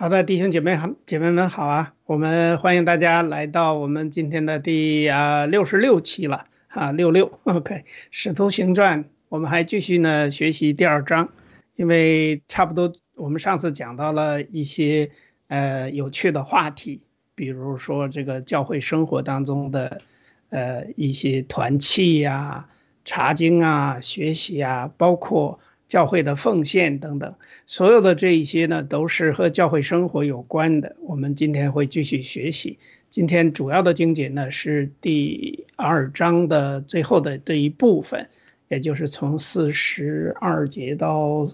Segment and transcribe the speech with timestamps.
[0.00, 1.92] 好的，弟兄姐妹好，姐妹们好啊！
[2.06, 7.74] 我们欢迎大家来到我们今天的第啊六十六期了啊六六 OK
[8.10, 11.28] 《使徒行传》，我们还继续呢学习第二章，
[11.76, 15.10] 因为差不多我们上次讲到了一些
[15.48, 17.02] 呃有趣的话题，
[17.34, 20.00] 比如说这个教会生活当中的
[20.48, 22.66] 呃一些团契呀、
[23.04, 25.60] 查经啊、学习啊，包括。
[25.90, 27.34] 教会的奉献等等，
[27.66, 30.94] 所有的这一些呢，都是和教会生活有关的。
[31.02, 32.78] 我们今天会继续学习。
[33.10, 38.24] 今天主要的经节呢是第二章的最后的这一部分，
[38.68, 41.50] 也就是从四十二节到，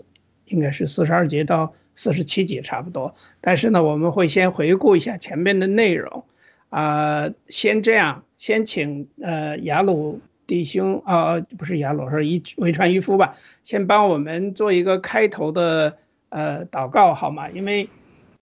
[0.49, 3.15] 应该是四十二节到四十七节差不多。
[3.41, 6.23] 但是呢，我们会先回顾一下前面的内容，
[6.69, 10.21] 啊，先这样，先请呃雅鲁。
[10.47, 13.35] 弟兄啊，不是雅鲁，是一维传一夫吧？
[13.65, 15.99] 先帮我们做一个开头的
[16.29, 17.51] 呃祷告好吗？
[17.51, 17.89] 因为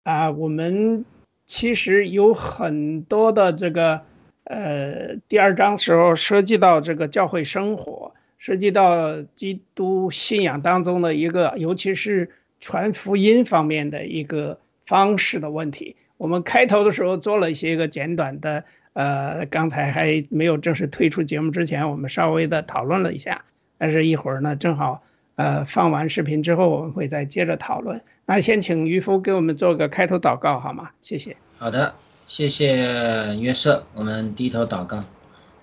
[0.04, 1.04] 啊，我们
[1.46, 4.02] 其实有很多的这个
[4.44, 12.30] 呃第二章时候涉及到这个教会生活，涉及到基督信仰当中的一个，尤其是
[12.60, 15.96] 传福音方面的一个方式的问题。
[16.18, 18.64] 我们开头的时候做了一些个简短的。
[18.92, 23.44] 呃，刚才还没有正式推出节目之前，我们稍微的讨论了一下。
[23.78, 25.02] 但是一会儿呢，正好
[25.36, 28.00] 呃放完视频之后，我们会再接着讨论。
[28.26, 30.90] 那先请渔夫给我们做个开头祷告好吗？
[31.02, 31.36] 谢谢。
[31.56, 31.94] 好的，
[32.26, 33.84] 谢谢约瑟。
[33.94, 35.00] 我们低头祷告，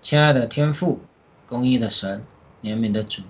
[0.01, 0.99] 亲爱的天父，
[1.47, 2.23] 公义的神，
[2.63, 3.21] 怜悯的主，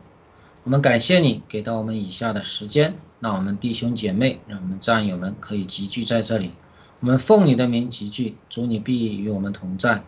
[0.63, 6.51] 我们感谢你给到我们以下的时间，让我们弟兄姐妹，让我们战友们可以集聚在这里。
[6.99, 10.01] 我们奉你的名集聚，主你必与我们同在。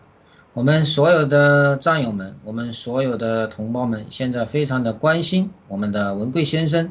[0.52, 6.90] 我们所有的战友们，我们所有的同胞们，现在非常的关心我们的文贵先生，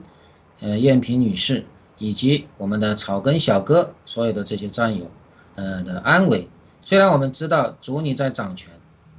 [0.62, 1.66] 呃，燕萍女士，
[1.98, 5.12] 以及我们的草根小哥，所有的这些战友，
[5.56, 6.48] 呃的安危。
[6.82, 8.72] 虽然我们知道主你在掌权，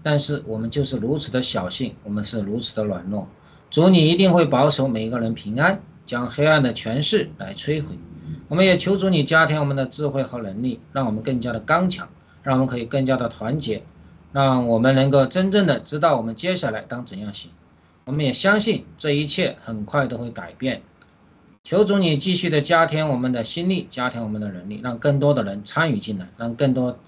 [0.03, 3.29] 但是我们就是如此的小性，我们是如此的软弱。
[3.69, 7.99] 主你一定会保守每一个人平安，将黑暗的权势来摧毁。
[8.51, 12.09] 我们也求主你加添我们的智慧和能力，让我们更加的刚强，
[12.43, 13.85] 让我们可以更加的团结，
[14.33, 17.53] 让我们能够真正的知道我们接下来当怎样行。
[18.07, 20.83] 我们也相信这一切很快都会改变。
[21.63, 26.99] 求主你继续的加添我们的心力，加添我们的能力，让更多的人参与进来，让更多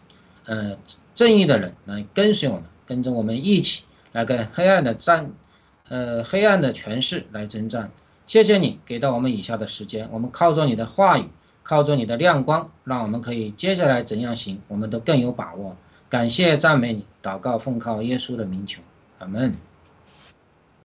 [0.45, 0.77] 呃
[1.13, 5.33] 正义的人来跟随我们，跟着我们一起来跟黑暗的战，
[5.89, 7.91] 呃黑暗的权势来征战。
[8.27, 11.25] 谢谢你给到我们以下的时间，我们靠着你的话语
[11.63, 15.77] 靠着你的亮光，让我们可以接下来怎样行，我们都更有把握。
[16.09, 18.83] 感谢赞美你，祷告奉靠耶稣的名求，
[19.19, 19.55] 阿门。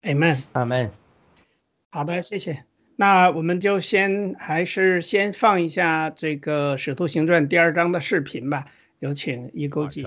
[0.03, 0.91] Amen，阿门。
[1.91, 2.63] 好的，谢谢。
[2.95, 8.65] 那我们就先还是先放一下这个《使徒行传》第二章的视频吧。
[9.00, 10.03] 有请一勾记。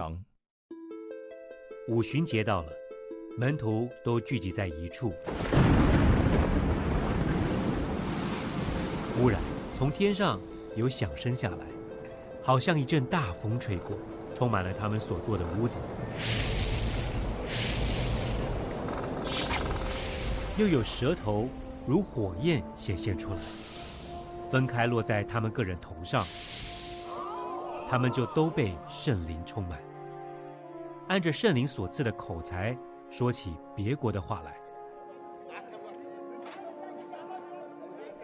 [1.88, 2.68] 五旬节到了，
[3.38, 5.12] 门徒都聚集在一处。
[9.16, 9.38] 忽然，
[9.76, 10.40] 从天上
[10.76, 11.66] 有响声下来，
[12.42, 13.96] 好像一阵大风吹过，
[14.34, 15.80] 充满了他们所坐的屋子。
[20.56, 21.48] 又有舌头
[21.86, 23.38] 如火焰显现出来，
[24.50, 26.24] 分开落在他们个人头上，
[27.90, 29.78] 他们就都被圣灵充满，
[31.08, 32.76] 按着圣灵所赐的口才
[33.10, 34.56] 说起别国的话来。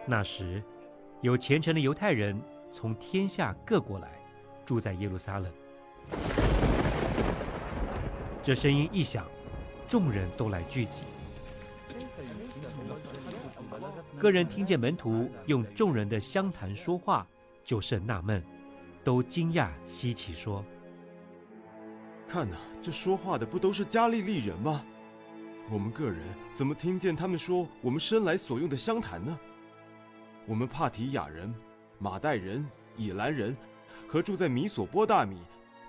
[0.09, 0.63] 那时，
[1.21, 2.39] 有虔诚的犹太人
[2.71, 4.07] 从天下各国来，
[4.63, 5.51] 住在耶路撒冷。
[8.43, 9.25] 这声音一响，
[9.87, 11.01] 众人都来聚集。
[14.19, 17.25] 个人听见门徒用众人的相谈说话，
[17.63, 18.43] 就甚纳闷，
[19.03, 20.63] 都惊讶稀奇，说
[22.29, 24.83] ：“看呐，这说话的不都是加利利人吗？
[25.69, 26.19] 我们个人
[26.53, 29.37] 怎么听见他们说我们生来所用的相谈呢？
[30.47, 31.53] 我们帕提亚人、
[31.99, 32.65] 马代人、
[32.95, 33.55] 以兰人，
[34.07, 35.37] 和住在米索波大米、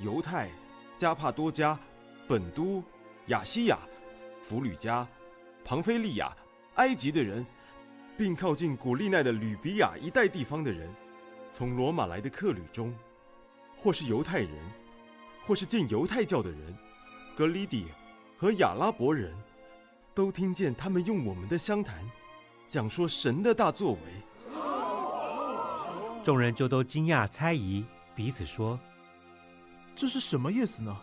[0.01, 0.51] 犹太、
[0.99, 1.79] 加帕多加、
[2.27, 2.83] 本都、
[3.29, 3.79] 亚西亚、
[4.43, 5.07] 弗吕加、
[5.65, 6.37] 庞菲利亚、
[6.75, 7.47] 埃及的人。”
[8.19, 10.93] 并靠近古利奈的吕比亚一带地方的人，
[11.53, 12.93] 从罗马来的客旅中，
[13.77, 14.51] 或是犹太人，
[15.45, 16.77] 或是进犹太教的人，
[17.37, 17.87] 格里底
[18.37, 19.33] 和亚拉伯人，
[20.17, 22.05] 都听见他们用我们的相谈，
[22.67, 24.01] 讲说神的大作为。
[26.23, 27.85] 众人就都惊讶猜疑，
[28.15, 28.79] 彼此说
[29.97, 30.95] ：“这是什么意思呢？”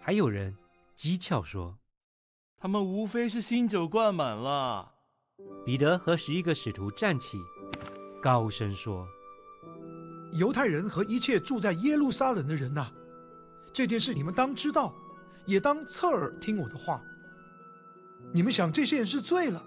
[0.00, 0.56] 还有人
[0.96, 1.78] 讥诮说
[2.58, 4.92] ：“他们无非是新酒灌满了。”
[5.64, 7.38] 彼得和十一个使徒站起，
[8.20, 9.06] 高声说
[10.34, 12.90] ：“犹太人和一切住在耶路撒冷的人呐，
[13.72, 14.92] 这件事你们当知道，
[15.46, 17.00] 也当侧耳听我的话。
[18.32, 19.64] 你们想这些人是醉了，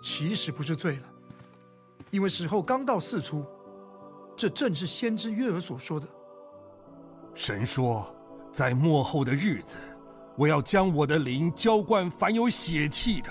[0.00, 1.08] 其实不是醉了，
[2.10, 3.44] 因为时候刚到四出。
[4.38, 6.06] 这正是先知约尔所说的。
[7.34, 8.14] 神说，
[8.52, 9.78] 在末后的日子，
[10.36, 13.28] 我要将我的灵浇灌凡有血气的。”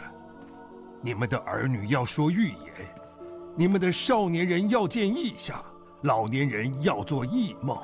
[1.01, 2.74] 你们的儿女要说预言，
[3.56, 5.63] 你们的少年人要见异象，
[6.01, 7.77] 老年人要做异梦。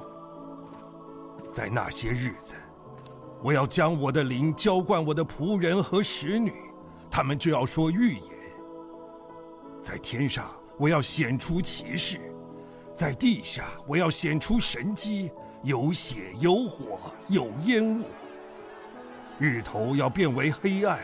[1.54, 2.56] 在那些日子，
[3.42, 6.52] 我要将我的灵浇灌我的仆人和使女，
[7.10, 8.30] 他们就要说预言。
[9.81, 12.18] 在天上，我要显出奇事；
[12.94, 15.31] 在地下，我要显出神迹，
[15.63, 18.06] 有血有火有烟雾。
[19.39, 21.00] 日头要变为黑暗。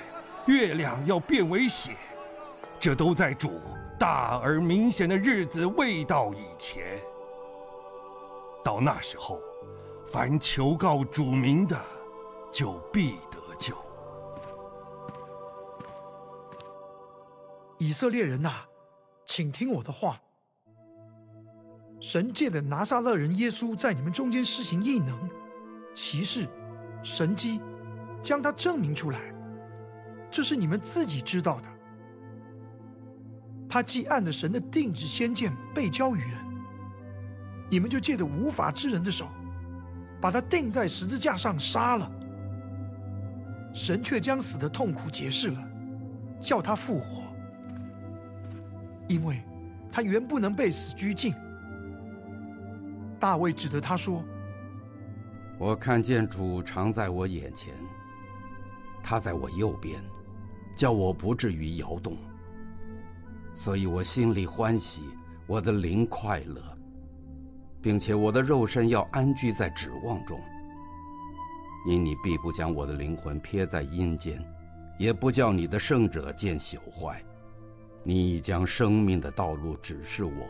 [0.46, 1.96] 月亮要变为血，
[2.80, 3.62] 这都在主
[4.00, 6.84] 大而明显的日子未到以前。
[8.64, 9.40] 到那时候，
[10.12, 11.80] 凡求告主名的，
[12.52, 13.76] 就必得救。
[17.78, 18.66] 以色列人呐，
[19.28, 20.20] 请听我的话。
[22.00, 25.30] 神借的拿撒勒人耶稣在你们中间施行异能、
[25.94, 26.48] 奇事、
[27.04, 27.60] 神迹，
[28.22, 29.20] 将他证明出来。
[30.32, 31.68] 这是你们自己知道的。
[33.68, 36.32] 他既按着神的定旨先见被交于人，
[37.70, 39.28] 你们就借着无法之人的手，
[40.22, 42.10] 把他钉在十字架上杀了。
[43.74, 45.70] 神却将死的痛苦解释了，
[46.40, 47.24] 叫他复活，
[49.08, 49.42] 因为
[49.92, 51.34] 他原不能被死拘禁。
[53.20, 54.24] 大卫指着他说
[55.60, 57.74] ：“我看见主常在我眼前，
[59.04, 60.02] 他在我右边。”
[60.78, 62.16] 叫我不至于摇动，
[63.54, 65.04] 所以我心里欢喜，
[65.46, 66.64] 我的灵快乐，
[67.82, 70.40] 并且我的肉身要安居在指望中。
[71.86, 74.42] 因你必不将我的灵魂撇在阴间，
[74.98, 77.22] 也不叫你的圣者见朽坏。
[78.02, 80.48] 你已将生命的道路指示我，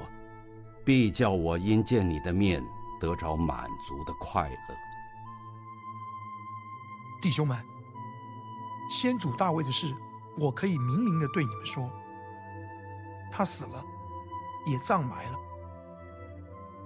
[0.83, 2.63] 必叫我因见你的面
[2.99, 4.75] 得着满足的快乐。
[7.21, 7.57] 弟兄们，
[8.89, 9.93] 先祖大卫的事。
[10.37, 11.91] 我可以明明的对你们说，
[13.29, 13.83] 他死了，
[14.65, 15.37] 也葬埋了，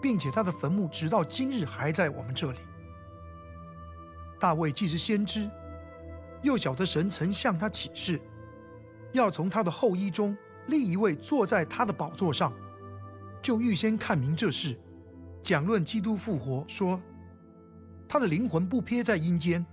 [0.01, 2.57] 并且他的坟墓直到今日还在我们这里。
[4.39, 5.47] 大卫既是先知，
[6.41, 8.19] 又晓得神曾向他启示，
[9.11, 10.35] 要从他的后裔中
[10.65, 12.51] 立一位坐在他的宝座上，
[13.43, 14.79] 就预先看明这事，
[15.43, 16.99] 讲论基督复活，说
[18.07, 19.63] 他的灵魂不撇在阴间，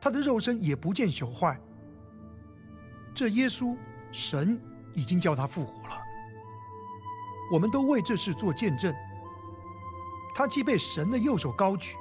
[0.00, 1.60] 他的肉身也不见朽坏。
[3.12, 3.76] 这耶稣，
[4.12, 4.60] 神
[4.94, 5.98] 已经叫他复活了。
[7.52, 8.94] 我们都为这事做见证。
[10.32, 11.96] 他既被神的右手高举，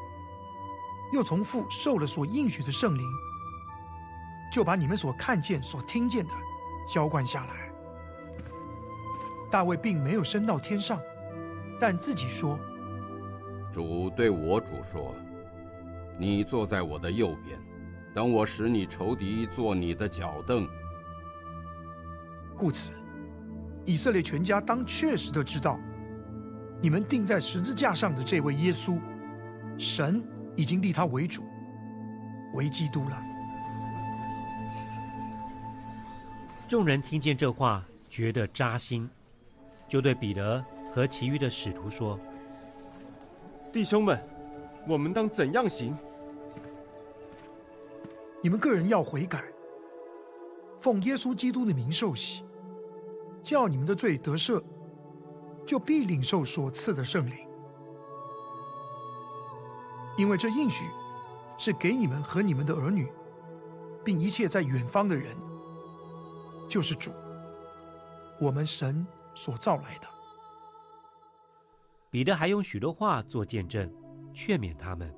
[1.12, 3.04] 又从父受了所应许的圣灵，
[4.52, 6.34] 就把你们所看见、所听见的
[6.88, 7.67] 浇灌下来。
[9.50, 11.00] 大卫并没有升到天上，
[11.80, 12.60] 但自己说
[13.72, 15.16] ：“主对我主说，
[16.18, 17.58] 你坐在我的右边，
[18.13, 20.68] 等我使你仇敌坐你的脚凳。”
[22.58, 22.92] 故此，
[23.86, 25.80] 以色列全家当确实的知道，
[26.82, 29.00] 你们钉在十字架上的这位耶稣，
[29.77, 30.24] 神
[30.56, 31.44] 已经立他为主，
[32.54, 33.22] 为基督了。
[36.68, 39.10] 众人听见这话，觉得扎心。
[39.88, 40.63] 就对彼得
[40.94, 42.20] 和其余的使徒说
[43.72, 44.20] ：“弟兄们，
[44.88, 45.96] 我们当怎样行？
[48.44, 49.44] 你们个人要悔改，
[50.79, 52.44] 奉耶稣基督的名受洗，
[53.41, 54.62] 叫你们的罪得赦，
[55.65, 57.36] 就必领受所赐的圣灵。
[60.17, 60.86] 因为这应许
[61.58, 63.08] 是给你们和你们的儿女，
[64.03, 65.36] 并一切在远方的人，
[66.67, 67.12] 就是主，
[68.41, 70.08] 我们神。”所造来的。
[72.10, 73.94] 彼得还用许多话做见证，
[74.34, 75.13] 劝勉他们：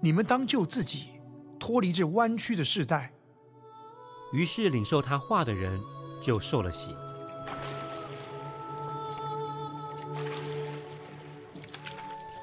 [0.00, 1.20] 你们当救自己，
[1.60, 3.12] 脱离这弯曲的世代。
[4.32, 5.80] 于是领受他话的人
[6.20, 6.96] 就受了洗。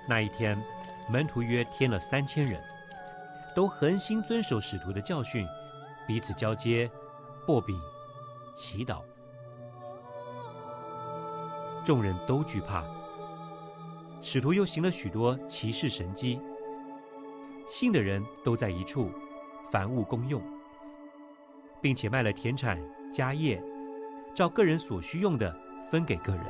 [0.07, 0.57] 那一天，
[1.09, 2.63] 门徒约添了三千人，
[3.53, 5.45] 都恒心遵守使徒的教训，
[6.07, 6.89] 彼此交接，
[7.45, 7.77] 擘饼，
[8.55, 9.01] 祈祷。
[11.83, 12.81] 众人都惧怕，
[14.21, 16.39] 使徒又行了许多奇事神迹，
[17.67, 19.11] 信的人都在一处，
[19.69, 20.41] 凡物公用，
[21.81, 22.79] 并且卖了田产
[23.11, 23.61] 家业，
[24.33, 25.53] 照个人所需用的
[25.91, 26.45] 分给个人。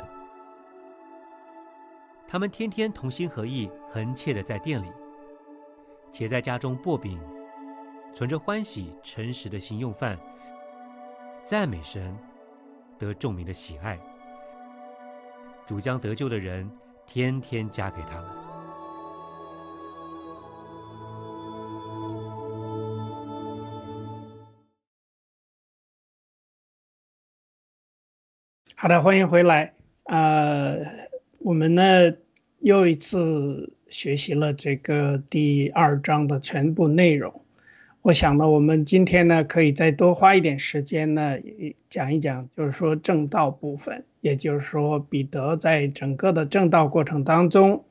[2.28, 4.92] 他们天天同心合意，恒切的在店里，
[6.12, 7.20] 且在家中擘饼，
[8.14, 10.16] 存着欢喜诚实的心用饭，
[11.44, 12.16] 赞美神，
[13.00, 14.00] 得众民的喜爱。
[15.66, 16.70] 主将得救的人
[17.08, 18.26] 天天加给他们。
[28.76, 29.74] 好的，欢迎回来。
[30.04, 30.80] 呃，
[31.40, 31.84] 我们呢
[32.60, 37.43] 又一次学习了这个第二章的全部内容。
[38.04, 41.38] 我想呢，我们今天呢可以再多花一点时间呢，
[41.90, 47.86] 讲一讲，就是说正道部分，也就是说彼得在整个的正道过程当中，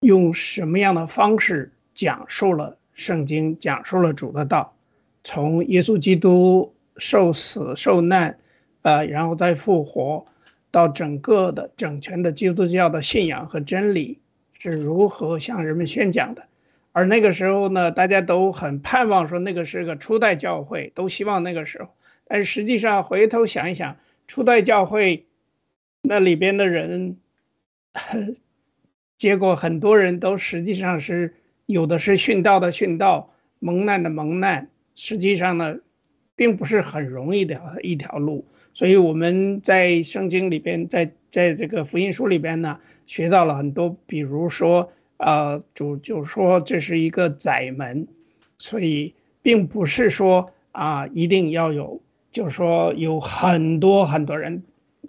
[0.00, 4.74] 用什么样的方式讲述了圣经，讲述了主的道，
[5.22, 8.38] 从耶稣基督受死受难，
[8.80, 10.24] 呃，然后再复活，
[10.70, 14.18] 到整个的整全的基督教的信仰和真理
[14.58, 16.46] 是如何向人们宣讲的。
[16.96, 21.90] 而那个时候呢，大家都很盼望说那个是个初代教会，都希望那个时候。
[22.26, 25.26] 但是实际上回头想一想，初代教会
[26.00, 27.18] 那里边的人，
[29.18, 31.34] 结果很多人都实际上是
[31.66, 34.70] 有的是殉道的殉道，蒙难的蒙难。
[34.94, 35.76] 实际上呢，
[36.34, 38.46] 并不是很容易的一条路。
[38.72, 44.90] 所以我们在圣经里边，在在这个福音书里边呢，学到了很多，比如说。
[45.18, 48.06] 呃，主就说这是一个窄门，
[48.58, 54.62] 所以并不是说啊一定要有，就是说有很多很多人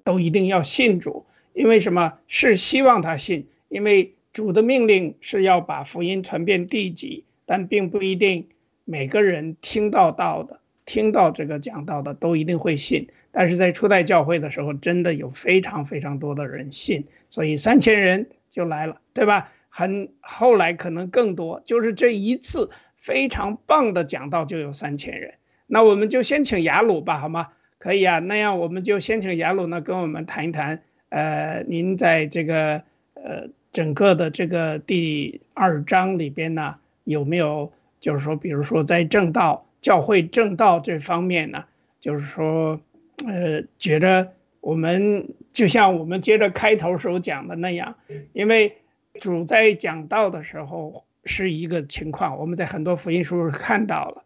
[0.04, 2.14] 都一定要信主，因为什么？
[2.28, 8.48] 是希望他信，因为主的命令是要把福音传遍地极，但并不一定
[8.86, 19.52] 每个人听到到的，听到这个讲到的都一定会信，但是在初代教会的时候，真的有非常非常多的人信，所以三千人就来了，对吧？
[19.78, 25.36] 很后来可能更多，就是这一次非常棒的讲道就有三千人。
[25.68, 27.50] 那我们就先请雅鲁吧，好吗？
[27.78, 30.82] 可以啊，那样我们就先请雅鲁呢跟我们谈一谈。
[31.10, 32.82] 呃，您在这个
[33.14, 41.66] 呃整个的这个第二章里边呢，有没有就是说，比如说在正道教会正道这方面呢，
[42.00, 42.82] 就是说，
[43.28, 47.94] 呃，觉得我们就像我们接着开头时候讲的那样，
[48.34, 48.76] 因为。
[49.20, 54.24] 主在讲道的时候是一个情况，我们在很多福音书看到了，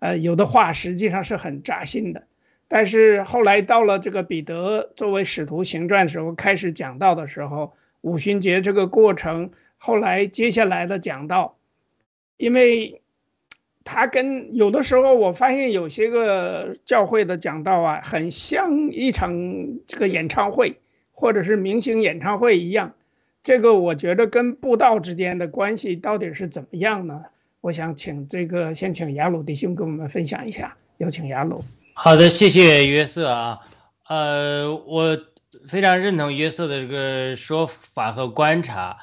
[0.00, 2.24] 呃，有的话实际上是很扎心的，
[2.68, 11.56] 但是后来到了这个彼得作为使徒行传的时候开始讲道的时候，五旬节这个过程，后来接下来的讲道，
[12.36, 12.98] 因为。
[13.84, 19.34] 他跟有的时候，我发现有些个教会的讲道啊，很像一场
[19.88, 20.78] 这个演唱会，
[21.10, 22.94] 或者是明星演唱会一样。
[23.42, 27.22] 这个我觉得跟布道之间的关系到底是怎么样呢？
[27.60, 30.76] 我想请这个先请雅鲁弟兄跟我们分享一下。
[30.98, 31.64] 有请雅鲁。
[31.94, 33.60] 好的，谢谢约瑟啊。
[34.08, 35.18] 呃，我
[35.68, 38.98] 非常认同约瑟的这个说法和观察。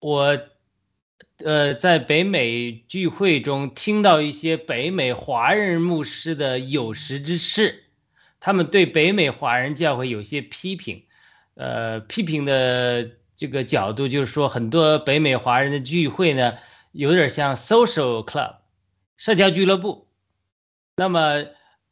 [0.00, 0.38] 我。
[1.44, 7.82] 呃，在北美聚会中听到一些北美华人牧师的有识之士，
[8.38, 11.02] 他们对北美华人教会有些批评，
[11.54, 13.10] 呃，批评的
[13.42, 16.54] 这个角度就是说，很多北美华人的聚会呢，
[16.92, 18.58] 有点像 social club，
[19.16, 20.06] 社交俱乐部。
[20.94, 21.42] 那么，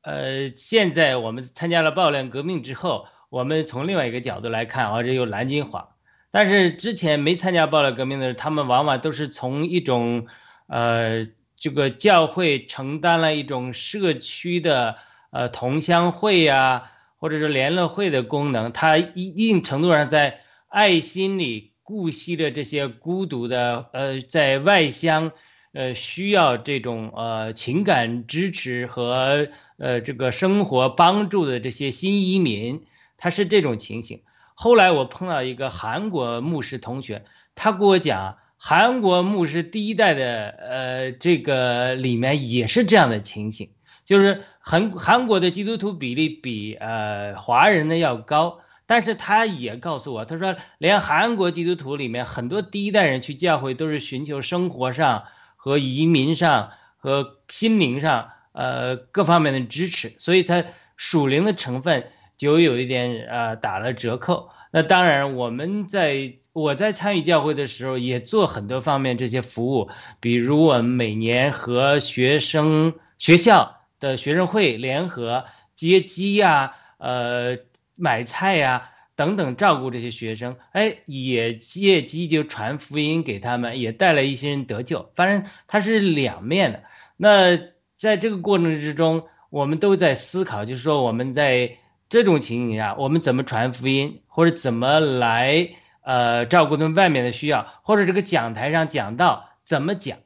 [0.03, 5.97] 呃，现在我们参加了暴乱革命之后，我们从另外一个角度来看啊，这有蓝金华。
[6.31, 10.29] 但是之前没参加暴乱革命的，他们往往都是从一种，
[10.69, 11.27] 呃，
[11.57, 14.95] 这个教会承担了一种社区的
[15.31, 20.39] 呃同乡会呀，或者是联络会的功能，它一定程度上在
[20.71, 25.33] 爱心里顾惜的这些孤独的呃在外乡，
[25.73, 29.49] 呃需要这种呃情感支持和
[29.79, 32.85] 呃这个生活帮助的这些新移民，
[33.17, 34.23] 他是这种情形。
[34.55, 37.25] 后来我碰到一个韩国牧师同学，
[37.57, 43.71] 他跟我讲，韩国牧师第一代的，呃，这个里面也是这样的情形，
[44.05, 55.23] 就是韩韩国的基督徒比例比呃华人的要高，但是他也告诉我，他说连韩国基督徒里面很多第一代人去教会都是寻求生活上
[55.55, 60.65] 和移民上和心灵上，呃各方面的支持，所以他
[60.97, 62.11] 属灵的成分。
[62.37, 64.49] 就有一点呃打了折扣。
[64.73, 77.59] 那当然，我们在我在参与教会的时候，也做很多方面这些服务，比如我们每年和学生学校的学生会联合接机呀，呃
[78.01, 80.57] 买菜呀等等，照顾这些学生。
[80.73, 85.13] 哎，也借机就传福音给他们，也带来一些人得救。
[85.15, 86.83] 反正它是两面的。
[87.17, 87.57] 那
[87.97, 91.77] 在这个过程之中，我们都在思考，就是说我们在。
[92.11, 95.71] 这种情形下，我们怎么传福音，或者怎么来
[96.03, 100.19] 呃照顾他们外面的需要，或者这个讲台上讲到怎么讲，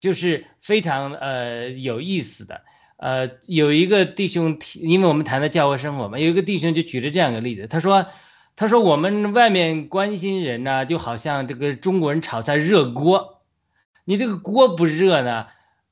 [0.00, 2.60] 就是非常呃有意思的。
[3.02, 8.06] 呃，有一个弟兄提，因为我们谈的教会生活嘛，有一个弟兄就举了这样一个例子，他说，
[8.54, 13.42] 他说我们外面关心人呢，就好像这个中国人炒菜热锅，
[14.04, 15.46] 你这个锅不热呢，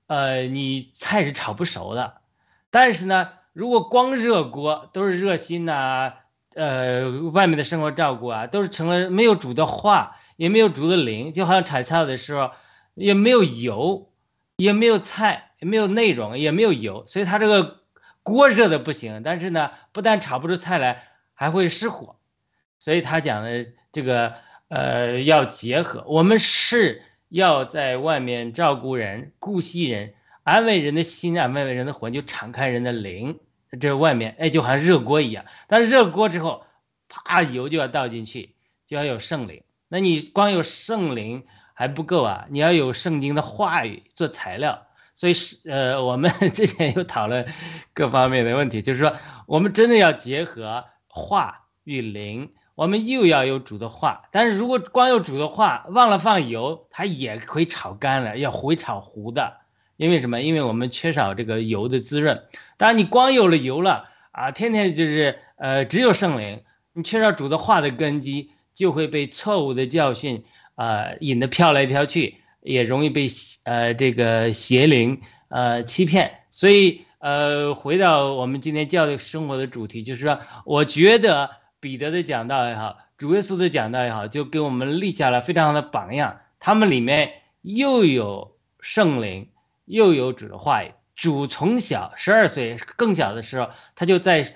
[0.07, 2.21] 呃，你菜是炒不熟的，
[2.71, 3.31] 但是呢。
[3.53, 6.13] 如果光热锅都是热心呐，
[6.55, 12.53] 呃，外面的生活照顾啊，都是成了没有煮的化，也没有煮的灵，就好像炒菜的时候
[12.95, 14.09] 也没有油，
[14.57, 17.81] 也没有菜，也没有内容，也没有油，所以它这个
[18.23, 19.23] 锅热的不行。
[19.23, 22.17] 但是呢，不但炒不出菜来，还会失火。
[22.79, 24.35] 所以他讲的这个
[24.69, 30.15] 呃要结合，我们是要在外面照顾人、顾惜人。
[30.43, 33.39] 安慰人的心，安慰人的魂，就敞开人的灵。
[33.79, 35.45] 这外面，哎，就好像热锅一样。
[35.69, 36.65] 但是热锅之后，
[37.09, 38.55] 啪，油就要倒进去，
[38.87, 39.63] 就要有圣灵。
[39.89, 41.45] 那你光有圣灵
[41.75, 44.87] 还不够啊，你要有圣经的话语做材料。
[45.21, 47.47] 所以是，呃，我们 之前有讨论
[47.93, 49.15] 各方面的问题，就是说，
[49.47, 54.23] 我们真的要结合话与灵，我们又要有主的话。
[54.33, 59.59] 但是如果光有主的话，忘了放油，它也会炒干了，要会炒糊的。
[59.99, 60.41] 因为什么？
[60.41, 62.43] 因为我们缺少这个油的滋润。
[62.79, 66.63] 当然，你光有了油了啊，天天就是呃，只有圣灵，
[66.95, 70.45] 你缺少主的话的根基，就会被错误的教训
[70.77, 73.29] 啊引得飘来飘去，也容易被
[73.65, 76.31] 呃这个邪灵呃欺骗。
[76.51, 86.41] 所以呃，回到我们今天教育生活的主题，就是说，我觉得彼得的讲道也好，主耶稣的讲道也好，就给我们立下了非常好的榜样。
[86.59, 89.49] 他们里面又有圣灵。
[89.87, 94.55] 又有主的话语，主从小十二岁更小的时候，他就在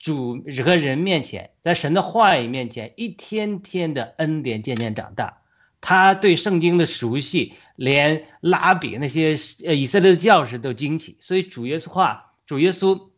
[0.00, 5.42] 主和人面前，在神的话语面前，一天天的恩典渐渐长大。
[5.80, 9.36] 他对圣经的熟悉，连拉比那些
[9.66, 11.16] 呃以色列的教士都惊奇。
[11.20, 13.08] 所以主耶稣话，主耶稣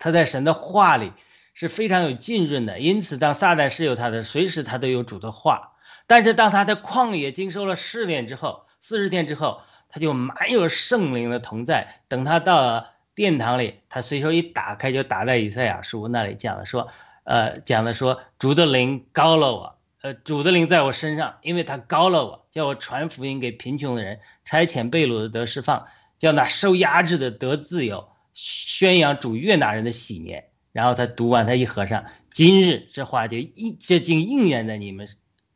[0.00, 1.12] 他在神的话里
[1.54, 2.78] 是非常有浸润的。
[2.78, 5.72] 因此，当撒旦是有他的，随时他都有主的话。
[6.06, 9.60] 但是当他在旷野经受了试炼之后，四十天之后。
[9.92, 11.96] 他就满有圣灵的同在。
[12.06, 16.86] 等他到了殿堂里，他随手一打开就打在以赛亚书那里讲的说，
[17.24, 25.86] 呃，讲的说主的灵高了我，呃，主的灵在我身上，因为他高了我，叫我传福音给贫穷的人，差遣被掳的得释放，
[26.18, 30.46] 叫那受压制的得自由，宣扬主悦纳人的喜年。
[30.72, 35.08] 然后他读完，他一合上，今日这话就一这竟应验在你们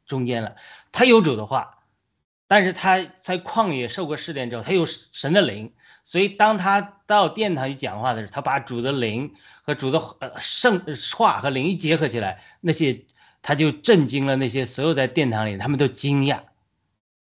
[0.07, 0.57] 中间了。
[0.93, 1.79] 他有主的话，
[2.47, 10.85] 但是他在旷野受过试炼之后，他有神的灵，所以当他到殿堂去讲话的时候，他把主的灵和主的呃圣
[11.17, 13.05] 话和灵一结合起来，那些
[13.45, 16.41] 他就震惊了那些所有在殿堂里，他们都惊讶，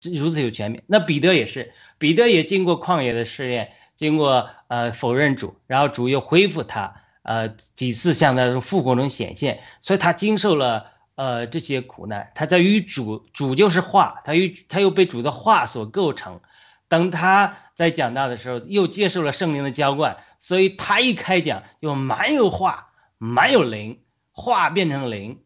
[0.01, 0.81] 如此有权柄。
[0.87, 6.95] 那彼得也是，彼得也经过旷野的试炼，经过呃否认主，然后主又恢复他。
[7.23, 12.31] 呃，几次向他复活中显现，所以他经受了呃这些苦难。
[12.35, 16.39] 他在与主，主就是话，他与他又被主的话所构成。
[16.87, 23.99] 等他在讲道的时候，又接受了圣灵的浇灌，所以他一开讲又满有话，满有灵，
[24.31, 25.41] 话变成灵。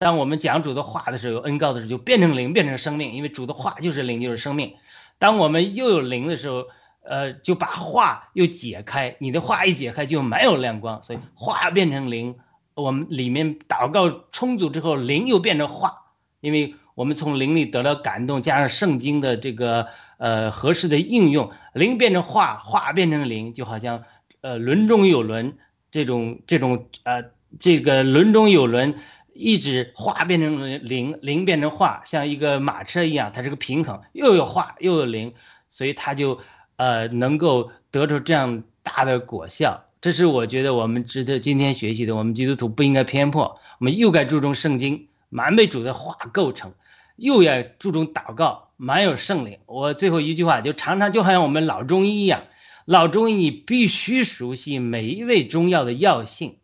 [0.00, 4.74] 当我们讲主的话的时候，有恩告的时候，就变成灵，变成生命，因为主的话就是灵，就是生命。
[5.18, 6.64] 当我们又有灵的时候。
[7.02, 12.36] 呃，就把话又解开，你的话一解开就没有亮光，所以话变成灵。
[12.74, 24.04] 我们里面祷告充足之后，灵又变成话，因为我们从灵里得到感动，加上圣经的这个呃合适的应用，灵变成话，话变成灵，就好像
[24.42, 25.56] 呃轮中有轮
[25.90, 27.24] 这种这种呃
[27.58, 28.94] 这个轮中有轮，
[29.40, 35.32] 一直化变成灵，灵变成化，像一个马车一样，它是个平衡，又有化又有灵，
[35.68, 36.38] 所以它就。
[36.82, 42.16] 呃，能够得出这样大的果效，这是我觉得我们值得今天学习的。
[42.16, 46.72] 我们基督徒不应该偏颇，我们又该注重圣经，满被主的话构成，
[47.16, 49.58] 又要注重祷告，满有圣灵。
[49.66, 52.44] 我最后一句话就常常就好像我们老中医一样，
[52.86, 56.56] 老中医你必须熟悉每一味中药的药性，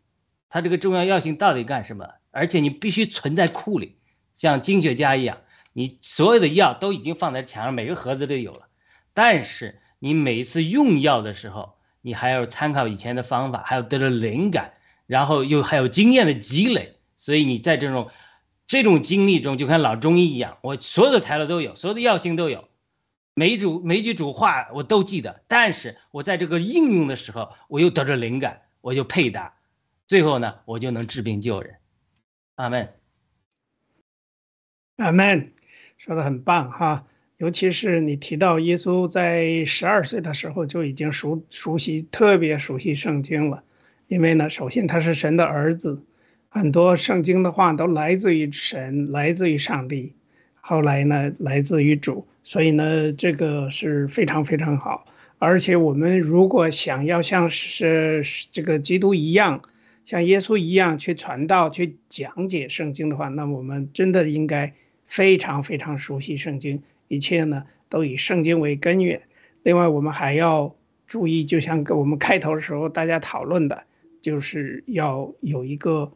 [0.49, 2.07] 它这个中药药性到底干什么？
[2.37, 3.95] 而且你必须存在库里，
[4.33, 5.39] 像经学家一样，
[5.73, 8.67] 你所有的药都已经放在墙上，每个盒子都有了，
[9.13, 9.81] 但是。
[9.99, 14.73] 你每一次用药的时候，你还要参考以前的方法，还要得到灵感，
[15.07, 18.11] 然后又还有经验的积累，所以你在这种
[18.67, 22.69] 这种经历中，就跟老中医一样，我所有的材料都有，所有的药性都有，
[23.33, 29.55] 每一组每一句主话我都记得，但是我在这个应用的时候，我又得着灵感，我就配搭，
[30.05, 31.77] 最后呢，我就能治病救人。
[32.57, 32.89] 阿门，
[34.95, 35.51] 阿门，
[35.95, 37.05] 说的很棒哈。
[37.37, 43.63] 尤其是你提到耶稣在十二岁的时候就已经熟熟悉特别熟悉圣经了，
[44.07, 46.01] 因为呢，首先他是神的儿子，
[46.49, 50.15] 很多圣经的话都来自于神，来自于上帝，
[50.55, 55.05] 后来呢来自于主，所以呢这个是非常非常好。
[55.37, 59.61] 而且我们如果想要像是这个基督一样，
[60.07, 64.73] 像耶稣一样去传道、去讲解圣经的话，那我们真的应该
[65.05, 66.81] 非常非常熟悉圣经。
[67.09, 69.21] 一切呢都以圣经为根源。
[69.63, 70.73] 另外，我们还要
[71.07, 73.83] 注意，就像跟我们开头的时候大家讨论的，
[74.21, 76.13] 就是要有一个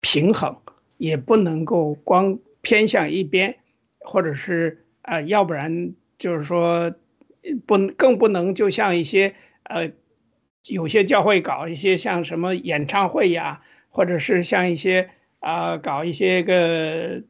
[0.00, 0.56] 平衡，
[0.96, 3.54] 也不能够光偏向一边，
[4.00, 6.92] 或者是啊，要不然就是说
[7.66, 9.92] 不更不能就像一些呃
[10.70, 17.22] 有些教会搞一些像什么演唱会呀，或者是像一些啊搞一些个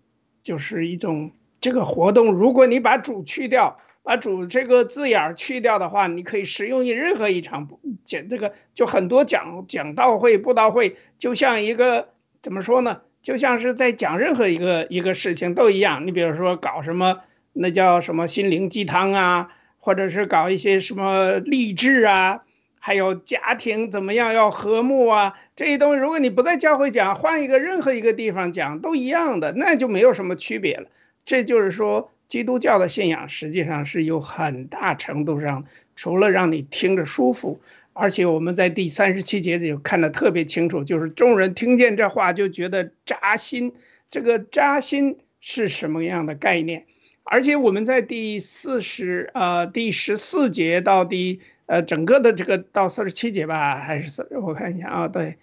[0.42, 1.30] 就是一种。
[1.58, 7.66] 这个活动，如果你把“主”去掉，把“主”这个字眼儿去掉的话，你可以使用于任何一场
[8.04, 12.10] 讲这个，就很多讲讲道会、布道会，就像一个
[12.42, 13.00] 怎么说呢？
[13.22, 16.06] 就像是在讲任何一个一个事情都一样。
[16.06, 17.20] 你比如说搞什么，
[17.54, 22.42] 那叫什么心灵鸡汤啊，或者是搞一些什么励志啊，
[22.78, 30.88] 还有家庭怎么样要和睦啊，这些东西，如果你不在教会讲，换一个任何一个地方讲都一样的，那就没有什么区别了。
[31.24, 35.64] 这就是说，基督教的信仰实际上是有很大程度上，
[35.96, 37.60] 除了让你听着舒服，
[37.92, 43.72] 而且我们在第三十七节里看得特别清楚，就是众人听见这话就觉得扎心。
[44.08, 46.84] 这个扎心是什么样的概念？
[47.24, 54.26] 而且我们在第四十呃第十四节到第呃整个的这个到四十七节吧，还是四？
[54.40, 55.36] 我看一下啊，对，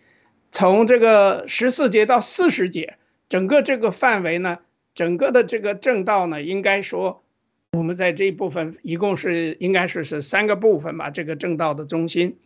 [0.51, 2.97] 从这个十四节到四十节，
[3.29, 4.59] 整个这个范围呢？
[4.95, 7.23] 整个的这个正道呢，应该说，
[7.71, 11.09] 我们在这一部分一共是应该是是三个部分吧。
[11.09, 12.37] 这个正道的中心，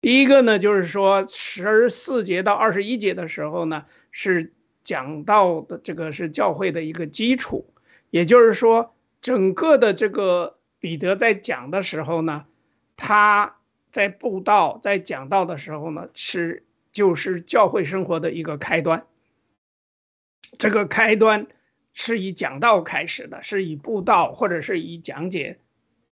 [0.00, 4.52] 第一个呢，就是说十四节到二十一节的时候呢，是
[4.84, 7.66] 讲到的这个是教会的一个基础，
[8.10, 12.44] 也就是说，整个的这个彼得在讲的时候呢，
[12.96, 13.56] 他
[13.90, 19.04] 在布道、在讲道的时候呢，是就是教会生活的一个开端。
[20.58, 21.46] 这个开端
[21.92, 25.58] 是以讲道开始的，是以布道或者是以讲解、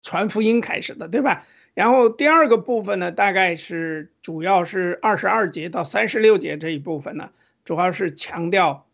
[0.02, 1.46] 传福音开始的，对吧？
[1.74, 7.30] 然后第二个部分呢，大概是主要是二十二节到三十六节这一部分呢，
[7.64, 8.86] 主要是强调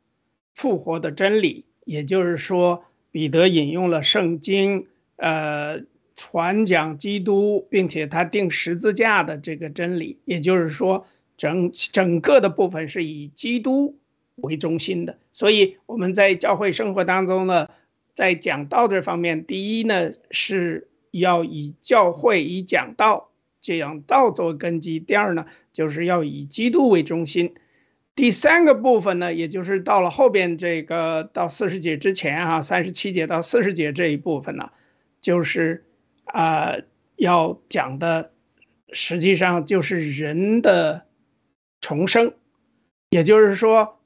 [0.54, 5.82] 复活的真理，也就是说，彼得引用了圣经，呃，
[6.16, 11.06] 传讲基督，并且他定十字架的这个真理，也就是说，
[11.38, 13.98] 整整个的部分是以基督。
[14.40, 17.70] 为中心的，所以我们在教会生活当中呢，
[18.14, 23.30] 在讲道这方面，第一呢是要以教会以讲道
[23.62, 27.54] 讲道作为根基；第二呢，就是要以基督为中心；
[28.14, 34.70] 第三个部分呢，也就是到了后边这个到四十节之前啊，三十七节到四十节这一部分呢，
[35.22, 35.85] 就是
[36.26, 36.76] 啊
[37.16, 38.32] 要讲的，
[38.92, 41.06] 实际上就是人的
[41.82, 42.34] 重生，
[43.10, 44.00] 也就是说。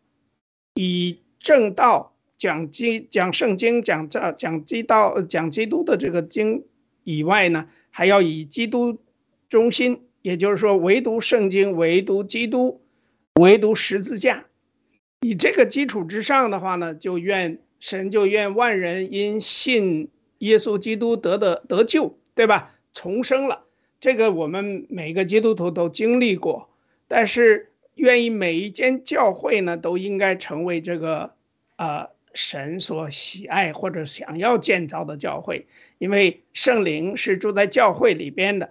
[0.75, 6.63] 以正道讲基讲圣经讲这讲基道讲基督的这个经
[7.03, 8.97] 以外呢，还要以基督
[9.49, 12.81] 中心，也就是说，唯独圣经，唯独基督，
[13.41, 14.45] 唯独十字架。
[15.19, 20.07] 以这个基础之上的话呢，就愿神就愿万人因信
[20.39, 22.75] 耶稣基督得的得救，对吧？
[22.91, 23.63] 重生了，
[24.01, 26.69] 这个我们每个基督徒都经历过，
[27.07, 27.67] 但是。
[27.95, 31.33] 愿意每一间教会呢，都应该成为这个，
[31.75, 38.69] 呃，神所喜爱或者想要建造的教会，因为圣灵是住在教会里边的，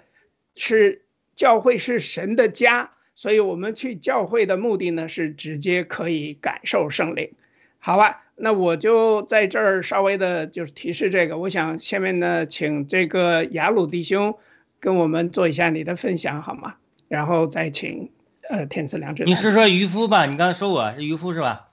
[0.54, 1.02] 是
[1.36, 7.30] 教会是神的家，所以我们去教会的目的呢，是直接可以感受圣灵。
[7.78, 14.36] 好吧，那我就在这儿稍微的就是提示这个，我想下面呢，请这个雅鲁弟兄
[14.80, 16.76] 跟我们做一下你的分享好吗？
[17.08, 18.10] 然后再请。
[18.50, 19.24] 呃，天赐良知。
[19.24, 20.24] 你是说渔夫吧？
[20.24, 21.68] 你刚才说我是渔夫是吧？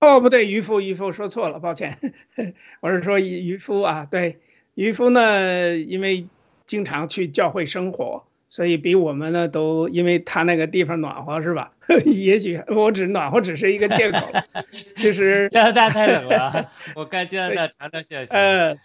[0.00, 1.96] 哦，不对，渔夫，渔夫说错了，抱歉，
[2.80, 4.06] 我是说渔渔夫啊。
[4.10, 4.40] 对，
[4.74, 6.26] 渔夫呢，因为
[6.66, 11.70] 经常去教会生活，所以比我们呢都，因为他那个地方暖和，是吧？
[12.04, 14.18] 也许我只暖和只是一个借口。
[14.96, 18.26] 其实加拿大太冷了， 我看加拿大常常下雪。
[18.30, 18.76] 呃，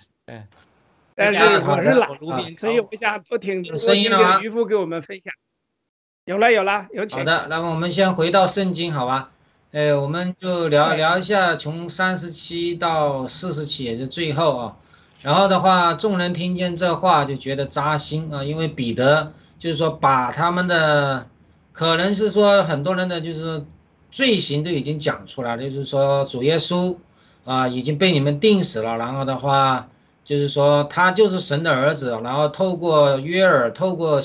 [1.15, 2.07] 但是我是懒，
[2.57, 4.11] 所以我想多听多听
[4.43, 5.33] 渔夫给我们分享。
[6.25, 7.19] 有了有了，有请。
[7.19, 9.31] 好的，那么我们先回到圣经，好吧？
[9.71, 14.77] 哎，我们就聊聊一下从三十七到四十七，也就最后啊。
[15.23, 19.33] 然后的话，众人听见这话就觉得扎心啊，因为彼得
[19.65, 21.27] 就是说把他们的，
[21.71, 23.65] 可能是说很多人的就是
[24.11, 26.95] 罪行都已经讲出来了，就是说主耶稣
[27.45, 29.89] 啊已经被你们定死了，然后的话
[30.23, 34.21] 就是说他就是神的儿子，然后透过约尔，透过。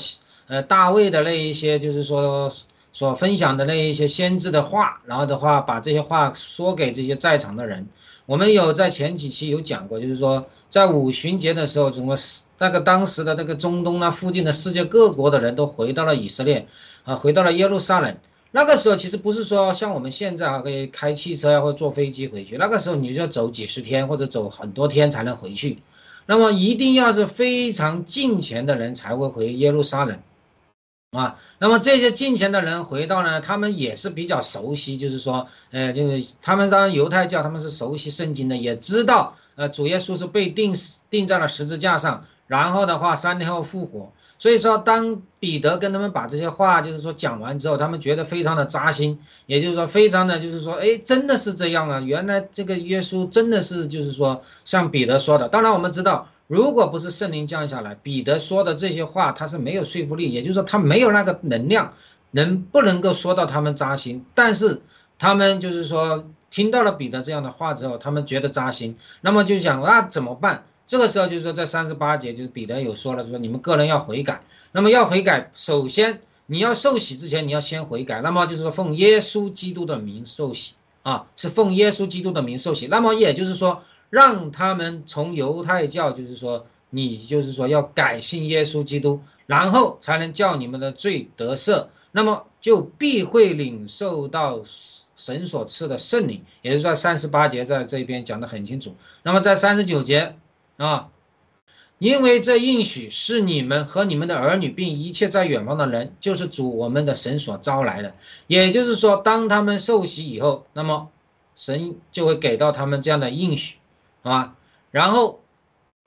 [0.47, 2.51] 呃，大卫的那一些，就是说
[2.91, 7.87] 所分享的那一些先知的话，然后的话，把这些话说给这些在场的人。
[8.25, 12.17] 我们有在前几期有讲过，就是说在五旬节的时候，什么
[12.61, 16.67] 那个当时的那个中东那附近的世界各国的人都回到了以色列，
[17.03, 18.15] 啊，回到了耶路撒冷。
[18.51, 25.79] 那个时候其实不是说像我们现在啊，可以开汽车呀或坐飞机回去，那个时候你就要走几十天或者走很多天才能回去。
[26.27, 30.19] 那么一定要是非常近前的人才会回耶路撒冷。
[31.17, 44.11] 啊，那么这些进前的人回到呢，他们也是比较熟悉，就是说，呃，就是他们当然犹太教他们是熟悉圣经的，也知道，呃，主耶稣是被钉死钉在了十字架上，然后的话三天后复活。
[44.37, 55.47] 所以说，当彼得跟他们把这些话就是说讲完之后，他们觉得非常的扎心，也就是说，非常的就是说，哎，真的是这样啊，原来这个耶稣真的是就是说像彼得说的。
[55.47, 56.27] 当然我们知道。
[56.47, 61.93] 如果不是圣灵降下来，彼得说的这些话，他是没有说服力，也就是说他没有那个能量，
[62.31, 64.25] 能不能够说到他们扎心？
[64.35, 64.81] 但是
[65.17, 70.65] 他们就是说听到了彼得这样的话之后，他们觉得扎心，那么就想那怎么办？
[70.91, 74.41] 这个时候就是说在三十八节，就是彼得有说了，说你们个人要悔改。
[74.73, 78.19] 那么要悔改，首先你要受洗之前，你要先悔改。
[78.19, 82.87] 那么就是说奉耶稣基督的名受洗啊，是奉耶稣基督的名受洗。
[82.87, 83.81] 那么也就是说。
[84.09, 94.59] 让他们从犹太教，就是说，你就是说要改信耶稣基督，然后才能叫你们的罪得赦，那么就必会领受到
[95.15, 96.43] 神所赐的圣灵。
[96.61, 98.93] 也就是说，三十八节在这边讲的很清楚。
[99.23, 100.35] 那么在三十九节
[100.83, 101.09] 啊，
[101.99, 108.15] 因为这应许是你们和你们的儿女，并一切在远方的人，就是主我们的神所招来的。
[108.47, 111.09] 也就是说，当他们受洗以后，那么
[111.55, 113.77] 神就会给到他们这样的应许。
[114.23, 114.55] 啊，
[114.89, 115.41] 然后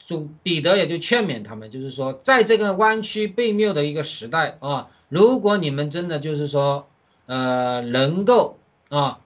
[0.07, 6.89] 主彼得也就劝勉他们，就是说，在这个弯曲被谬的一个时代啊，如果你们真的就是说，
[7.27, 8.59] 呃，能够
[8.89, 9.21] 啊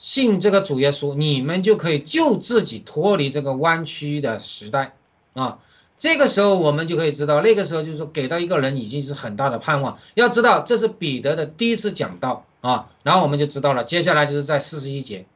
[0.00, 4.96] 信这个主耶稣，你们就可以救自己脱离这个弯曲的时代
[5.34, 5.58] 啊。
[5.98, 9.98] 这个时候我们就可以知道，那个时候就是说，给到一个人已经是很大的盼望。
[10.14, 15.26] 要知道，这是彼得的第一次讲道啊，然后我们就知道了，接下来就是在四十一节，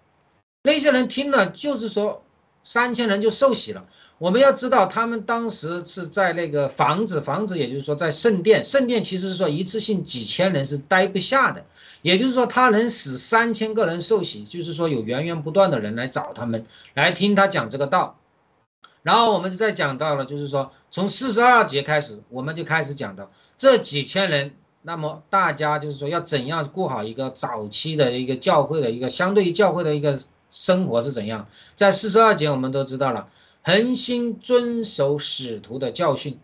[0.62, 2.22] 那些人听了，就是说
[2.62, 3.84] 三千人就受洗了。
[4.18, 11.64] 我们要知道，他们当时是在那个房子，房子也就是说在圣殿，圣殿其实是说一次性几千人是待不下的，
[12.00, 18.16] 也就是说他能使三千个人受洗，就是说有源源不断的人来找他们来听他讲这个道。
[19.02, 30.18] 然后我们就再讲到了，就是说从四十二节开始，我们就开始讲到这几千人，那么大家就是说要怎样过好一个早期的一个教会的一个相对于教会的一个
[30.50, 33.28] 生活是怎样，在四十二节我们都知道了。
[33.66, 36.38] 恒心遵守使徒的教训，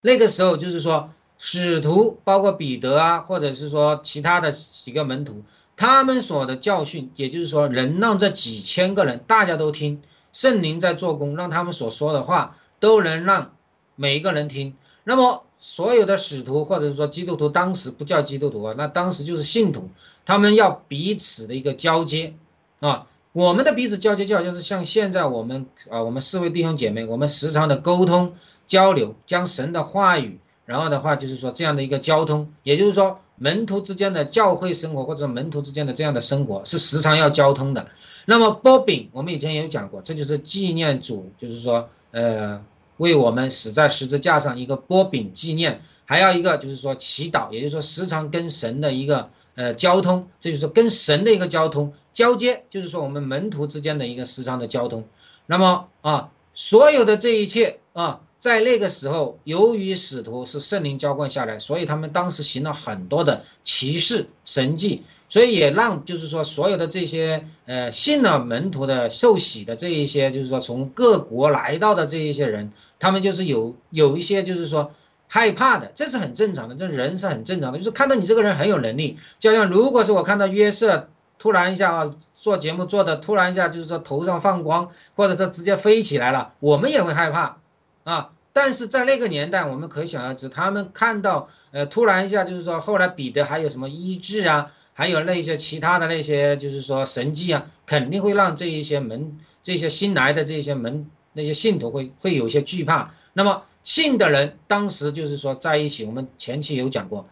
[0.00, 5.42] 那个时候就是说，使徒包括彼得啊，或者是说其他的几个门徒，
[5.76, 10.00] 他们所的教训，也就是说，能让这几千个人大家都听，
[10.32, 13.52] 圣灵在做工，让他们所说的话都能让
[13.94, 14.74] 每一个人听。
[15.04, 19.90] 那么，所有的使徒或者是说基督徒，当时不叫基督徒啊，那当时就是信徒，
[20.24, 22.32] 他们要彼此的一个交接
[22.80, 23.06] 啊。
[23.32, 28.34] 我们的彼此交接就是像现在我们啊，我们四位弟兄姐妹，我们时常的沟通
[28.66, 37.88] 交流，将神的话语，然后的话就是说这样的一个交通，也就是说门徒之间的教会生活或者门徒之间的这样的生活是时常要交通的。
[38.26, 42.62] 那么波饼，我们以前也有讲过，这就是纪念主，就是说呃
[42.98, 51.92] 为我们死在十字架上一个波饼纪念，还要一个就是说祈祷，也就是说时常跟神的一个呃交通，这就是跟神的一个交通。
[52.12, 55.04] 交接就是说我们门徒之间的一个时常的交通，
[55.46, 74.92] 那么啊，所有的这一切啊，在那个时候，由于使徒是圣灵浇灌下来，所以他们当时行了很多的奇事神迹，所以也让就是说所有的这些呃信了门徒的受洗的这一些，就是说从各国来到的这一些人，他们就是有有一些就是说
[75.32, 81.08] 害怕的，这是很正常的，这人是很正常的，就是看到你这个人很有能力，就像如果是我看到约瑟。
[81.38, 87.56] 突然一下啊，做节目做的突然一下，就是说头上放光，或者说直接飞起来了，我们也会害怕
[88.04, 88.30] 啊。
[88.52, 103.14] 但是在那个年代，我们可想而知，他们看到呃突然一下，就是说后来彼得还有什么医治啊，还有那些其他的那些就是说神迹啊，肯定会让这一些门这些新来的这些门那些信徒会会有些惧怕。
[103.32, 107.28] 那么信的人当时就是说在一起，我们前期有讲过。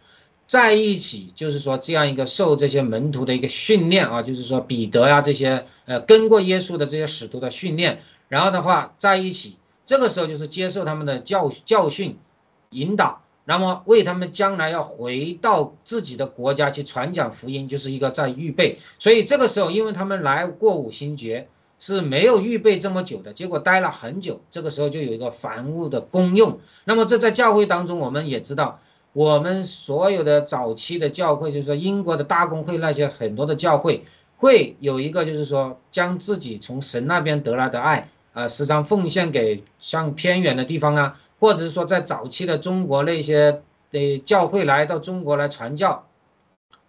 [0.46, 12.18] 在一起，就是说这样一个受这些门徒的一个训练啊，就是说彼得呀这些呃跟过耶稣的这些使徒的训练，然后的话在一起，这个时候就是接受他们的教教训
[12.70, 18.80] 引导，那么为他们将来要回到自己的国家去传讲福音，就是一个在预备。
[18.98, 21.46] 所以这个时候，因为他们来过五星节
[21.80, 26.60] 是没有预备这么久的，结果待了很久，这个时候就有一个凡物的功用。
[26.84, 28.78] 那么这在教会当中，我们也知道。
[29.12, 34.04] 我们所有的早期的教会，就是说英国的大公会那些很多的教会，
[34.36, 46.06] 会有一个就是说将自己从神那边得来的爱啊，时常奉献给像偏远的地方啊，或者是说在早期的中国那些的教会来到中国来传教，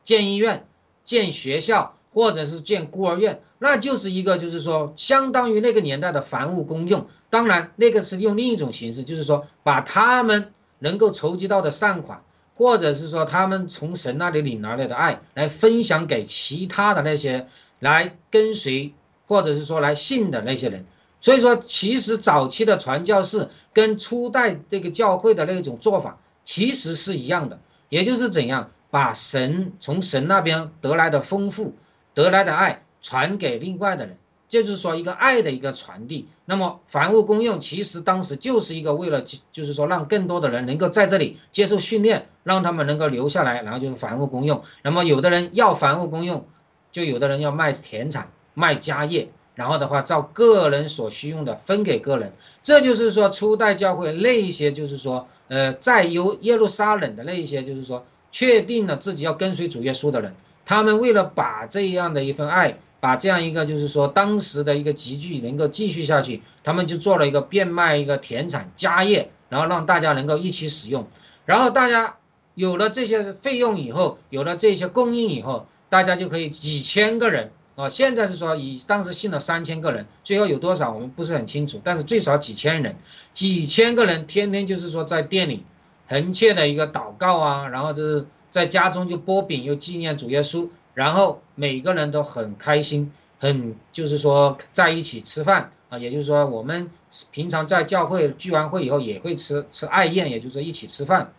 [0.04, 0.68] 建医院、
[1.04, 7.08] 建学校，或者是建孤儿院，那就是一个就是说相当于那个年代的凡物公用。
[7.30, 10.54] 当然，那个是用另一种形式，就是说把他们。
[10.84, 12.24] 能够筹集到的善款，
[12.56, 17.48] 或者是说他们从神那里领来的爱，来分享给其他的那些
[17.78, 18.92] 来跟随，
[19.28, 20.84] 或者是说来信的那些人。
[21.22, 27.60] 所以说，其实早期的传教士跟初代这个教会的那种做法其实是一样的，
[27.90, 31.76] 也就是怎样把神从神那边得来的丰富、
[32.14, 34.18] 得来的爱传给另外的人。
[34.50, 36.28] 这就是说一个爱的一个传递。
[36.44, 44.62] 那么凡物公用，其实当时就是一个为了，就是说让更多的人能够在这里接受训练，让他们能够留下来，然后就是凡物公用。
[44.84, 46.46] 那么有的人要凡物公用，
[46.92, 52.34] 就有的人要卖田产、卖家业，然后的话照个人所需用的分给个人。
[52.62, 60.36] 这就是说初代教会那一些，就是说呃在由耶路撒冷的那一些，就是说确定了自己要跟随主耶稣的人，
[60.72, 62.78] 他们为了把这样的一份爱。
[63.02, 71.08] 把这样一个就是说当时的一个集聚能够继续下去，他们就做了一个变卖一个田产家业，然后让大家能够一起使用，
[71.46, 72.18] 然后大家
[72.54, 82.96] 有了这些费用以后，有了这些供应以后，大家就可以几千个人啊，现在是说以当时信了三千个人，最后有多少我们不是很清楚，但是最少几千人，
[83.34, 85.66] 几千个人天天就是说在店里
[86.08, 96.92] 横切的一个祷告啊，然后就是在家中就剥饼又纪念主耶稣，然后每个人都很开心，很就是说在一起吃饭啊，也就是说我们
[97.32, 101.34] 平常在教会聚完会以后也会吃吃爱宴，也就是说一起吃饭，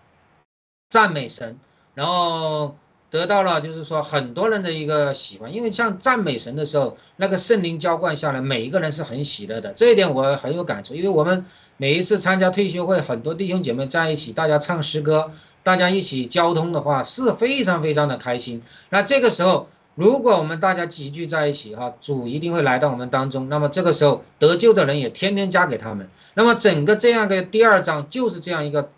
[0.91, 1.57] 赞美神，
[1.95, 2.75] 然后。
[3.13, 9.71] 得到了，就是说很多人的一个喜欢，因为像赞美神的时候，那个圣灵浇灌下来，每一个人是很喜乐的。
[9.75, 11.45] 这一点我很有感触，因为我们
[11.77, 15.31] 每一次参加退休会，很多弟兄姐妹在一起，大家唱诗歌，
[15.63, 18.63] 大家一起交通的话，是非常非常的开心。
[18.91, 23.49] 那这个时候，如果我们大家集聚在一起，哈，主一定会来到我们当中。
[23.49, 26.09] 那么这个时候得救的人也天天加给他们。
[26.35, 28.91] 那么整个这样的第二章就是这样一个。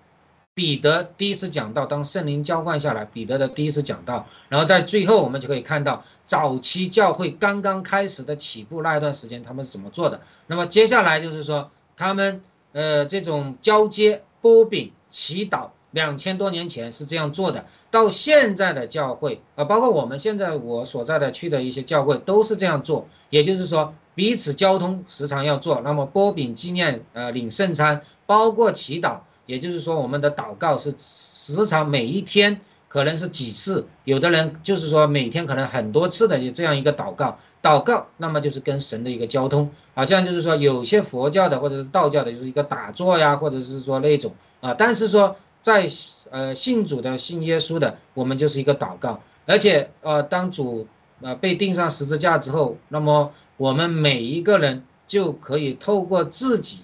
[0.57, 10.21] 彼得第一次讲到，当圣灵浇灌下来，彼得的第一次讲到，然后在最后我们就可以看到早期教会刚刚开始的起步那一段时间，他们是怎么做的。
[10.47, 12.41] 那么接下来就是说，他们
[12.71, 17.64] 呃这种交接、波饼、祈祷，两千多年前是这样做的。
[17.90, 25.80] 到现在的教会啊，包括我们现在我所在的区的一些教会都是这样做，也就是说彼此交通时常要做。
[25.82, 29.20] 那么波饼纪念呃领圣餐，包括祈祷。
[29.47, 44.32] 也就是说，我们的祷告是时常每一天可能是几次，有的人就是说每天可能很多次的这样一个祷告，祷告，那么就是跟神的一个交通，好像就是说有些佛教的或者是道教的，就是一个打坐呀，或者是说那种
[44.62, 45.89] 啊，但是说在
[46.31, 50.87] 呃信主的信耶稣的，我们就是一个祷告，而且呃当主
[51.23, 56.81] 呃被钉上十字架之后，那么我们每一个人就可以透过自己。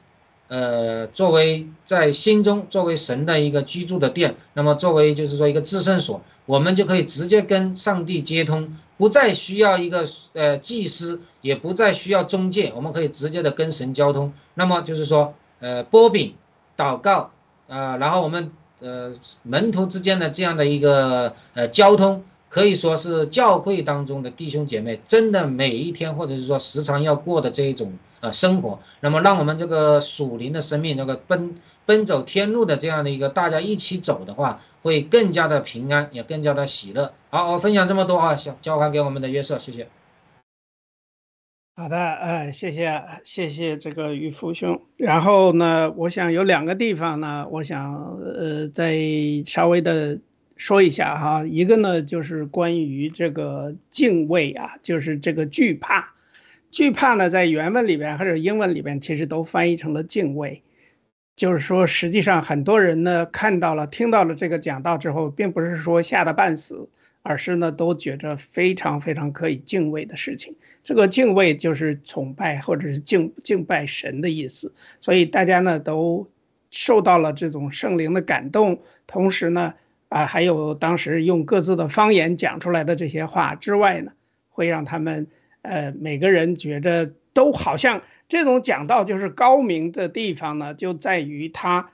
[0.49, 14.33] 呃，作为在心中作为神的一个居住的殿，那么作为就是说一个至圣所，我们就可以直接跟上帝接通，不再需要一个呃祭司，也不再需要中介，我们可以直接的跟神交通。
[14.55, 16.35] 那么就是说，呃，波饼、
[16.77, 17.31] 祷告，
[17.69, 18.51] 呃，然后我们
[18.81, 19.13] 呃
[19.43, 27.93] 门徒之间的这样的一个呃交通，可以说是教会当中的弟兄姐妹真的每一天或者是说时常要过的这一种。
[28.23, 31.55] 呃，生活，那么让我们这个属灵的生命，那个奔
[31.87, 37.15] 奔走天路的这样的一个大家一起走的话，会更加的平安，也更加的喜乐。
[37.31, 39.89] 好，我分享这么多啊，交交还给我们的约瑟，谢谢。
[41.77, 44.83] 好的，呃，谢谢，谢谢这个于福兄。
[44.99, 48.99] 然后呢，我想有两个地方呢，我想呃再
[49.47, 50.19] 稍微的
[50.57, 51.47] 说一下哈。
[51.47, 56.13] 一个呢，就是关于这个敬畏啊，就是这个惧怕。
[56.71, 60.63] 惧怕呢，在原文里边或者英文里边，其实都翻译成了敬畏。
[61.35, 66.91] 就是说，实际上很多人呢看到了、听到了这个讲道之后，并不是说吓得半死，
[67.23, 70.55] 而是呢都觉着非常非常可以敬畏的事情。
[70.83, 74.73] 这个敬畏就是崇拜或者是敬敬拜神的意思。
[75.01, 76.29] 所以大家呢都
[76.71, 79.75] 受到了这种圣灵的感动，同时呢
[80.09, 84.13] 啊还有当时用各自的方言讲出来的这些话之外呢，
[84.49, 85.27] 会让他们。
[85.63, 88.01] 呃，每个人觉着都好像
[88.31, 91.91] 这种讲道就是高明的地方呢，就在于他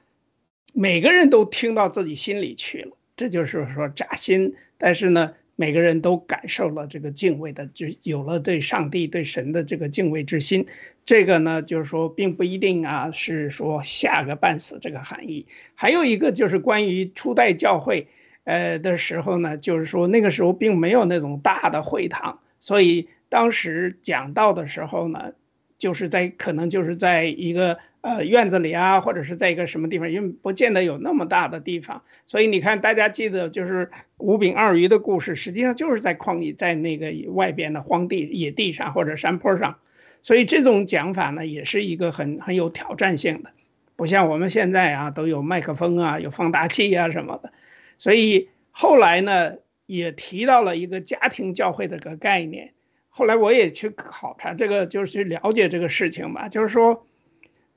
[0.73, 4.55] 每个人都听到自己心里去了，这就是说扎心。
[4.79, 10.67] 但是呢，每个人都感受了这个敬畏的，就有了对上帝、对神的这个敬畏之心。
[11.05, 15.47] 这个呢，就是说并不一定啊，是说吓个半死这个含义。
[15.75, 18.07] 还有一个就是关于初代教会，
[18.45, 23.09] 呃的时候呢，就是说那个时候并没有那种大的会堂，所以。
[23.29, 25.33] 当时讲道的时候呢，
[25.79, 27.77] 就是在可能就是在一个
[28.07, 32.03] 呃院子里啊，或者是在一个什么地方，因为不见得有那么大的地方。
[32.25, 39.79] 所以你看，大家记得就是五饼二鱼的故事，实际上就是在旷野，在那个外边的荒地、野地上或者山坡上。
[40.23, 43.51] 所以这种讲法呢，也是一个很很有挑战性的，
[43.97, 47.53] 不像我们现在啊都有麦克风啊、有放大器啊什么的。
[47.99, 49.55] 所以后来呢，
[49.87, 52.73] 也提到了一个家庭教会的个概念。
[53.09, 56.49] 后来我也去考察这个，就是去了解这个事情吧。
[56.49, 57.06] 就是说，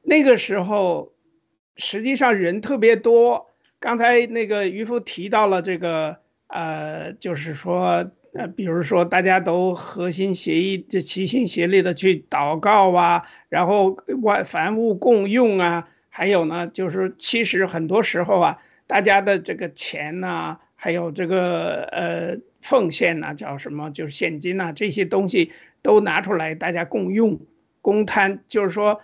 [0.04, 1.14] 那个时候
[1.78, 3.48] 实际上人特别多。
[3.80, 22.38] 刚才那个渔夫提到了这个，呃，就是说，呃，比如说大家都合心协意、这齐心协力的去祷告啊，然后万凡物共用啊，还有呢，就是其实很多时候啊，大家的这个钱呐，还有这个呃。
[22.62, 23.90] 奉献呐，叫什么？
[23.92, 27.40] 就是现金呐，这些东西都拿出来，大家共用、
[27.82, 28.44] 公摊。
[28.50, 29.00] 就是说，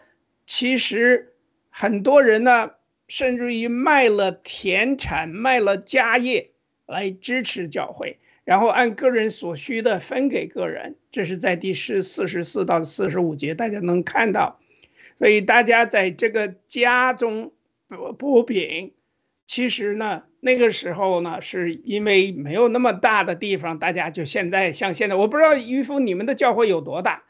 [0.46, 1.34] 其实
[1.70, 2.72] 很多人呢，
[3.08, 6.52] 甚至于卖了田产、卖了家业
[6.86, 8.20] 来支持教会。
[8.44, 14.60] 然后按个人所需的分给个人，这是在第十四十四到四十五节，大家能看到。
[15.18, 17.54] 所以大家在这个家中
[17.90, 18.94] 剥饼，
[19.48, 27.24] 其实呢，那个时候呢，是因为没有那么大的地方，大家就现在像现在，我不知道渔夫你们的教会有多大，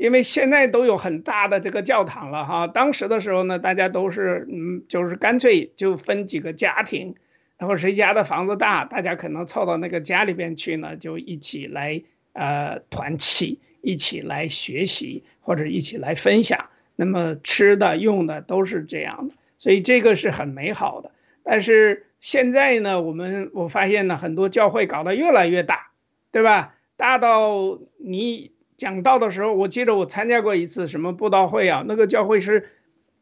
[0.00, 2.66] 因为现在都有很大的这个教堂了哈。
[2.66, 7.14] 当时的时候呢，大家都是嗯，就是干脆就分几个家庭。
[7.58, 16.70] 然后谁家的房子大，大家可能凑到那个家里边去呢，就一起来呃团契，一起来学习或者一起来分享。
[16.96, 21.10] 那么吃的用的都是这样的，所以这个是很美好的。
[21.42, 25.90] 但是现在呢，我们我发现呢，很多教会搞得越来越大，
[26.32, 26.74] 对吧？
[26.96, 32.70] 大到你讲道的时候，我记得我参加过一次什么布道会啊，那个教会是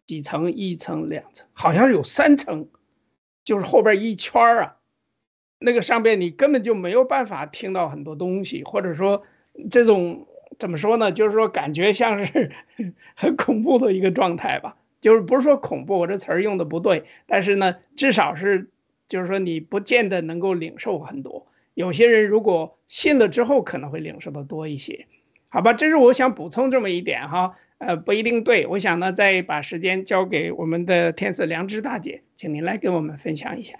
[0.06, 2.68] 几层，一层、两层，好像有三层。
[3.42, 4.76] 就是后边一圈儿啊，
[5.58, 9.24] 那个上边你根本就没有办法听到很多东西，或者说
[9.68, 10.28] 这种
[10.60, 11.10] 怎么说呢？
[11.10, 12.52] 就是说感觉像是
[13.16, 14.76] 很恐怖的一个状态吧。
[15.00, 18.70] 就是不是说恐怖，我这词儿用的不对，但是呢，至少是
[19.08, 21.48] 就是说你不见得能够领受很多。
[21.74, 25.06] 有些人如果信了之后，可能会领受的多一些。
[25.50, 27.54] 好吧，这是我想补充这么一点哈。
[27.78, 33.78] 呃，不一定对，我想呢，再把时间交给我们的天赐良知大姐，请您来跟我们分享一下，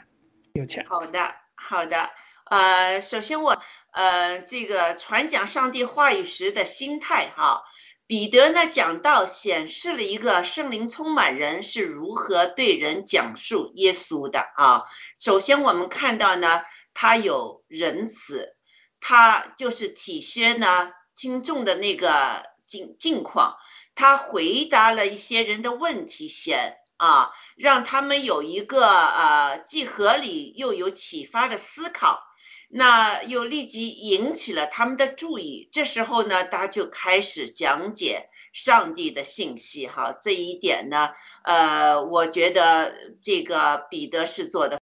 [0.52, 0.84] 有请。
[0.86, 2.08] 好的，好的。
[2.44, 3.60] 呃，首先我
[3.90, 7.60] 呃，这个传讲上帝话语时的心态哈，
[8.06, 14.84] 彼得呢讲到显示了一个圣灵充满人是如何对人讲述耶稣的啊。
[15.18, 16.62] 首先我们看到呢，
[16.94, 18.54] 他有仁慈，
[19.00, 23.56] 他就是体现呢听众的那个境境况。
[23.94, 32.22] 他回答了一些人的问题，先啊，让他们有一个呃既合理又有启发的思考，
[32.68, 35.68] 那又立即引起了他们的注意。
[35.72, 41.10] 这时候呢，他就开始讲解上帝的信息，哈，这一点呢，
[41.42, 44.80] 呃，我觉得这个彼得是做的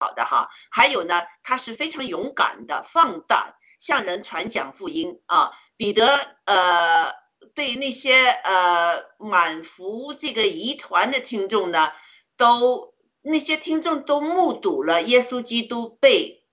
[0.00, 0.48] 好的哈。
[0.70, 5.52] 还有呢，他是非常勇敢的，放胆向人传讲福音啊。
[5.76, 6.06] 彼得
[6.44, 7.12] 呃，
[7.54, 11.92] 对那些呃满服这个疑团的听众呢，
[12.36, 16.44] 都那些听众都目睹了耶稣基督被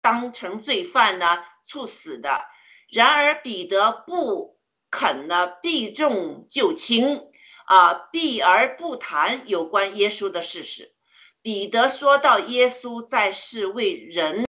[0.00, 2.42] 当成罪犯呢处死的。
[2.90, 4.58] 然而彼得不
[4.90, 7.30] 肯呢避重就轻
[7.66, 10.94] 啊，避而不谈有关耶稣的事实。
[11.42, 14.46] 彼得说到耶稣在世为人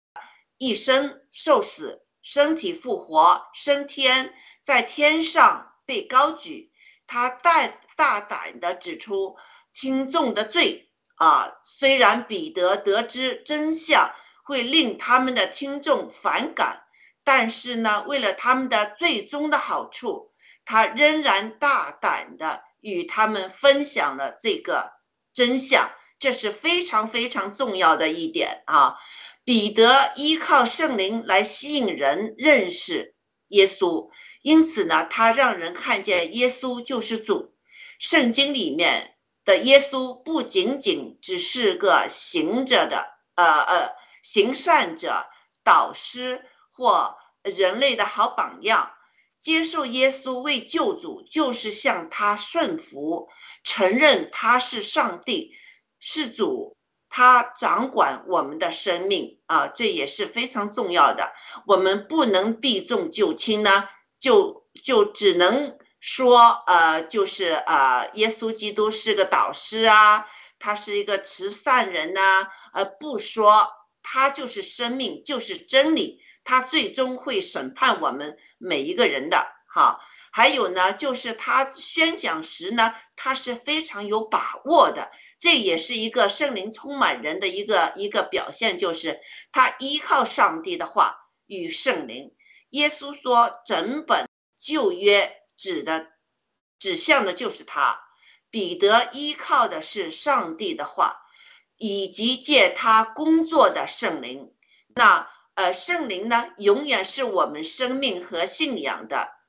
[0.58, 2.04] 一生受死。
[2.22, 6.72] 身体复活升天，在天上被高举。
[7.06, 9.36] 他大大胆地指出
[9.74, 14.14] 听众的罪啊，虽然彼得得知真相
[14.44, 16.84] 会令他们的听众反感，
[17.22, 20.32] 但是呢，为了他们的最终的好处，
[20.64, 24.92] 他仍然大胆地与他们分享了这个
[25.34, 25.90] 真相。
[26.18, 28.96] 这是非常非常重要的一点啊。
[29.44, 33.14] 彼得依靠圣灵来吸引人认识
[33.48, 34.10] 耶稣，
[34.42, 37.54] 因此呢，他让人看见耶稣就是主。
[37.98, 43.90] 圣经里面的耶稣不仅仅只是个行者的，呃呃，
[44.22, 45.26] 行善者、
[45.64, 48.94] 导师或人类的好榜样。
[49.40, 53.28] 接受耶稣为救主，就是向他顺服，
[53.64, 55.52] 承认他是上帝，
[55.98, 56.76] 是主。
[57.14, 61.34] 他掌管我们的生命啊，这也是非常重要的。
[61.66, 63.86] 我们不能避重就轻呢，
[64.18, 70.26] 就就只能说，呃，就是呃，耶稣基督是个导师啊，
[70.58, 73.68] 他是一个慈善人呐，呃，不说
[74.02, 79.46] 他就是生命，就是真理，他最终会审判我们每一个人的。
[79.74, 80.00] 哈，
[80.34, 85.10] 还有呢，就是他宣讲时呢，他是非常有把握的。
[85.38, 89.20] 这也是一个圣灵充满人的一个一个表现，就是
[89.52, 92.34] 他依靠上帝的话与圣灵。
[92.70, 94.26] 耶稣说，整本
[94.58, 96.06] 旧约指的
[96.78, 98.00] 指向的就是他。
[98.48, 101.22] 彼得依靠的是上帝的话，
[101.76, 104.54] 以及借他工作的圣灵。
[104.94, 109.41] 那呃，圣灵呢，永远是我们生命和信仰的。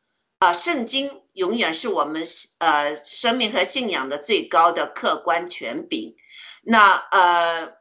[0.43, 2.21] 啊，圣经永远是我们
[2.57, 6.17] 呃生命和信仰的最高的客观权柄。
[6.63, 7.77] 那呃，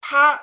[0.00, 0.40] 他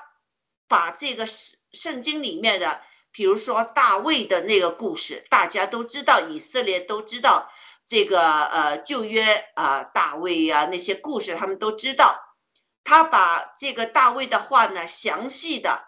[0.67, 2.79] 把这个圣圣经里面的，
[3.11, 7.49] 比如说大卫的那个故事，大家都知道，以色列都知道
[7.87, 12.19] 这个呃旧约啊大卫啊那些故事，他们都知道。
[12.83, 15.83] 他把这个大卫的话呢，详细的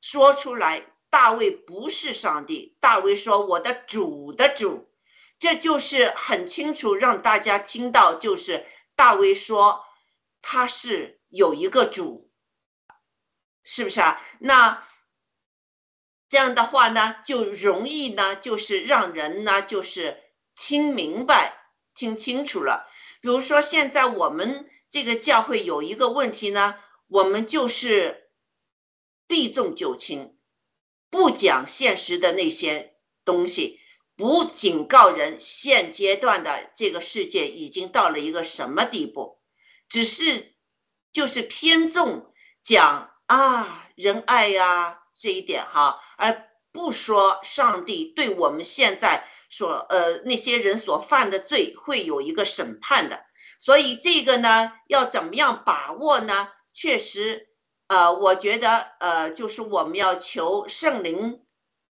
[0.00, 2.76] 说出来，大卫不是上帝。
[2.80, 4.86] 大卫说：“我的主的主。”
[5.38, 8.66] 这就是很清楚让大家听到，就是
[8.96, 9.84] 大卫说
[10.42, 12.32] 他是有一个主，
[13.62, 14.20] 是不是啊？
[14.40, 14.86] 那
[16.28, 20.22] 这样的话呢，就容易呢，就是让人呢，就是
[20.56, 22.88] 听明白、听清楚了。
[23.20, 28.30] 比如说，现在我们这个教会有一个问题呢，我们就是
[29.26, 30.36] 避重就轻，
[31.10, 33.80] 不讲现实的那些东西。
[34.18, 39.38] 不警告人，现阶段的这个世界已经到了一个什么地步？
[39.88, 40.56] 只是
[41.12, 53.24] 就是偏重讲啊仁爱呀这一点哈，而不说上帝对我们现在所呃那些人所犯的罪会有一个审判的。
[53.60, 56.50] 所以这个呢，要怎么样把握呢？
[56.72, 57.50] 确实，
[57.86, 61.40] 呃，我觉得呃，就是我们要求圣灵。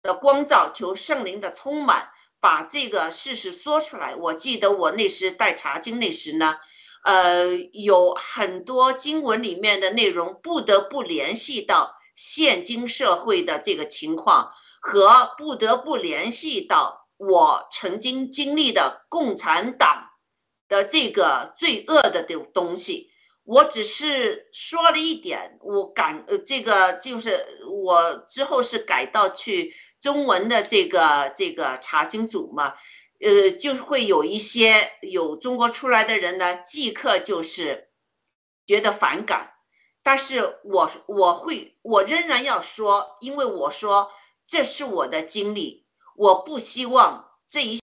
[0.01, 4.15] 的光照，求圣灵的充满，把这个事实说出来。
[4.15, 6.57] 我记得我那时带查经那时呢，
[7.03, 20.09] 呃，有很多经文里面的内容不得不联系到现今社会的这个情况，和不得不联系到我曾经经历的共产党
[20.69, 23.11] 的这个罪恶的这种东西。
[23.43, 29.73] 我只是说了一点，我感呃，这个就是我之后是改到去。
[30.01, 32.75] 中文的这个这个查经组嘛，
[33.19, 37.89] 呃，就会有一些有中国出来的人呢，即刻就是
[38.65, 39.55] 觉得反感，
[40.01, 44.11] 但是我我会我仍然要说，因为我说
[44.47, 45.85] 这是我的经历，
[46.15, 47.81] 我不希望这一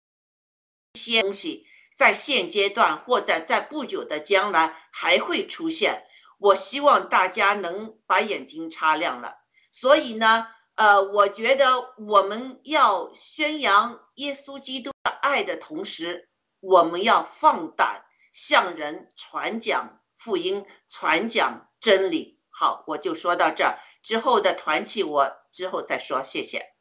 [0.94, 6.04] 些东西在现阶段或者在不久的将来还会出现，
[6.38, 9.38] 我希望大家能把眼睛擦亮了，
[9.72, 10.46] 所以呢。
[10.76, 11.64] 呃，我觉得
[11.98, 18.02] 我们要宣扬耶稣基督的爱的同时，我们要放胆
[18.32, 22.40] 向人传讲福音，传讲真理。
[22.50, 26.72] 好，我就说到这儿，之后的团契我之后再说，谢谢。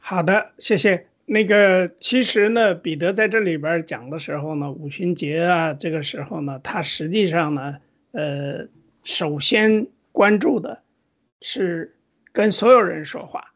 [0.00, 1.08] 好的，谢谢。
[1.26, 7.80] 那个其实呢，彼得在这里边讲的时候呢，五旬节啊，这个时候呢，他实际上呢，
[8.10, 8.66] 呃，
[9.04, 10.82] 首先关注的
[11.40, 11.96] 是。
[12.40, 13.52] 跟所有人说话，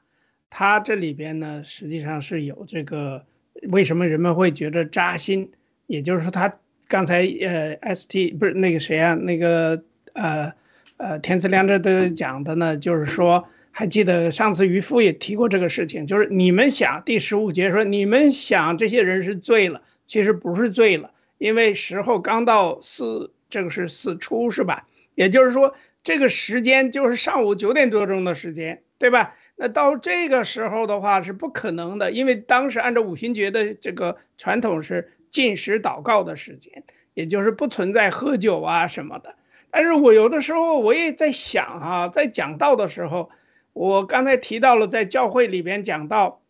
[0.50, 3.24] 他这里边呢，实际上是有这个
[3.70, 5.50] 为什么人们会觉得扎心？
[5.86, 6.52] 也就是说，他
[6.86, 9.82] 刚才呃，ST 不是那个谁啊，那个
[10.12, 10.52] 呃
[10.98, 24.86] 呃，天赐良这的讲的呢，就是说，还记得上次渔夫也提过这个事情，就是你们想第十五节说，你们想这些人是醉了，其实不是醉了，因为时候刚到四，这个是四初是吧？
[25.14, 25.74] 也就是说。
[26.04, 29.34] 这个时间就是上午九点多钟的时间，对吧？
[29.56, 36.82] 那到这个时候的话是不可能的，因为当时按照五旬节的这个传统是禁食祷告的时间，
[37.14, 39.34] 也就是不存在喝酒啊什么的。
[39.70, 43.30] 但是我有的时候我也在想哈，在讲道的时候，
[43.72, 46.42] 我刚才提到了在教会里边讲道，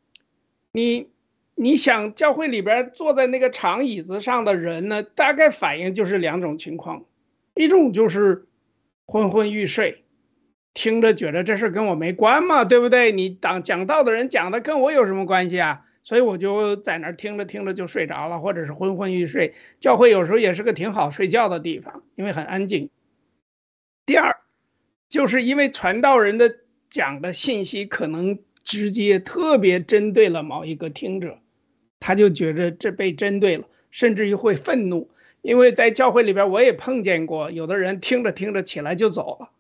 [0.72, 1.10] 你
[1.54, 7.04] 你想教会里边坐在那个长椅子上的人呢，大概反应就是两种情况，
[7.54, 8.46] 一种就是。
[9.06, 10.04] 昏昏欲睡，
[10.72, 13.12] 听着觉得这事跟我没关嘛，对不对？
[13.12, 15.84] 你当讲道的人讲的跟我有什么关系啊？
[16.02, 19.54] 所以我就在那儿听着听着就睡着了，或者是昏昏欲睡。
[19.80, 22.90] 教会有时候也是个挺好睡觉的地方，因为很安静。
[24.04, 24.36] 第二，
[25.08, 26.56] 就是因为传道人的
[26.90, 31.38] 讲的信息可能直接特别针对了某一个听者，
[32.00, 35.08] 他就觉得这被针对了，甚至于会愤怒。
[35.44, 39.50] 因为在教会里边，我也碰见过有的人听着听着起来就走了，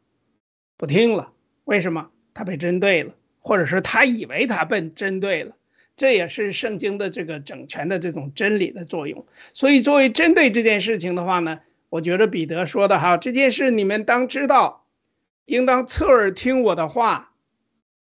[0.78, 1.30] 不听了。
[1.64, 2.10] 为什么？
[2.32, 5.54] 他被针对了，或者是他以为他被针对了。
[5.94, 9.26] 这也是圣经的这个整全的这种真理的作用。
[9.52, 11.60] 所以，作为针对这件事情的话呢，
[11.90, 14.86] 我觉得彼得说的哈，这件事你们当知道，
[15.44, 17.34] 应当侧耳听我的话。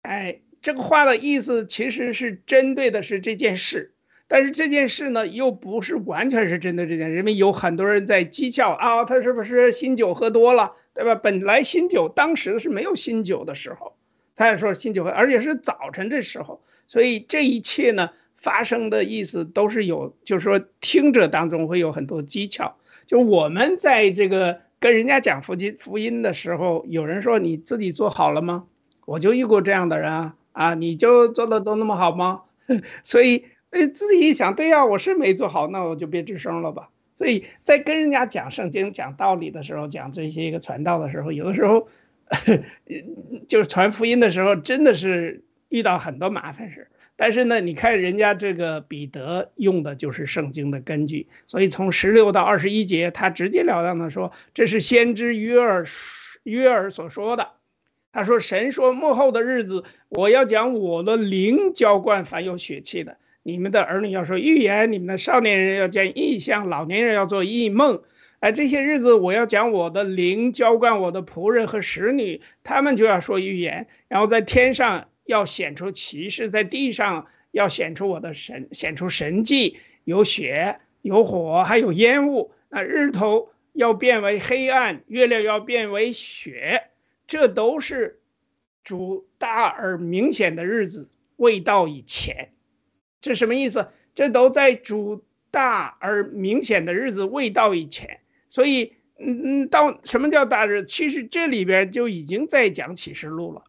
[0.03, 3.95] 哎，这个话的意思其实是针对的是这件事。
[4.33, 11.15] 但是这件事呢，又不是完全是针对这件事，因为有很多人在讥笑啊，他是不是新酒喝多了，对吧？
[11.15, 13.93] 本来新酒当时是没有新酒的时候，
[14.37, 22.77] 他也说新酒喝，而且是早晨这时候，所以这一切呢发生的意思都是有，就是说听者当中会有很多讥笑。
[23.07, 28.63] 就我们在这个跟人家讲福音福音的时候，有人说你自己做好了吗？
[29.05, 32.43] 我就遇过这样的人啊，啊，你就做的都那么好吗？
[33.03, 33.43] 所以。
[33.71, 36.89] 哎，自己一想，对呀，我是没做好，那我就别吱声了吧。
[37.17, 41.87] 所以在跟人家讲圣经、讲道理的时候，讲这些一个传道的时候，有的时候，
[43.47, 46.87] 就是传福音的时候，真的是遇到很多麻烦事。
[47.15, 55.85] 但是呢，你看人家这个彼得用的就是圣经的根据，所以从十六到二十一节，他直截了当的说，这是先知约尔
[56.43, 57.49] 约尔所说的。
[58.13, 63.17] 他说：“神说，幕后的日子，我要将我的灵浇灌凡有血气的。
[63.43, 68.01] 你们的儿女要说预言，你们的少年人要见异象，老年人要做异梦。
[68.39, 73.87] 哎，这些日子，我要将我的灵浇灌我的仆人和使女，他们就要说预言。
[74.07, 82.51] 然后在天上要显出奇事，在地上要显出我的神，显出神迹，有血，有火，还有烟雾。
[82.69, 86.83] 那日头要变为黑暗，月亮要变为雪。”
[87.27, 88.19] 这都是
[88.83, 92.49] 主大而明显的日子未到以前，
[93.21, 93.87] 这什么意思？
[94.13, 98.19] 这都在主大而明显的日子未到以前。
[98.49, 100.83] 所以，嗯嗯，到什么叫大日？
[100.83, 103.63] 其实这里边就已经在讲启示录了。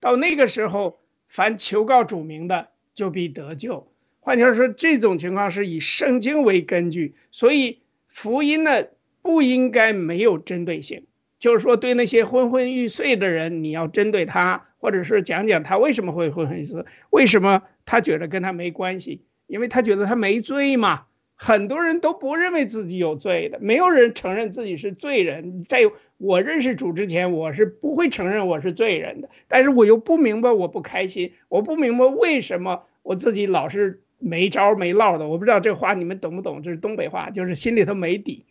[0.00, 3.86] 到那个时候，凡求告主名的就必得救。
[4.18, 8.84] 换句话说，这种情况是以圣经为根据，所以福音呢
[9.22, 11.06] 不应该没有针对性。
[11.38, 21.06] 就是说，对那些昏昏欲睡的人，你要针对他，或者是讲讲他为什么会昏昏欲睡，为什么他觉得跟他没关系，因为他觉得他没罪嘛。
[21.38, 25.64] 很多人都不认为自己有罪的，没有人承认自己是罪人。
[25.68, 25.82] 在
[26.16, 29.28] 我认识主之前，我是不会承认我是罪人的。
[29.46, 35.28] 但是我又不明白，我不开心，我不明白为什么我自己老是没招没落的。
[35.28, 36.62] 我不知道这话你们懂不懂？
[36.62, 38.46] 这是东北话，就是心里头没底。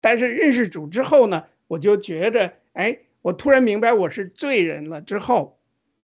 [0.00, 1.44] 但是认识主之后呢？
[1.66, 5.00] 我就觉着，哎，我突然明白我是罪人了。
[5.00, 5.58] 之后，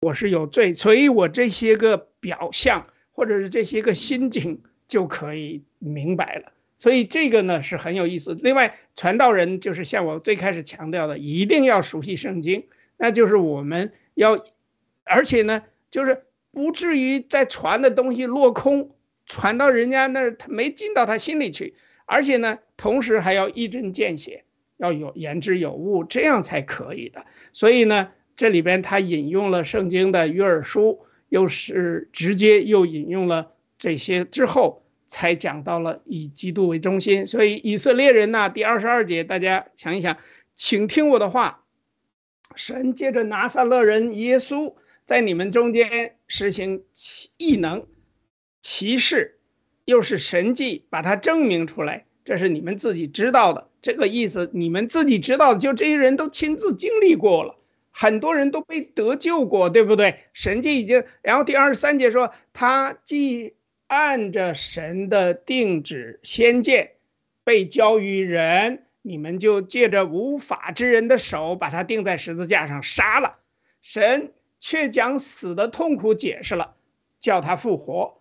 [0.01, 6.53] 我是有罪，所以我这些个表象或者是这些个心境就可以明白了。
[6.77, 8.35] 所以这个呢是很有意思。
[8.41, 12.67] 另外，传道人就是像我最开始强调的，一定要熟悉圣经，
[12.97, 14.45] 那就是我们要，
[15.05, 18.91] 而且呢，就是不至于在传的东西落空，
[19.25, 24.43] 传到人家那儿他没进到他心里去，而且呢，同时还要一针见血。
[24.79, 27.25] 要有言之有物，这样才可以的。
[27.55, 37.27] 所以呢，这里边他引用了圣经的约珥书，又是直接又引用了这些之后，才讲到了以基督为中心。
[37.27, 40.17] 所以以色列人呢，第二十二节，大家想一想，
[40.57, 41.63] 请听我的话。
[42.55, 44.75] 神借着拿撒勒人耶稣，
[45.05, 46.85] 在你们中间实行
[47.37, 47.87] 异能、
[48.63, 49.39] 奇事，
[49.85, 52.07] 又是神迹，把它证明出来。
[52.25, 53.69] 这是你们自己知道的。
[53.83, 57.57] 这个意思你们自己知道，就这些人都亲自经历过了，
[57.99, 60.25] 很多人都被得救过，对不对？
[60.35, 63.55] 神迹已经，然后第二十三节说，他既
[63.87, 66.91] 按着神的定旨先见，
[67.43, 73.39] 被交于人，你们就借着无法之人的手把他钉在十字架上杀了。
[73.81, 76.75] 神却将死的痛苦解释了，
[77.19, 78.21] 叫他复活，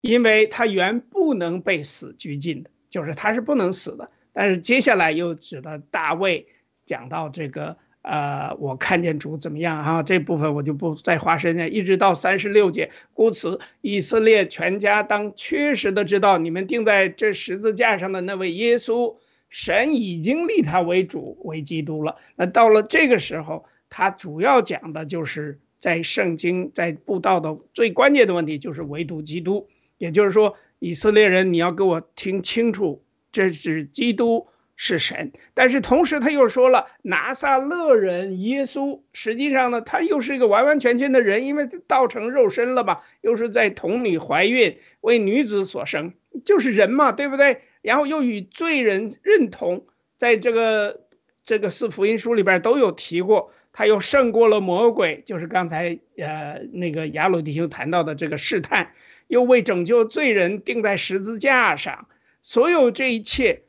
[0.00, 4.10] 因为他原不能被死拘禁的，就是他是不能死的。
[4.32, 6.46] 但是接下来又指的大卫
[6.86, 10.02] 讲到这个，呃，我看见主怎么样哈？
[10.02, 12.90] 这部分我就不再花时间，一直到三十六节。
[13.12, 19.14] 故此，以色列全家当确实的知道，你们钉在这十字架上的那位耶稣，
[19.50, 22.16] 神已经立他为主为基督了。
[22.36, 29.68] 那到了这个时候，他主要讲的就是在圣经在布道的最关键的问题，就是唯独基督。
[29.98, 33.02] 也就是说，以色列人，你要给我听清楚。
[33.32, 34.46] 这是基督
[34.82, 46.14] 是神，但是同时他又说了拿撒勒人耶稣，实际上呢，他又是一个完完全全的人，因为道成肉身了吧，又是在桶里怀孕为女子所生，
[46.46, 47.60] 就是人嘛，对不对？
[47.82, 49.84] 然后又与罪人认同，
[50.16, 51.02] 在这个
[51.44, 58.94] 这个四福音书里边都有提过，他又胜过了魔鬼，就是刚才呃那个雅鲁弟兄谈到的这个试探，
[59.26, 62.08] 又为拯救罪人钉在十字架上。
[62.40, 63.60] 所有这一切，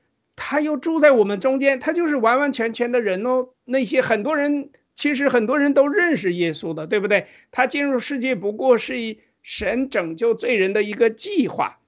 [0.43, 3.49] 他又住在我们中间，他就是完完全全的人哦。
[3.63, 7.27] 那些很多人，其实很多人都认识耶稣的，对不对？
[7.51, 11.79] 他进入世界不过是以神拯救罪人的一个计划，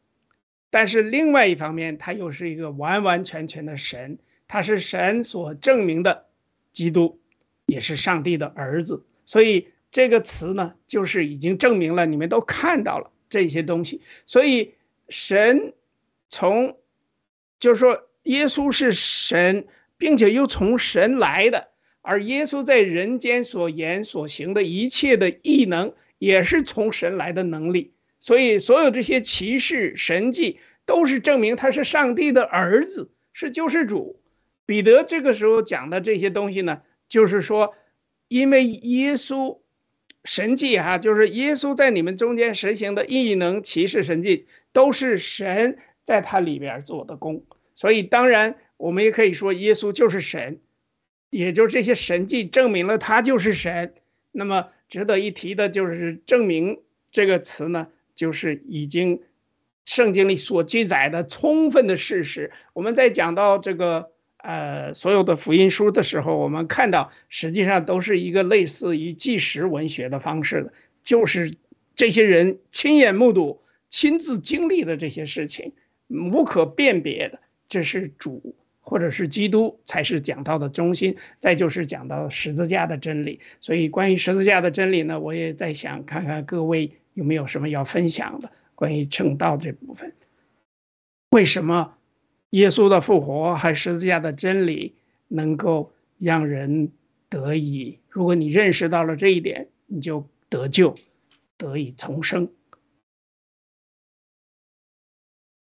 [0.70, 6.28] 但是另外一方面，他又是一个完完全全的神，他是神所证明的
[6.72, 7.20] 基督，
[7.66, 9.04] 也是上帝的儿子。
[9.26, 14.02] 所以这个词呢，就是已经证明了，你们都看到了这些东西。
[14.28, 14.76] 所以
[15.10, 15.74] 神。
[16.36, 16.78] 从，
[17.60, 19.66] 就是说，耶稣是神，
[19.98, 21.70] 并且又从神来的，
[22.02, 27.94] 而耶稣在人间所言所行的一切的异能，也是从神来的能力。
[28.20, 34.20] 所以，所有这些奇事神迹，都是证明他是上帝的儿子，是救世主。
[34.66, 37.76] 彼得这个时候讲的这些东西呢，就是说，
[38.30, 39.60] 因为耶稣
[40.24, 47.44] 神迹哈，就是耶稣在你们中间实行的异能、奇事、神迹，都是神在他里边做的功。
[47.76, 50.60] 所以当然，我们也可以说耶稣就是神，
[51.30, 53.94] 也就这些神迹证明了他就是神。
[54.32, 56.80] 那么值得一提的就是“证明”
[57.12, 59.22] 这个词呢，就是已经
[59.86, 62.52] 圣经里所记载的充分的事实。
[62.74, 64.12] 我们在讲到这个。
[64.46, 71.56] 呃，所有的福音书的时候，我们看到实际上都是一个类似于纪实文学的方式的，就是
[71.96, 75.72] 这些人亲眼目睹、亲自经历的这些事情，
[76.10, 77.40] 无可辨别的，
[77.70, 81.18] 这是主或者是基督才是讲道的中心。
[81.40, 83.40] 再就是讲到十字架的真理。
[83.62, 90.14] 所以关于十字架的真理呢，我也在想，看看各位有没有什么要分享的关于正道这部分，
[91.30, 91.96] 为什么？
[92.50, 94.94] 耶稣的复活还十字架的真理，
[95.28, 96.92] 能够让人
[97.28, 97.98] 得以。
[98.10, 100.94] 如果你认识到了这一点，你就得救，
[101.58, 102.52] 得以重生。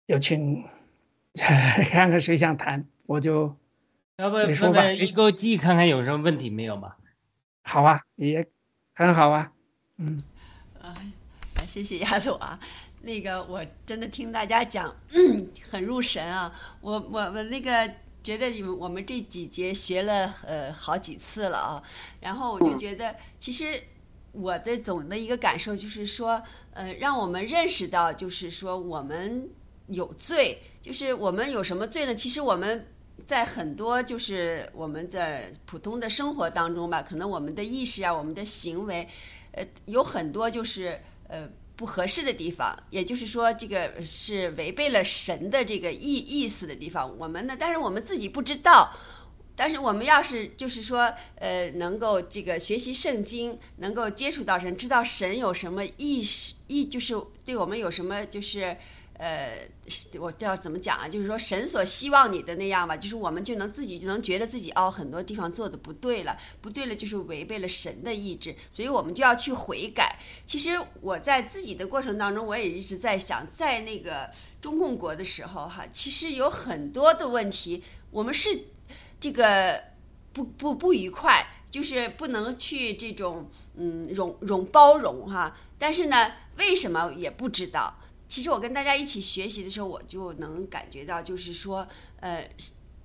[0.07, 0.65] 有请
[1.91, 3.55] 看看谁想谈，我就
[4.17, 4.91] 要不谁说吧。
[4.91, 6.97] 一个记看看有什么问题没有吧？
[7.63, 8.47] 好啊，也
[8.95, 9.53] 很好啊。
[9.99, 10.23] 嗯，
[10.81, 10.95] 啊，
[11.67, 12.59] 谢谢丫头啊。
[13.03, 14.95] 那个我真的听大家讲，
[15.71, 16.53] 很入神啊！
[16.81, 17.89] 我我我那个
[18.25, 21.83] 觉得你们我们这几节学了呃好几次了啊，
[22.21, 23.81] 然后我就觉得其实
[24.33, 29.49] 我的总的一个感受就是说，呃，让我们认识到就是说我们
[29.89, 32.15] 有罪，就是我们有什么罪呢？
[32.15, 32.87] 其实我们
[33.27, 39.09] 在很多就是我们的普通的生活当中吧，可能我们的意识啊，我们的行为，
[39.53, 41.49] 呃，有很多就是呃。
[41.79, 47.17] 不合适的地方，也就是说，这个是违背了神的这个意意思的地方。
[47.17, 48.93] 我们呢，但是我们自己不知道。
[49.55, 57.15] 但是我们要是就是说，呃，能够这个学习圣经，能够接触到神，知道神有什么意识意，就是
[57.45, 58.77] 对我们有什么就是。
[59.19, 59.69] 呃，
[60.21, 61.09] 我要怎么讲啊？
[61.09, 70.21] 就是说，神所希望你的那样吧，就是我们就能自己就能觉得自己哦，很多地方做的不对了，不对了，就是违背了神的意志，所以我们就要去悔改。
[70.47, 78.67] 其实我在自己的过程当中，我也一直在想，在那个中共国的时候哈，其实有很多的问题，我们是
[79.19, 79.83] 这个
[80.33, 85.57] 不不不愉快，就是不能去这种嗯容容包容哈。
[85.77, 87.99] 但是呢，为什么也不知道。
[88.29, 91.89] 其实我跟大家一起学习的时候，我就能感觉到，就是说，
[92.21, 92.47] 呃，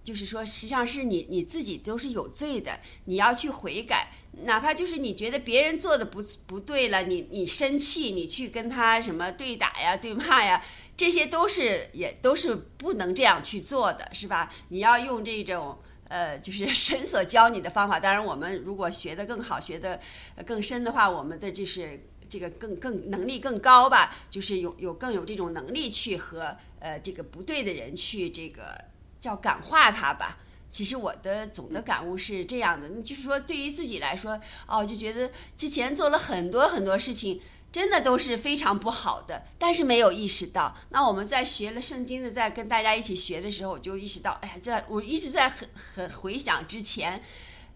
[0.04, 4.12] 就是说，实际上是你你自己都是有罪的，你要去悔改，
[4.44, 10.62] 哪怕就是你觉得别人做的不不对了，你你生气，你去跟他什么对打呀、对骂呀，
[10.98, 14.54] 这些都是也都是不能这样去做的，是吧？
[14.68, 17.98] 你要用这种呃，就是神所教你的方法。
[17.98, 19.98] 当然，我们如果学得更好、学得
[20.46, 22.08] 更深的话，我们的就是。
[22.30, 28.86] 这个更更能力更高吧，就是有有更有这种能力去和呃这个不对的人去这个
[29.20, 30.40] 叫感化他吧。
[30.70, 37.40] 其实我的总的感悟是这样的，就是说对于自己来说，哦，就觉得之前做了很多很多事情，
[37.72, 40.76] 真的都是非常不好的，但是没有意识到。
[40.90, 47.22] 那我们在学了圣经的，在跟大家一起学的时候，我就意识到，哎呀，这我一直在很很回想之前，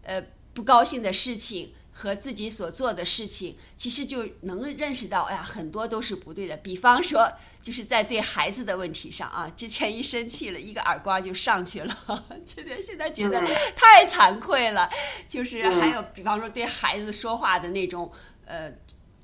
[0.01, 0.19] 呃，
[0.55, 1.73] 不高兴的事情。
[1.99, 6.55] 和自己所做的事情，其实就能认识到，哎呀，很多都是不对的。
[6.57, 7.27] 比方说，
[7.59, 11.97] 就是在对孩子的问题上啊， 之前一生气了，一个耳光就上去了，
[12.45, 13.41] 觉得现在觉得
[13.75, 14.87] 太惭愧了。
[15.27, 18.11] 就是还有，比方说对孩子说话的那种，
[18.45, 18.71] 呃，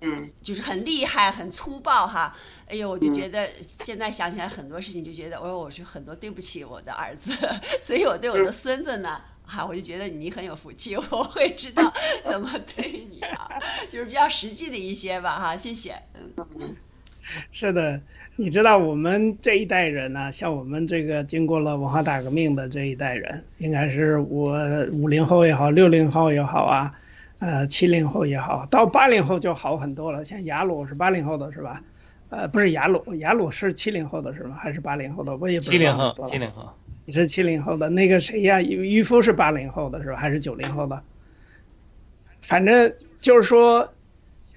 [0.02, 2.36] 嗯，就是很厉害、很粗暴哈。
[2.68, 7.32] 哎呦，我就觉得现在想起来很多事情，就觉得，我说我是很多对不起我的儿子，
[7.84, 9.22] 所以我对我的孙子呢。
[9.54, 11.84] 哈，我就觉得你很有福气， 我会知道
[12.26, 13.48] 怎么对你啊，
[13.88, 15.94] 就是比较实际的一些吧，哈，谢谢。
[16.60, 16.76] 嗯，
[17.52, 18.02] 是的，
[18.36, 24.58] 你知道我们这一代人呢，像我们这个经过了文化大革命的这一代人，应该是我
[24.92, 26.92] 五零后也好，六零后也好啊，
[27.38, 30.26] 呃，七零后也好，到八零后就好很多了。
[30.26, 31.82] 像雅鲁是八零后的是吧？
[32.30, 34.58] 呃，不是雅鲁，雅鲁是七零后的是吗？
[34.60, 35.38] 还是八零后的？
[35.38, 35.78] 我也不知道。
[35.78, 36.74] 七零后，七零后。
[37.06, 38.62] 你是七零后的那个谁呀？
[38.62, 40.16] 渔渔夫是八零后的是吧？
[40.16, 41.04] 还是九零后的？
[42.42, 43.94] 反正就是说，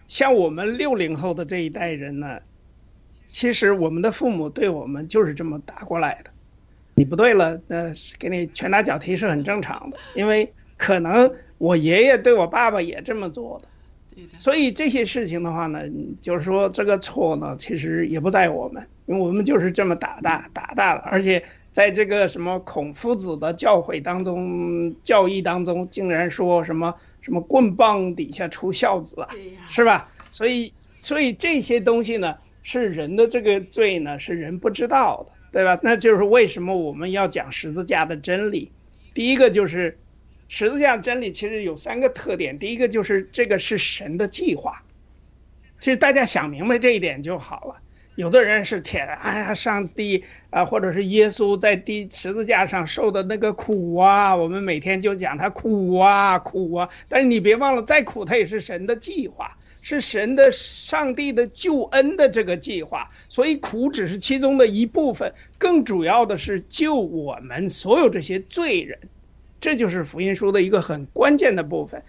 [0.07, 2.39] 像我们六零后的这一代人呢，
[3.33, 6.31] 其实我们的父母对我们就是这么打过来的。
[6.95, 11.29] 你不对了，那给你拳打脚踢是很正常的，因为可能
[11.59, 14.23] 我爷爷对我爸爸也这么做的。
[14.39, 15.83] 所以这些事情的话呢，
[16.21, 21.43] 就是说这个错呢，其实也不在我们，因为我们就是这么打大打大了，而且。
[21.77, 29.29] 在这个什么孔夫子的教诲当中，教义当中，竟然说什么什么棍棒底下出孝子啊，
[29.69, 30.11] 是吧？
[30.31, 35.79] 所以，所以这些东西呢，是人的这个罪呢，是人不知道的，对吧？
[35.83, 38.73] 那就是为什么我们要讲十字架的真理。
[39.13, 39.99] 第一个就是
[40.49, 44.83] 十字架真理其实有三个特点，第一个就是这个是神的计划，
[45.79, 47.83] 其实大家想明白这一点就好了。
[48.17, 56.89] 有的人是天，哎呀，上帝啊，或者是耶稣在第十字架上受的那个苦啊，我们每天就讲他苦啊苦啊。
[57.11, 63.07] 但是你别忘了，再苦他也是神的计划，是神的上帝的救恩的这个计划。
[63.29, 68.99] 所以苦只是其中的一部分，更主要的是救我们所有这些罪人，
[69.61, 72.03] 这就是福音书的一个很关键的部分。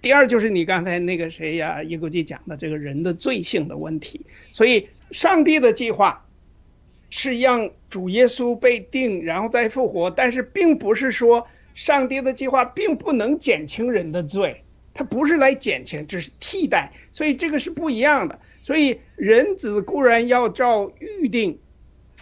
[0.00, 4.20] 第二就是你刚才那个谁呀，耶古基讲的这个人的罪性的问题。
[4.50, 6.24] 所以上帝的计划
[7.10, 14.62] 是让主耶稣被定，然后再复活，但是并不是说上帝的计划并不能减轻人的罪，
[14.94, 16.90] 它不是来减轻，只是替代。
[17.12, 18.38] 所以这个是不一样的。
[18.62, 21.58] 所以人子固然要照预定，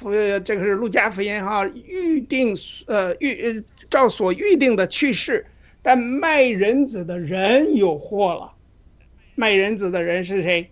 [0.02, 2.56] 呃，这个是路加福音哈，预定
[2.86, 5.46] 呃预照所预定的去世。
[5.82, 8.52] 但卖人子的人有祸了，
[9.34, 10.70] 卖人子的人是谁？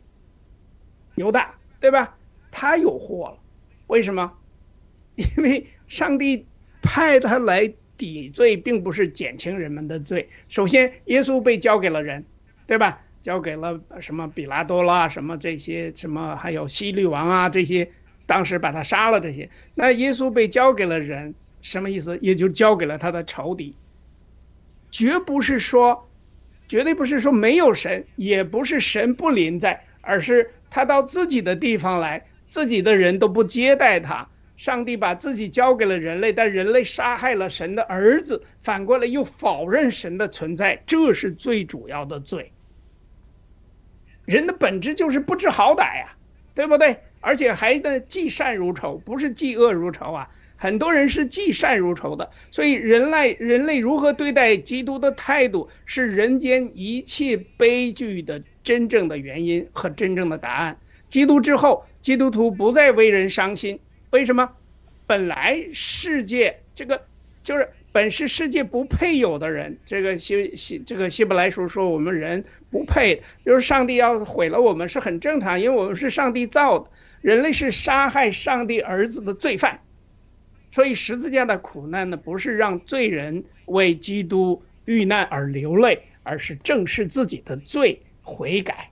[1.14, 2.16] 犹大，对吧？
[2.50, 3.38] 他有祸了，
[3.86, 4.32] 为什么？
[5.16, 6.46] 因为上帝
[6.82, 10.28] 派他来抵罪，并不是减轻人们的罪。
[10.48, 12.24] 首先，耶稣被交给了人，
[12.66, 13.00] 对吧？
[13.20, 17.90] 交给了什么比拉多啦，什么这些，什么还有希律王啊，这些，
[18.26, 19.20] 当时把他杀了。
[19.20, 22.16] 这些，那耶稣被交给了人，什么意思？
[22.22, 23.74] 也就交给了他的仇敌。
[24.90, 26.08] 绝不是说，
[26.66, 34.28] 绝对不是说没有神，也不是神不临在，而是他到自己的地方来，自己的人都不接待他。
[34.56, 42.50] 上帝把自己交给了人类，但人类杀害了神的儿子，反过来又否认神的存在，这是最主要的罪。
[44.24, 46.16] 人的本质就是不知好歹呀，
[46.54, 46.98] 对不对？
[47.20, 50.28] 而且还的嫉善如仇，不是嫉恶如仇啊。
[50.60, 60.76] 很多人是嫉善如仇的，所以人类人类如何对待基督的态度，是人间一切悲剧的真正的原因和真正的答案。
[61.08, 63.78] 基督之后，基督徒不再为人伤心，
[64.10, 64.50] 为什么？
[65.06, 67.00] 本来世界这个
[67.42, 76.90] 就是本是世界不配有的人，这个希希这个希伯来书说我们人不配，就是上帝要毁了我们是很正常，因为我们是上帝造的，
[77.22, 79.80] 人类是杀害上帝儿子的罪犯。
[80.70, 88.90] 所以十字架的苦难呢，不是让罪人为基督遇难而流泪，而是正视自己的罪，悔改，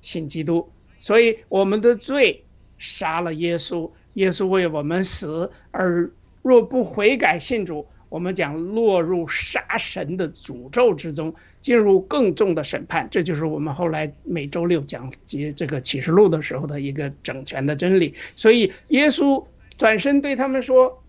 [0.00, 0.70] 信基督。
[1.00, 2.44] 所以我们的罪
[2.78, 6.08] 杀了耶稣，耶稣为我们死，而
[6.42, 13.08] 若不悔改信主，我们将落入杀神的诅咒之中，进入更重的审判。
[13.10, 18.14] 这就是我们后来每周六讲及这个启示录的时候的一个整全的真理。
[18.36, 19.44] 所以耶稣。
[19.76, 21.02] 转身对他们说：“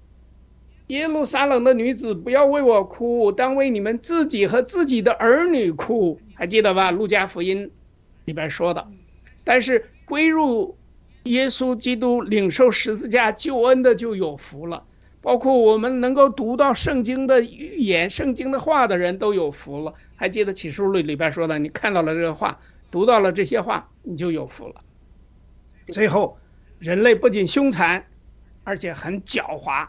[0.87, 6.19] 耶路撒冷的女子，不要为我哭，当为你们自己和自己的儿女哭。
[6.33, 6.91] 还记得吧？
[6.91, 7.71] 路加福音
[8.25, 8.87] 里边说的。
[9.43, 10.77] 但是归入
[11.23, 14.83] 耶稣基督、领受十字架救恩的就有福了。
[15.21, 19.93] 包括我们能够读到圣经的预言、圣经的话的人都有福了。
[20.15, 22.59] 还记得启示录里边说的，你看到了这个话，
[22.91, 24.75] 读到了这些话，你就有福了。
[25.87, 26.37] 最后，
[26.79, 28.05] 人类不仅凶残。”
[28.65, 29.87] 而且很狡猾，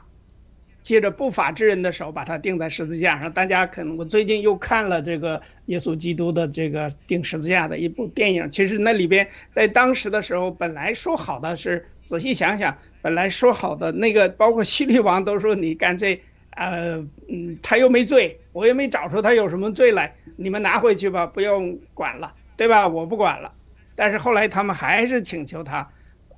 [0.82, 3.32] 借着不法之人的手把他钉在十字架上。
[3.32, 8.48] 大家可能我最近又看了这个耶稣基督的这个钉十字架的一部电影。
[8.50, 16.20] 其实那里边在当时的时候，本来说好的是，仔细想想，本来说好的那个，包括希律王都说你干脆，
[16.50, 16.96] 呃，
[17.28, 22.86] 嗯，他又没罪，我也没找出他有什么罪来，你们拿回去吧，不用管了，对吧？
[22.86, 23.52] 我不管了。
[23.94, 25.90] 但是后来他们还是请求他，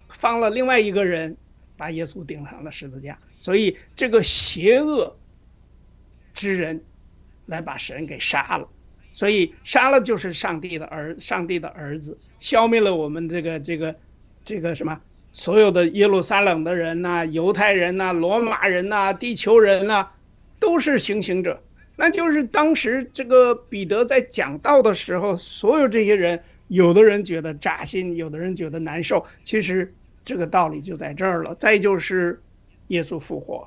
[0.08, 1.36] 放了另外一个人。
[1.78, 5.16] 把耶稣钉上了十字架，所以这个邪恶
[6.34, 6.82] 之人
[7.46, 8.68] 来把神给杀了，
[9.12, 13.94] 所以杀了就是上帝的儿，上帝的儿子，消灭了我们这个这个
[14.44, 15.00] 这个什么
[15.32, 20.08] 所有的耶路撒冷的人呐，犹太人呐，罗马人呐，地球人呐，
[20.58, 21.62] 都是行刑者。
[21.96, 29.94] 那就是当时这个彼得在讲道的时候，所有这些人，有的人觉得扎心，有的人觉得难受，其实。
[30.28, 31.54] 这个道理就在这儿了。
[31.54, 32.38] 再就是，
[32.88, 33.66] 耶稣复活，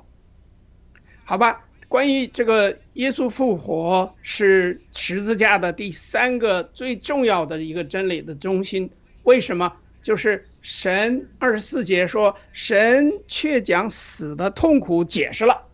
[1.24, 1.64] 好吧？
[1.88, 8.88] 关于这个耶稣复活是十字架的第三个最重要的一个真理的中心。
[9.24, 9.76] 为什么？
[10.02, 15.66] 就是神二十四节说，神却将死的痛苦解释了，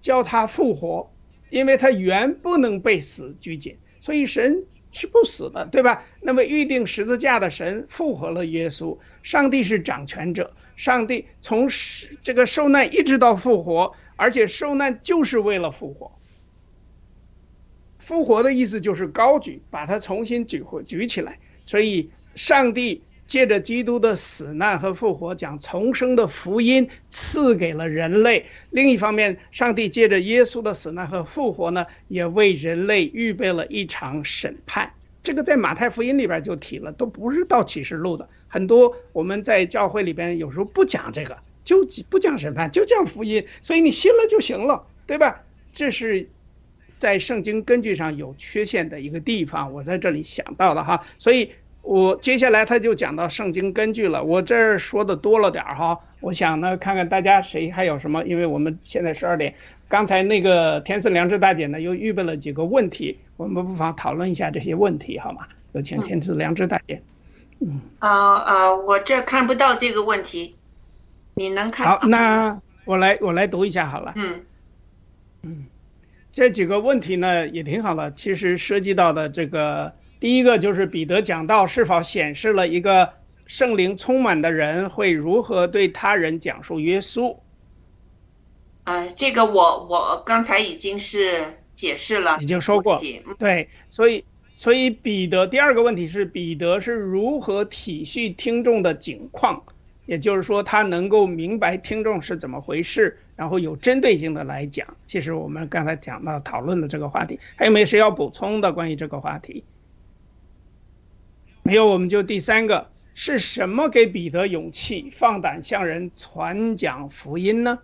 [0.00, 1.12] 叫他复活，
[1.50, 6.02] 因为他原不能被死拘禁，所以神是不死的，对吧？
[6.20, 11.68] 那么预定十字架的神复活了耶稣，上帝是掌权者，上帝从
[12.22, 16.10] 这个受难一直到复活，而且受难就是为了复活。
[17.98, 21.38] 复活的意思就是高举，把它重新举回举起来。
[21.64, 28.44] 所以，上帝借着基督的死难和复活，将重生的福音赐给了人类。
[28.70, 34.92] 另一方面，上帝借着耶稣的死难和复活呢，也为人类预备了一场审判。
[35.22, 38.28] 这个在马太福音里边就提了，都不是到启示录的。
[38.48, 43.46] 很多我们在教会里边有时候不讲这个，就不讲审判，就讲福音。
[43.62, 45.40] 所以你信了就行了，对吧？
[45.72, 46.28] 这是。
[46.98, 51.50] 在圣经根据上有缺陷的一个地方，我在这里想到了哈，所以
[51.82, 54.22] 我接下来他就讲到圣经根据了。
[54.22, 59.54] 我这儿说的多了点儿哈，我想呢看看大家谁还有什么，因为我们现在十二点，
[59.88, 65.46] 刚才那个天赐良知大姐呢又预备了几个问题，我们不妨讨论一下这些问题好吗？
[65.72, 67.00] 有请天赐良知大姐。
[67.60, 70.56] 嗯啊啊，我这看不到这个问题，
[71.34, 71.86] 你能看？
[71.86, 74.12] 好，那我来我来读一下好了。
[74.16, 74.40] 嗯
[75.42, 75.66] 嗯。
[76.32, 83.10] 这几个问题呢也挺好的，其实涉及到的这个第一个就是彼得讲到是否显示了一个
[83.46, 87.34] 圣灵充满的人会如何对他人讲述耶稣。
[88.84, 91.42] 呃，这个我我刚才已经是
[91.74, 93.00] 解释了，已经说过，
[93.38, 99.60] 对，所以所以彼得第二个问题是彼得是如何体恤听众的境况。
[100.06, 104.84] 也就是说，他能够明白听众是怎么回事，然后有针对性的来讲。
[105.06, 109.62] 其实我们刚才讲到讨论的这个话题，还有没有谁要补充的关于这个话题？
[111.70, 117.78] 没有，我们就第三个是什么给彼得勇气，放胆向人传讲福音呢？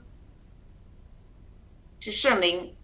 [2.00, 2.74] 是圣灵，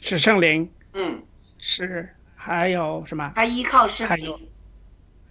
[0.00, 1.22] 是圣灵，嗯，
[1.58, 3.30] 是还有什么？
[3.36, 4.48] 他依靠圣灵。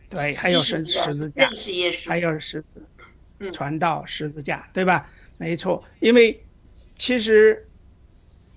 [0.10, 1.50] 对，还有十十字架，
[2.08, 5.10] 还有十字，传道十字架，对吧？
[5.40, 6.40] 没错，因为
[6.96, 7.68] 其实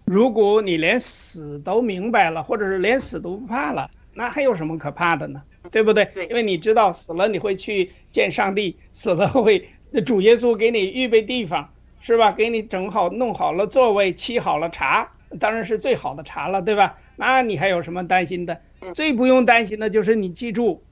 [0.05, 5.43] 如果你连死都明白了，或者是连死都不怕了，那还有什么可怕的呢？
[5.71, 6.05] 对不对？
[6.14, 9.69] 对，因为你知道死了你会去见上帝，死了会
[10.07, 12.33] 主耶稣给你预备地方，是吧？
[12.33, 15.11] 给你整好弄好了座位，沏好了茶，
[15.41, 16.99] 当然是最好的茶了，对吧？
[17.16, 18.61] 那你还有什么担心的？
[18.95, 20.83] 最不用担心的就是你记住。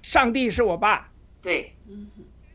[0.00, 1.10] 上帝是我爸，
[1.42, 1.74] 对，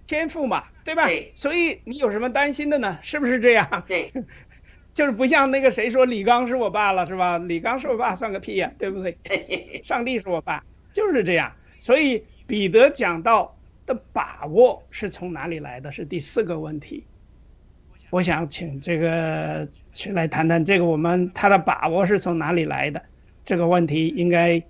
[0.08, 1.06] 天赋嘛，对吧？
[1.06, 2.98] 对，所以你有什么担心的呢？
[3.04, 3.84] 是不是这样？
[3.86, 4.12] 对，
[4.92, 7.38] 就是不像那个谁说李刚是我爸了，是吧？
[7.38, 9.16] 李刚是我爸算个屁呀，对不对？
[9.84, 10.64] 上帝是我爸，
[10.94, 11.52] 就是这样。
[11.82, 13.54] 所以彼得讲到
[13.86, 15.91] 的把握是从哪里来的？
[15.91, 17.04] 是第四个问题。
[18.10, 23.02] 我想请这个去来谈谈这个，我们他的把握是从哪里来的？
[23.44, 24.62] 这个问题应该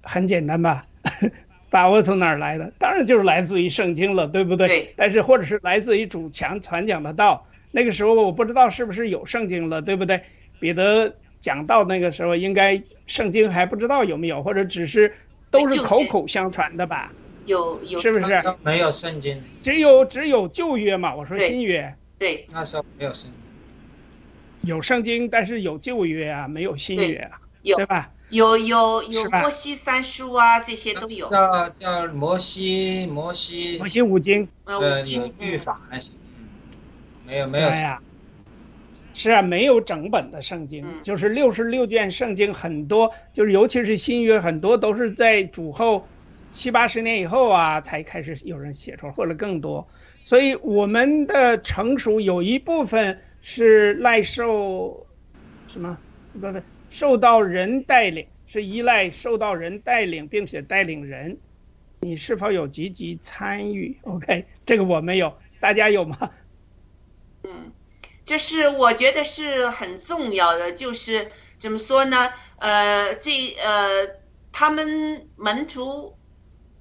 [0.00, 0.86] 很简单吧？
[1.70, 2.72] 把握从哪儿来的？
[2.78, 4.68] 当然就是来自于圣经了，对不对？
[4.68, 4.94] 对。
[4.96, 10.22] 但是或者是来自于主强传讲的道，那个时候我不知道是不是有圣经了，对不对？
[10.60, 15.12] 彼得讲道那个时候应该圣经还不知道有没有，或者只是
[15.50, 17.12] 都是口口相传的吧？
[17.46, 18.42] 有有是不是？
[18.62, 21.14] 没有圣经，只有只有旧约嘛？
[21.14, 21.94] 我说新约。
[22.18, 22.46] 对。
[22.52, 23.32] 那时候没有圣经。
[24.70, 28.10] 有圣经，但是有旧约啊，没有新约啊，对吧？
[28.28, 31.30] 有有有摩西三书啊，这些都有。
[31.30, 33.78] 叫叫摩西摩西。
[33.78, 34.46] 摩西五经。
[34.64, 36.10] 呃，有律法那些。
[37.24, 37.68] 没有没有。
[37.68, 38.02] 哎呀，
[39.18, 46.06] 是啊，没有整本的圣经，就是六十六卷圣经，很多就是尤其是新约，很多都是在主后
[46.52, 49.84] 七八十年以后啊，才开始有人写出来，或者更多。
[50.22, 55.04] 所以我们的成熟有一部分是赖受
[55.66, 55.98] 什么？
[56.40, 56.62] 不是。
[56.88, 61.36] 受到人带领是依赖受到人带领，并且带领人，
[62.00, 66.30] 你是否有积极参与？OK，这个我没有，大家有吗？
[67.44, 67.50] 嗯，
[68.28, 72.30] 这是我觉得是很重要的，就是怎么说呢？
[72.58, 74.06] 呃，这呃，
[74.52, 76.14] 他们门徒，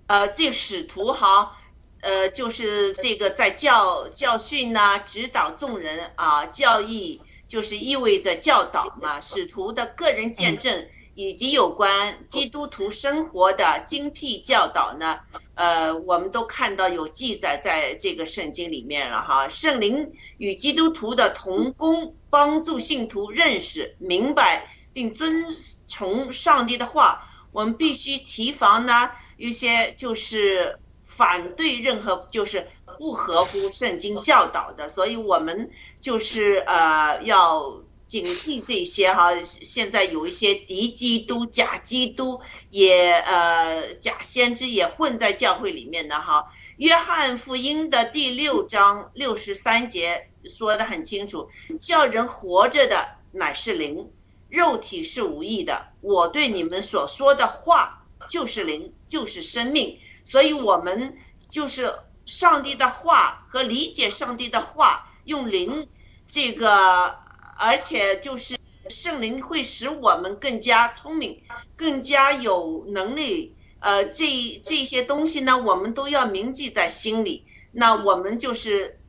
[0.07, 1.55] 呃，这使徒哈，
[2.01, 7.21] 呃，就是这个在教教训呐，指导众人啊，教义。
[7.47, 15.17] 就是意味着教导嘛，使徒的个人见证以及有关基督徒生活的精辟教导呢，
[15.57, 19.47] 呃，我们都看到有记载在这个圣经里面了哈。
[19.49, 25.45] 圣灵与基督徒的同工，帮助信徒认识、明白并遵
[25.87, 27.23] 从上帝的话。
[27.51, 32.65] 我们必须提防呢一些就是反对任何就是。
[32.99, 35.69] 不合乎圣经教导的，所以我们
[36.01, 37.61] 就是呃要
[38.07, 42.39] 警惕这些哈，现在有一些敌基督、假基督
[42.69, 46.47] 也呃假先知也混在教会里面的哈。
[46.77, 51.49] 约翰福音的第六章六十三节说的很清楚，
[51.81, 54.09] 叫人活着的乃是灵，
[54.47, 55.87] 肉体是无益的。
[55.99, 59.99] 我对你们所说的话就是灵，就是生命。
[60.23, 61.17] 所以，我们
[61.49, 61.93] 就是
[62.25, 65.89] 上帝的话和理解上帝的话，用灵
[66.25, 67.26] 这个。
[67.57, 68.57] 而且就是
[68.89, 71.41] 圣灵会使我们更加聪明，
[71.75, 73.55] 更加有能力。
[73.79, 77.45] 呃，这这些东西呢，我们都要铭记在心里。
[77.71, 78.99] 那我们就是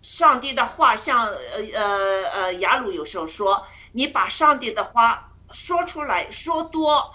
[0.00, 3.62] 上帝的话，像呃呃呃雅鲁有时候说，
[3.92, 7.12] 你把上帝的话说出来说多，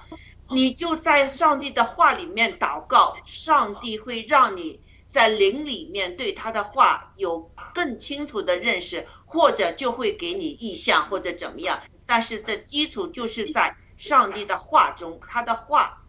[0.49, 4.79] 你就在上帝的话里面祷告，上帝会让你。
[5.13, 11.79] 在灵里面对他的话有更清楚的认识，或者就会给你意向，或者怎么样。
[12.07, 16.01] 但是的基础就是在上帝的话中，他的话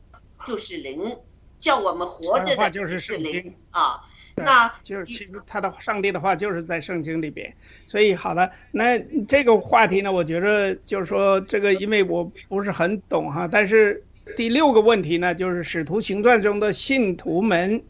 [0.47, 1.15] 就是灵，
[1.59, 4.01] 叫我们活着的就是灵啊。
[4.37, 7.55] 那就是其实他的上帝的话就是在圣经里边。
[7.87, 8.99] 所以好的，那
[9.29, 13.47] 这个话题呢，我觉得就是说这个，因为我不是很懂哈。
[13.47, 14.03] 但是
[14.35, 17.85] 第六个问题呢，就是使徒行传中的信徒们。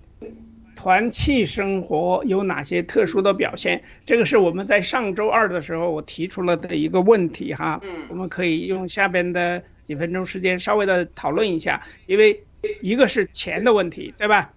[0.85, 3.83] 团契生活有哪些特殊的表现？
[4.05, 7.81] 这个是我们在上周二的时候我提出了的一个问题哈。
[7.85, 12.39] 嗯，我们可以用下边的几分钟时间稍微的讨论一下，因为
[12.83, 14.53] 一个是钱的问题，对吧？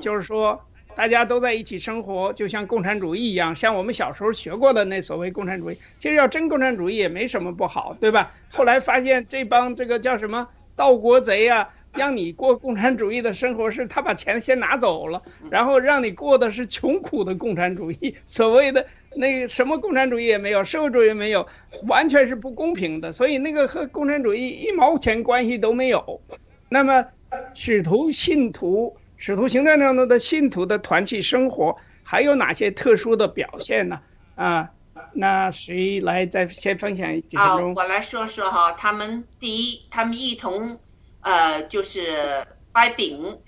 [0.00, 0.64] 就是说
[0.94, 8.32] 大家都在一起生活，就像共产主义一样，像我们小时候学过的那所谓共产主义，其实要真共产主义也没什么不好，对吧？
[8.48, 10.46] 后来发现这帮这个叫什么
[10.76, 11.68] 盗国贼啊。
[11.98, 18.16] 让你过共产主义的生活，是他把钱先拿走了，然后让你过的是穷苦的共产主义。
[18.24, 18.84] 所谓的
[19.14, 21.46] 那个什么共产主义也没有，社会主义没有，
[21.86, 23.12] 完全是不公平的。
[23.12, 26.20] 所以那个和共产主义一毛钱关系都没有。
[26.68, 27.06] 那么，
[27.54, 34.00] 使徒信徒、使徒行传当中的信徒的团体生活还有哪些特殊的表现呢？
[34.34, 34.68] 啊，
[35.12, 37.72] 那谁来再先分享几分钟？
[37.74, 40.76] 我来说说哈，他们第一，他们一同。
[41.24, 43.40] 呃，就是掰饼，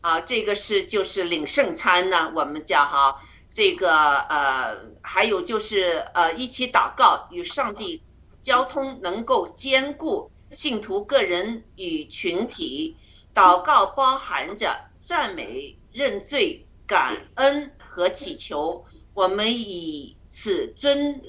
[0.00, 3.20] 啊，这个是就是领圣餐呢，我们叫哈，
[3.52, 8.02] 这个呃，还有就是呃，一起祷告与上帝
[8.42, 12.96] 交通，能够兼顾信徒个人与群体。
[13.34, 18.84] 祷告包含着赞美、认罪、感恩和祈求，
[19.14, 21.22] 我们以此尊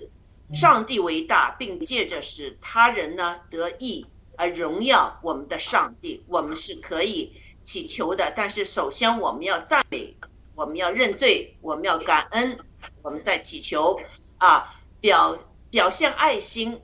[0.53, 4.05] 上帝为大，并借着使他人呢得益。
[4.39, 8.31] 而荣耀我们的上帝，我们是可以祈求的。
[8.33, 10.15] 但是首先我们要赞美，
[10.55, 12.57] 我们要认罪，我们要感恩，
[13.01, 13.99] 我们在祈求
[14.37, 15.37] 啊，表
[15.69, 16.79] 表现爱心。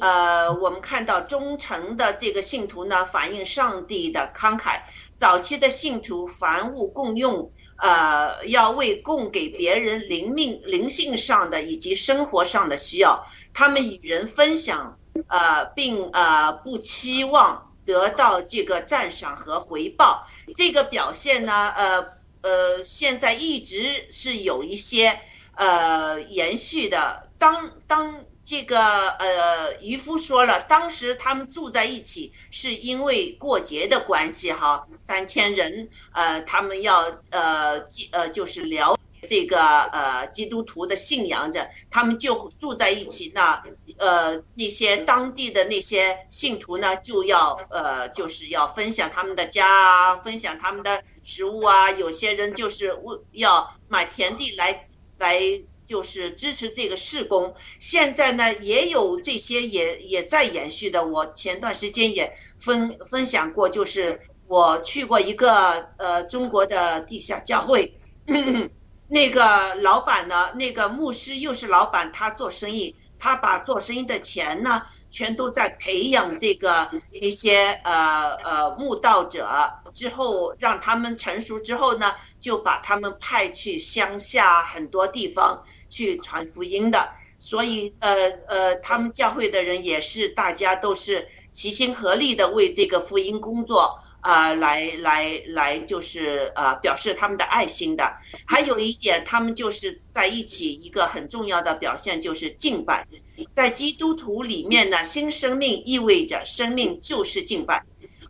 [0.00, 4.80] 呃，我们看到忠诚的这个信徒呢，反映上帝的慷慨。
[5.16, 13.24] 早期的信徒凡物共用，呃，要为供给别人灵命、灵性上的以及生活上的需要，
[13.54, 14.98] 他们与人分享。
[15.28, 22.06] 呃，并呃不期望得到这个赞赏和回报，这个表现呢，呃
[22.42, 25.20] 呃，现在一直是有一些
[25.54, 27.28] 呃延续的。
[27.38, 38.95] 当当这个呃渔夫说了，当时他们住在一起是因为过节的关系哈，三千人，呃，他们要呃呃就是聊。
[39.26, 43.32] 这个呃，基督徒的信仰着，他们就住在一起。
[43.34, 43.62] 那
[43.98, 51.90] 呃，那些当地的那些信徒呢，就要呃，就是要分享他们的家，分享他们的食物啊。
[51.90, 54.88] 有些人就是为要买田地来
[55.18, 55.40] 来，
[55.86, 57.54] 就是支持这个事工。
[57.78, 61.04] 现在呢，也有这些也也在延续的。
[61.04, 67.92] 我前段时间也分分享过，就是我去过一个呃中国的地下教会。
[69.08, 70.50] 那个老板呢？
[70.54, 79.48] 那个牧师又是老板，他做生意，他把做生意的钱呢，全都在培养这个一些呃呃慕道者，
[79.94, 87.08] 之后让他们成熟之后呢，就把他们派去乡下很多地方去传福音的。
[87.38, 94.00] 所以呃呃，他们教会的人也是大家都是齐心合力的为这个福音工作。
[94.26, 98.12] 啊，来来来，就是呃，表示他们的爱心的。
[98.44, 103.06] 还有一点，他们就是在一起，一个很重要的表现就是敬拜。
[103.54, 107.84] 在基督徒里面呢，新生命意味着生命就是敬拜。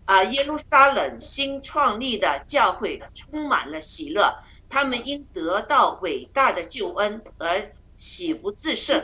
[0.04, 4.36] 啊，耶路撒冷新创立的教会充满了喜乐，
[4.68, 9.02] 他们因得到伟大的救恩而喜不自胜。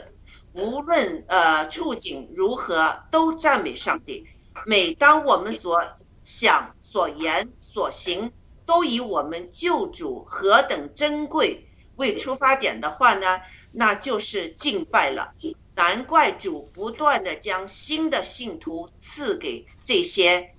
[0.53, 4.27] 无论呃处境如何，都赞美上帝。
[4.67, 5.83] 每当我们所
[6.23, 8.31] 想、所言、所行，
[8.67, 11.67] 都以我们救主何等珍贵
[11.97, 13.41] 为出发点的话呢，
[13.71, 15.33] 那就是敬拜了。
[15.75, 20.51] 难怪主不断的将新的信徒赐给这些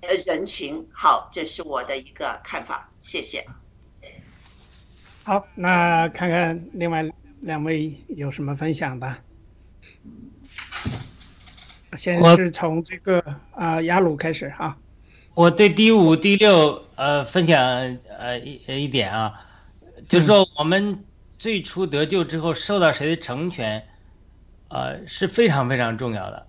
[0.00, 0.88] 呃人群。
[0.94, 3.46] 好，这是我的一个看法，谢谢。
[5.24, 7.04] 好，那看看另外
[7.42, 9.18] 两位有什么分享吧。
[11.98, 14.74] 先是从这个啊雅鲁开始哈。
[15.34, 17.58] 我对第五、第六呃分享
[18.18, 19.32] 呃一一点啊，
[20.08, 21.04] 就是说我们
[21.38, 23.82] 最初得救之后受到谁的成全，
[24.68, 26.46] 呃是非常非常重要的，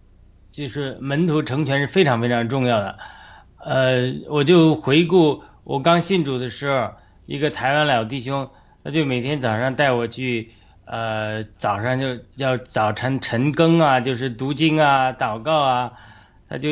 [0.51, 2.99] 就是门徒成全是非常非常重要的。
[3.57, 6.91] 呃，我就回顾我刚信主的时候，
[7.25, 8.49] 一个台湾老弟兄，
[8.83, 10.51] 他就每天早上带我去。
[10.85, 15.93] 呃，早上就叫早晨晨更啊，就是读经啊、祷告啊，
[16.49, 16.69] 他就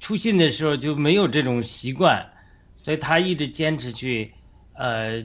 [0.00, 2.26] 出信的时候就没有这种习惯，
[2.74, 4.32] 所以他一直坚持去，
[4.72, 5.24] 呃，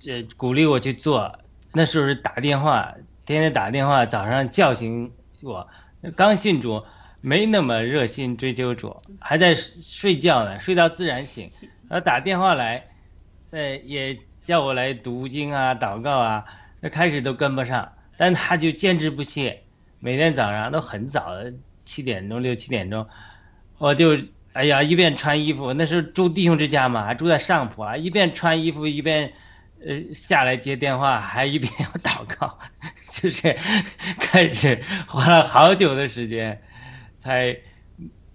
[0.00, 1.38] 这鼓励我去做。
[1.74, 2.92] 那时候是打电话，
[3.24, 5.12] 天天打电话，早上叫醒
[5.42, 5.68] 我。
[6.16, 6.82] 刚信主，
[7.20, 11.50] 没那么热心追求主，还在睡觉呢，睡到自然醒。
[11.88, 12.88] 他打电话来，
[13.50, 16.44] 呃，也叫我来读经啊、祷告啊。
[16.80, 19.62] 那开始都跟不上，但他就坚持不懈，
[20.00, 21.32] 每天早上都很早，
[21.84, 23.06] 七点钟六七点钟，
[23.82, 24.16] 我就
[24.52, 29.32] 哎呀一边穿衣服，那时候住弟兄之家嘛，还住在上铺啊，一边穿衣服一边，
[29.84, 32.56] 呃下来接电话，还一边要祷告，
[33.10, 33.56] 就是
[34.20, 36.62] 开始花了好久的时间，
[37.18, 37.58] 才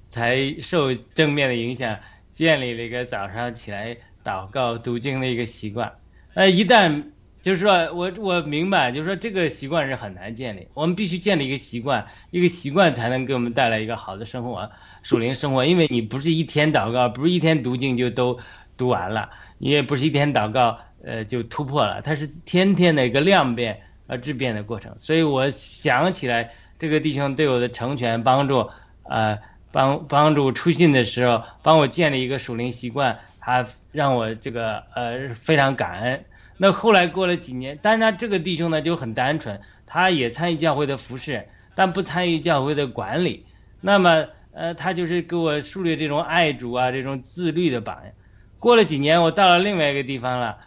[0.09, 1.97] 才受正面的影响，
[2.33, 3.95] 建立了一个早上起来
[4.25, 5.93] 祷告读经的一个习惯。
[6.33, 7.03] 那一旦
[7.47, 14.69] 就是说，我我明白，就是说这个习惯是很难建立，我们必须建立一个习惯，一个习惯才能给我们带来一个好的生活，
[15.01, 15.65] 属灵生活。
[15.65, 18.37] 因为你不是一天祷告，不是一天读经就都
[18.75, 19.29] 读完了，
[19.59, 24.93] 你也不是一天祷告，呃，就突破了，它是天天的一个量变而质变的过程。
[24.97, 28.69] 所以我想起来，这个弟兄对我的成全帮助，
[29.03, 29.39] 呃，
[29.71, 36.25] 帮帮助出信的时候，帮我建立一个属灵习惯，他让我这个呃非常感恩。
[36.57, 43.45] 那后来过了几年，当然这个弟兄呢就很单纯，他也参与教会的服饰，但不参与教会的管理。
[43.79, 48.11] 那么，呃，他就是给我树立这种爱主啊、这种自律的榜样。
[48.57, 50.57] 过了几年，我到了另外一个地方了，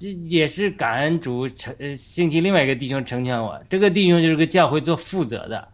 [0.00, 3.62] 这也是感恩主成呃兴起另外一个弟兄成全我。
[3.70, 5.68] 这个弟兄就是个教会做负责的，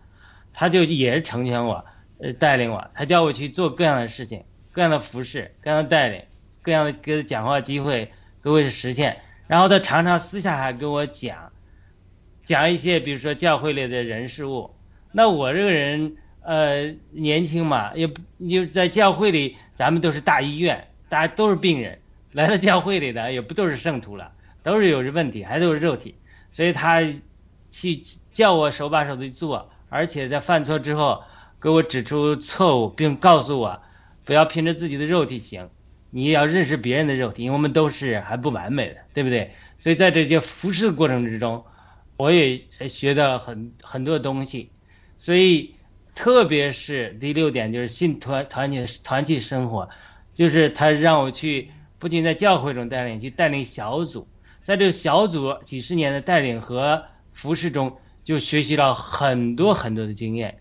[0.52, 1.82] 他就也是成全我，
[2.18, 6.22] 呃，带领我，他叫我去做各样的事情，各样的服饰，各样的带领，
[6.60, 8.12] 各样的给讲话机会，
[8.42, 9.16] 各位实现。
[9.46, 11.52] 然后他常常私下还跟我讲，
[12.44, 14.70] 讲一些比如说教会里的人事物。
[15.12, 21.98] 那我这个人呃年轻嘛，也不就在教会里，咱们都是大医院，大家都是病人，
[22.32, 24.32] 来到教会里的也不都是圣徒了，
[24.62, 26.14] 都是有着问题，还都是肉体。
[26.50, 27.02] 所以他
[27.70, 28.02] 去
[28.32, 31.22] 叫我手把手的做，而且在犯错之后
[31.60, 33.80] 给我指出错误，并告诉我
[34.24, 35.68] 不要凭着自己的肉体行。
[36.16, 39.52] 你要认识别人的肉体，因为我们都是还不完美的，对不对？
[39.76, 41.62] 所以在这些服侍的过程之中，
[42.16, 44.70] 我也学到很很多东西。
[45.18, 45.74] 所以，
[46.14, 49.90] 特别是第六点，就是信团团体团体生活，
[50.32, 54.26] 就是他让我去不仅在教会中带领，去带领小组，
[54.64, 57.94] 在这个小组几十年的带领和服侍中，
[58.24, 60.56] 就学习到很多很多的经验。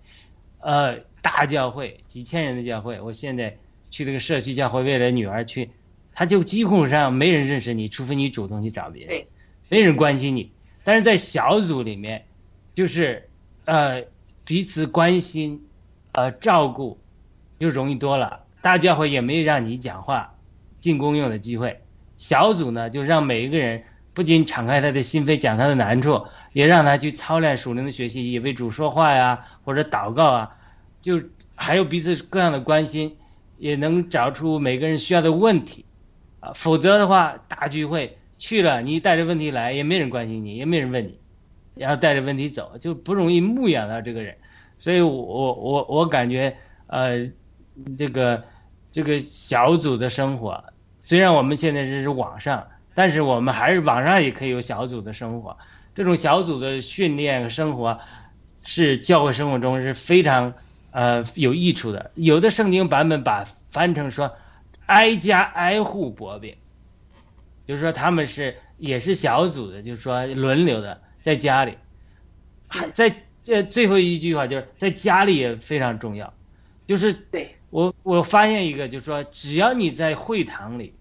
[0.59, 3.57] 呃，大教会几千人的教会，我现在。
[3.89, 5.71] 去这个社区教会，为了女儿去，
[6.13, 9.25] 他就几乎上没人认识你，除非你主动去找别人，
[9.69, 10.51] 没人关心你。
[10.83, 12.25] 但是在小组里面，
[12.73, 13.29] 就是
[13.65, 14.03] 呃
[14.43, 15.65] 彼此关心，
[16.11, 16.99] 呃照顾，
[17.57, 18.43] 就容易多了。
[18.61, 20.35] 大教会也没让你讲话，
[20.79, 21.81] 进公用的机会。
[22.15, 23.83] 小组呢，就让每一个人
[24.13, 30.55] 不仅敞开他的心扉讲他的难处，也让他去操练属灵的学习，也为主说话呀，或者祷告啊，
[31.01, 31.21] 就
[31.55, 33.17] 还有彼此各样的关心。
[33.57, 35.85] 也能找出每个人需要的问题，
[36.39, 41.17] 啊，否则的话，大聚会去了，你带着问题来，也没人关心你，也没人问你，
[41.75, 44.35] 然后带着问题走，就不容易牧养到这个人。
[44.77, 46.55] 所以，我我我感觉，
[46.87, 47.25] 呃，
[47.97, 48.43] 这个
[48.91, 50.63] 这个小组的生活，
[50.99, 55.57] 虽然我们现在这是网上，但是我们还是网上也可以有小组的生活。
[55.93, 57.97] 这种小组的训练和生活，
[58.65, 60.53] 是教会生活中是非常。
[60.95, 64.33] 呃，有益处的，有的圣经版本把翻成说，
[64.85, 66.55] 挨家挨户薄饼，
[67.67, 71.77] 就是说他们是也是小组的，就是说轮流的在家里，
[72.69, 73.13] 还在
[73.43, 76.33] 这最后一句话就是在家里也非常重要，
[76.87, 77.53] 就是对。
[77.71, 80.93] 我我发现一个，就是说只要你在会堂里，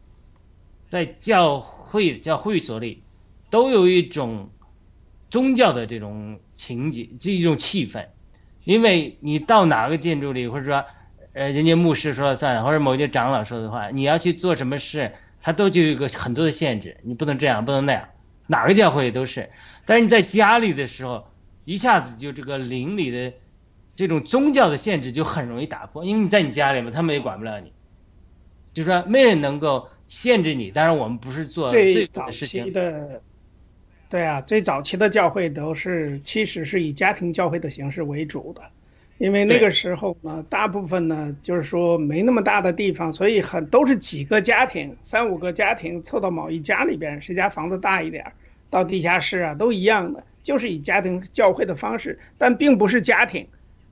[0.88, 3.00] 在教会教会所里，
[3.48, 4.50] 都有一种
[5.30, 8.04] 宗教的这种情节，这一种气氛，
[8.64, 10.84] 因为你到哪个建筑里，或者说，
[11.34, 18.08] 呃，人家牧师说了算，或者某些长老说的话，你要去做什么事，他都就有一个很多的限制，你不能这样，不能那样，
[18.46, 19.50] 哪个教会都是。
[19.84, 21.26] 但是你在家里的时候，
[21.64, 23.32] 一下子就这个邻里的
[23.94, 27.72] 这种宗教的限制就很容易打破，因为你在你家里嘛，他们也管不了你，
[28.72, 30.70] 就是说没人能够限制你。
[30.70, 33.20] 当然，我们不是做最早的事期情，的，
[34.10, 38.62] 对啊，最早期的教会都是其实是以家庭教会的形式为主的，
[39.18, 48.32] 因为那个时候呢，大部分呢就是说没那么大的地方，所以很都是几个家庭，三五个家庭凑到某一家里边，谁家房子大一点儿，
[48.70, 53.44] 到地下室啊都一样的，就是以家庭教会的方式，但并不是家庭，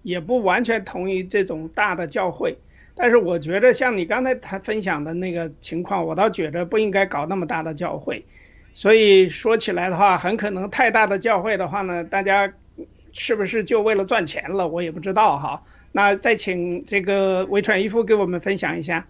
[0.02, 2.56] 也不完全同意这种大的教会。
[2.94, 8.24] 但是我觉得像你刚才他分享的那个情况，我倒觉得不应该搞那么大的教会。
[8.74, 12.52] 所以说起来的话，很可能太大的教会的话呢，大家
[13.12, 14.66] 是不是就为了赚钱了？
[14.66, 15.62] 我也不知道哈。
[15.92, 19.06] 那再请这个维传一夫给我们分享一下。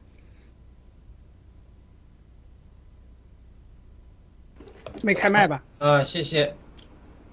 [5.00, 5.62] 没开麦吧？
[5.78, 6.54] 啊，谢谢。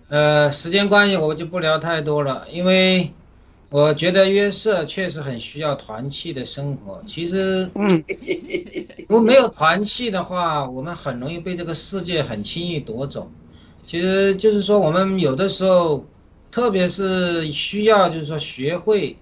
[0.08, 3.12] 呃，时间关系我就不聊太多了，因为
[3.72, 7.02] 我觉得约瑟确实很需要团契的生活。
[7.06, 8.04] 其实，嗯，
[9.08, 13.32] 如果没有团契的话，我们很容易被这个世界很轻易夺走。
[13.86, 16.04] 其实就是说，我们有的时候，
[16.52, 19.16] 特别是需要就是说学会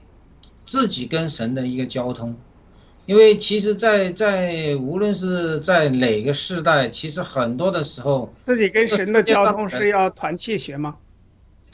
[0.66, 2.34] 自己跟神的一个交通。
[3.06, 10.98] 因为其实在，在无论是在哪个时代，其实很多的时候，自己跟神的交通是要团契学吗？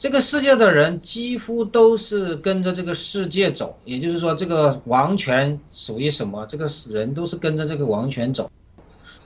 [0.04, 6.44] 这个世界的人几乎都是跟着这个世界走，也就是说，这个王权属于什么？
[6.44, 8.50] 这个人都是跟着这个王权走，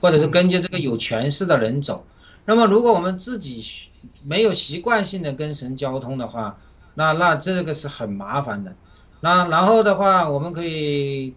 [0.00, 2.06] 或者是跟着这个有权势的人走。
[2.44, 3.60] 那么，如果我们自己
[4.22, 6.56] 没有习惯性的跟神交通的话，
[6.94, 8.72] 那那这个是很麻烦的。
[9.18, 11.34] 那然后的话，我们可以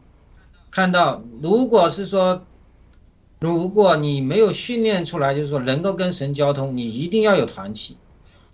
[0.70, 2.46] 看到，如果是说，
[3.40, 7.98] 如果你没有训练出来，就是说能够跟神交通，你一定要有团体。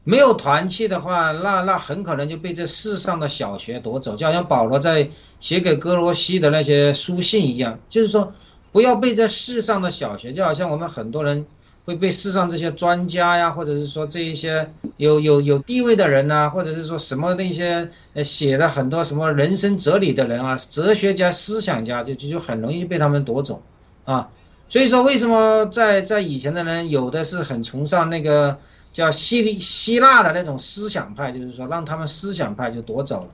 [0.07, 5.09] 没有团契的话，那那很可能就被这世上的小学夺走，就好像保罗在
[5.41, 8.31] 写给哥罗西的那些书信一样，就是说
[8.71, 11.45] 不要被这世上的小学，就好像我们很多人
[11.83, 23.61] 会被世上这些专家呀，或者是说这一些有有有地位的人呐、或者是说什么那些呃写了很多什么人生哲理的人啊，哲学家、思想家，就就就很容易被他们夺走
[24.05, 24.29] 啊。
[24.69, 28.57] 所以说，为什么在在以前的人有的是很崇尚那个
[28.97, 33.29] 叫希利希腊的那种思想派，就是说让他们思想派就夺走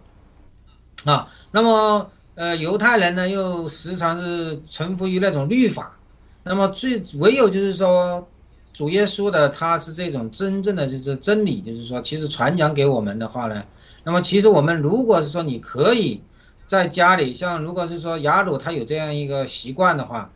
[1.05, 1.31] 了啊。
[1.51, 5.95] 那么呃，犹太人呢又时常是臣服于那种律法。
[6.43, 8.27] 那么最唯有就是说，
[8.73, 13.63] 主耶稣的他是这种真正的就是真理，就是说其实传讲给我们的话呢，
[14.03, 16.21] 那么其实我们如果是说你可以
[16.67, 20.29] 在家里，像如果是说雅鲁他有这样一个习惯的话。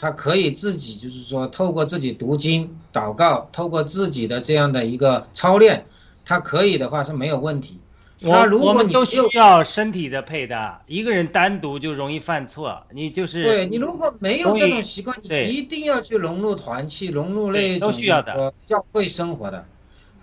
[0.00, 5.84] 他可以自己就是说，透过自己读经、祷告，透过自己的这样的一个操练，
[6.24, 7.78] 他可以的话是没有问题。
[8.20, 12.80] 那我如我们都果你没有需要身体的配搭，一个人单独就容易犯错。
[12.92, 19.64] 你就是对你如果没有这种习惯，你一定要去融入团契，融入那都需要的教会生活的，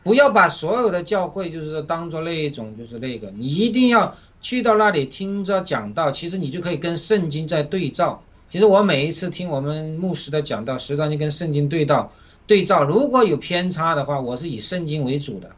[0.03, 8.21] 不要把所有的教会就是说当做那一种就是那个，你一定要去到那里听着讲道，其实你就可以跟圣经在对照。
[8.55, 12.09] 其实我每一次听我们牧师的讲道，实际上就跟圣经对照
[12.47, 12.85] 对照。
[12.85, 15.51] 如果有偏差的话，我是以圣经为主的，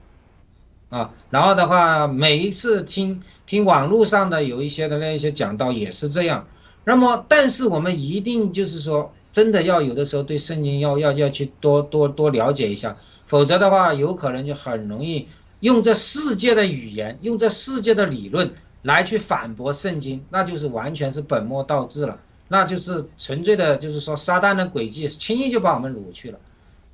[0.89, 6.47] 啊，然后的话，每一次听听网络上的有一些的那一些讲道也是这样。
[6.85, 12.97] 那么，但是我们一定就是说，真的要有的时候对圣经要要要去多多多了解一下，
[13.27, 15.27] 否则的话，有可能就很容易
[15.59, 18.49] 用这世界的语言，用这世界的理论
[18.81, 22.17] 来去反驳圣经，那就是完全是本末倒置了。
[22.49, 26.39] 那就是纯粹的，就是说撒旦的诡计，轻易就把我们掳去了，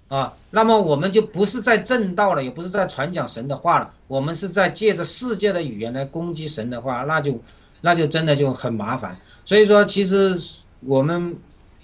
[0.08, 7.40] 啊，那么我们就不是在正道了，也不是在传讲神的话了，我们是在借着世界的语言来攻击神的话，那就
[7.82, 9.18] 那就真的就很麻烦。
[9.46, 10.40] 所以说，其实
[10.80, 11.36] 我们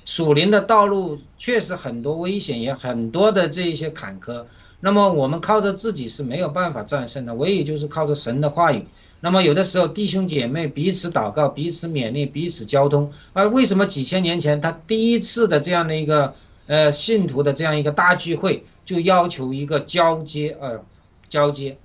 [0.06, 4.46] 属灵的道路确实很多危险，也很多的这一些坎坷。
[4.80, 8.86] 那么我们靠着自己是没有办法战胜的，唯一就是靠着神的话语。
[9.22, 13.12] 那么有的时候弟兄姐妹彼此祷告、彼此勉励、彼此交通。
[13.34, 16.34] 啊，为什么几千年前他第一次的这样的一个
[16.68, 20.84] 呃信徒的这样一个大聚会，就要求一个交接呃
[21.30, 21.78] 交接？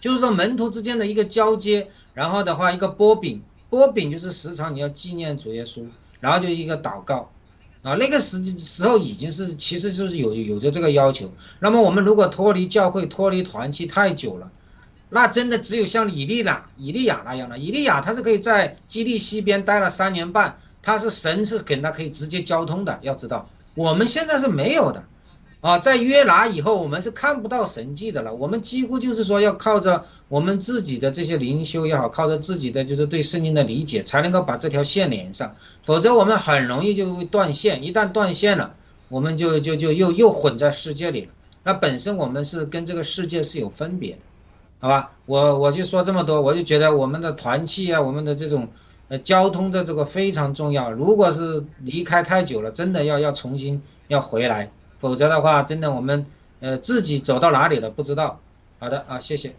[0.00, 5.84] 就是说门徒之间的一个交接，然后的话一个波饼，波饼就是时常你要纪念主耶稣，
[6.20, 7.30] 然后就一个祷告，
[7.82, 11.30] 啊，那个时时候已经是其实就是有有着这个要求。
[11.58, 14.50] 那么我们如果脱离教会、脱离团契太久了，
[15.10, 17.58] 那真的只有像以利亚、以利亚那样的。
[17.58, 22.98] 以利亚他是可以在基利西边待了三年半，他是神是跟他可以直接交通的。
[23.02, 25.04] 要知道，我们现在是没有的。
[25.60, 28.34] 啊，在约拿以后，我们是看不到神迹的了。
[28.34, 35.54] 我们几乎就是说，要靠着我们自己的这些灵修也好，靠着自己的就是对圣经的理解，才能够把这条线连上。
[35.82, 37.84] 否则，我们很容易就会断线。
[37.84, 38.74] 一旦断线了，
[39.10, 41.32] 我们就就就又又混在世界里了。
[41.64, 44.18] 那本身我们是跟这个世界是有分别的，
[44.80, 45.12] 好吧？
[45.26, 48.66] 我我就说这么多，我就觉得我们的团气啊，我们的这种
[49.08, 50.90] 呃交通的这个非常重要。
[50.90, 54.70] 如果是离开太久了，真的要要重新要回来。
[54.98, 56.26] 否则的话，真的我们，
[56.60, 58.40] 呃，自己走到哪里了不知道。
[58.78, 59.54] 好的啊，谢谢。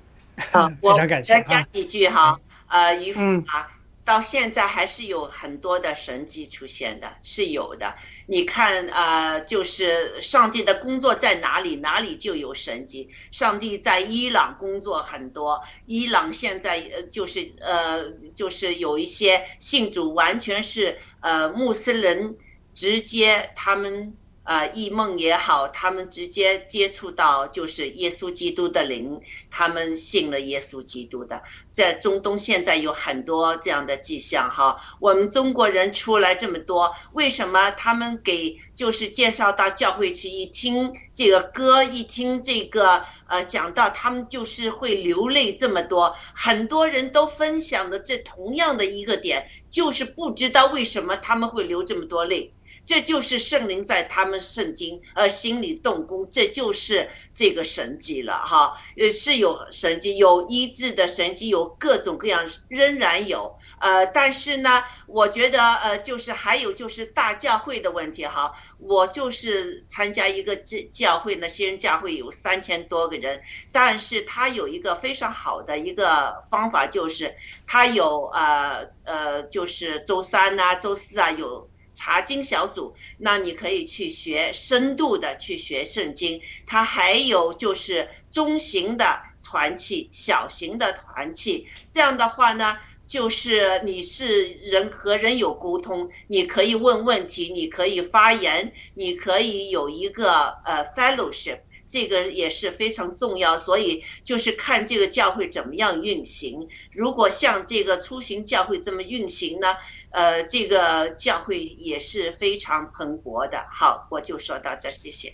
[0.51, 2.39] 啊， 我再加几句哈。
[2.67, 3.67] 呃，渔夫啊，
[4.03, 7.95] 到现在还是有很多的神迹出现的，是有的。
[8.25, 13.09] 你看，呃，就是上帝的工作在哪里，哪里就有神迹。
[13.31, 22.37] 上帝在伊朗工作很多，伊朗现在呃，就是呃，就是有一些信主完全是呃穆斯林，
[22.73, 24.17] 直接他们。
[24.43, 31.41] 呃，异梦也好，他们直接接触到就是耶稣基督的灵，他们信了耶稣基督的。
[31.71, 34.75] 在中东现在有很多这样的迹象哈。
[34.99, 46.15] 我们中国人出来这么多，为什么他们给就是介绍到教会去一听这个歌，一听这个呃讲到，他们就是会流泪这么多。
[46.33, 52.51] 很多人都分享的这同样的一个点，就是不知道为什么他们会流这么多泪。
[52.91, 58.77] 这就是圣灵在他们圣经呃心里动工，这就是这个神迹了哈。
[58.97, 63.57] 呃，是有神迹，有医治的神迹，有各种各样，仍然有。
[63.79, 68.53] 呃，但是呢，我觉得呃，就是还有就是大教会的问题哈。
[68.77, 73.41] 我就是参加一个教教会呢，新人教会有三千多个人，
[73.71, 77.33] 但是他有一个非常好的一个方法，就是
[77.65, 81.70] 他有呃呃，就是周三呐、周四啊有。
[81.93, 86.41] 查经小组，那你可以去学深度的去学圣经。
[86.65, 91.67] 它还有就是中型的团契、小型的团契。
[91.93, 101.59] 这样的话呢，就是你是人和人有沟通，你可以问问题，你可以发言，你可以有一个呃 fellowship。
[101.91, 106.69] 这个也是非常重要，所以就是看这个教会怎么样运行。
[106.93, 109.75] 如果像这个出行教会这么运行呢，
[110.11, 113.65] 呃，这个教会也是非常蓬勃的。
[113.69, 115.33] 好，我就说到这，谢谢。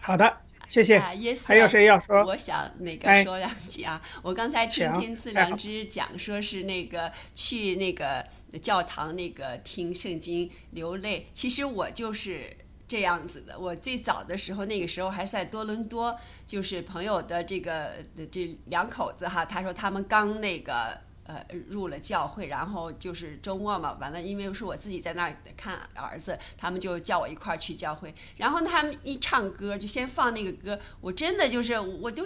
[0.00, 0.36] 好的，
[0.68, 1.00] 谢谢。
[1.00, 2.24] 还有谁要说？
[2.24, 4.00] 我想那个说两句啊。
[4.22, 8.24] 我刚才听天赐良知讲，说是那个去那个
[8.62, 12.56] 教堂那个听圣经流泪，其实我就是。
[12.94, 16.16] 这样子的，我最早的时候，那个时候还是在多伦多，
[16.46, 17.94] 就是朋友的这个
[18.30, 32.24] 这两口子哈，他说他们刚那个呃入了教会，然后就是周末嘛，完了因为是我自己在那儿看儿子，他们就叫我一块儿去教会，然后他们一唱歌就先放那个歌，我真的就是我都。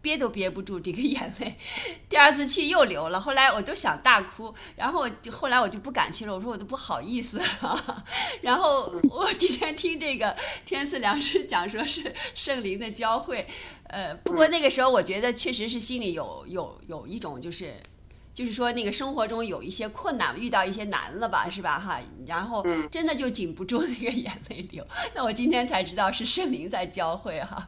[0.00, 1.56] 憋都憋不住这个眼泪，
[2.08, 3.20] 第二次去又流了。
[3.20, 6.34] 后来我都想大哭，然后后来我就不敢去了。
[6.34, 8.04] 我说我都不好意思了。
[8.42, 13.46] 然后我今天听这个天赐良师讲说是圣灵的交汇，
[13.84, 17.74] 呃，不过那个时候我觉得确实是心里有有有一种就是。
[18.38, 21.76] 就是说，那个生活中有一些困难，遇到一些难了吧，是吧？
[21.76, 24.86] 哈，然后真的就禁不住那个眼泪流。
[25.12, 27.66] 那我今天才知道是圣灵在教会哈。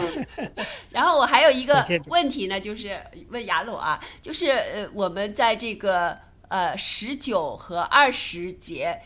[0.92, 9.00] 然后我还有一个问题呢，就是问雅鲁啊，就是呃，我们在这个呃十九和二十节。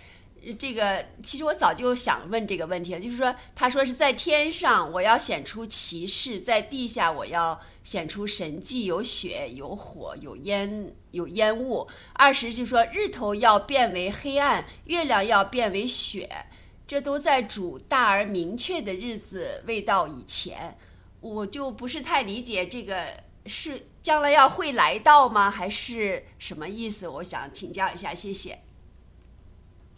[0.58, 11.86] 这个其实我早就想问这个问题了，就是说，他说是在天上我要显出骑士，在地下我要显出神迹，有血有火有烟有烟雾。
[12.14, 16.46] 二十就说日头要变为黑暗，月亮要变为雪，
[16.88, 20.76] 这都在主大而明确的日子未到以前。
[21.20, 23.06] 我就不是太理解这个
[23.46, 25.48] 是将来要会来到吗？
[25.48, 27.06] 还是什么意思？
[27.06, 28.58] 我想请教一下，谢谢。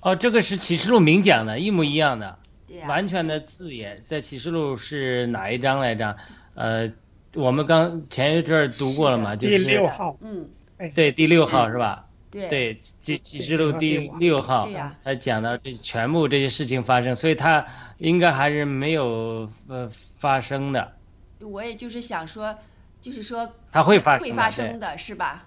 [0.05, 2.39] 哦，这个是启示录明讲的，一模一样的，
[2.87, 6.15] 完全的字眼，在启示录是哪一章来着？
[6.55, 6.93] 呃，
[7.33, 10.47] 我们刚前一阵儿读过了嘛，就是第六号，嗯，
[10.95, 12.07] 对，第六号是吧？
[12.31, 14.69] 对，启启示录第六号，
[15.03, 17.67] 他讲到这全部这些事情发生，所以他
[17.97, 20.93] 应该还是没有呃发生的。
[21.41, 22.55] 我也就是想说。
[23.01, 25.45] 就是说它会发生会的对发生的是吧？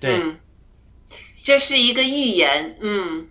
[0.00, 0.38] 对，嗯，
[1.42, 3.28] 这是一个预言，嗯，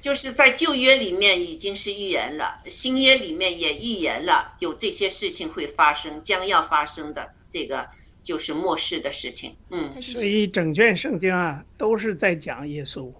[0.00, 7.86] 就是在旧约里面已经是预言了，新约里面也预言了有这些事情会发生，将要发生的，这个
[8.22, 13.12] 就是末世的事情，嗯，所以整卷圣经啊都是在讲耶稣，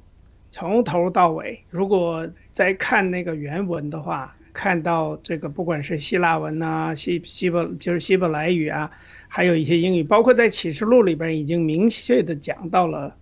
[0.50, 1.62] 从头到尾。
[1.68, 8.90] 如果再看那个原文的话，看到这个不管是希腊文呐、希希伯就是希伯来语啊，
[9.28, 13.14] 还有一些英语，包括在启示录里边已经明确的讲到了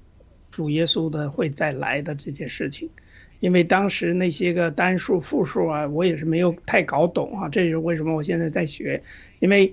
[0.51, 2.89] 主耶稣的会再来的这件事情。
[3.40, 9.02] 因为当时那些个单数、复数啊，我也是没有太搞懂啊，这是为什么我现在在学，
[9.39, 9.73] 因为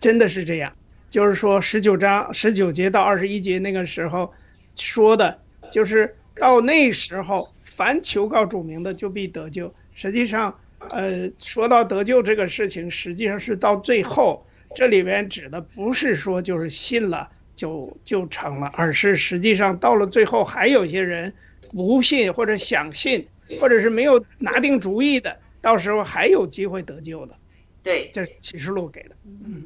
[0.00, 0.72] 真的是这样。
[1.10, 4.32] 就是说十九章十九节到二十一节那个时候
[4.76, 5.38] 说的，
[5.70, 9.74] 就是到那时候，凡求告主名的就必得救。
[9.94, 10.58] 实际上，
[10.88, 21.30] 呃，说到得救这个事情，实际上是到最后，这里边指的不是说就是信了就就成了，而是实际上到了最后，还有些人
[21.72, 23.26] 不信或者想信，
[23.60, 27.34] 或者是没有拿定主意的，到时候还有机会得救的。
[27.82, 29.16] 对，这是启示录给的。
[29.44, 29.64] 嗯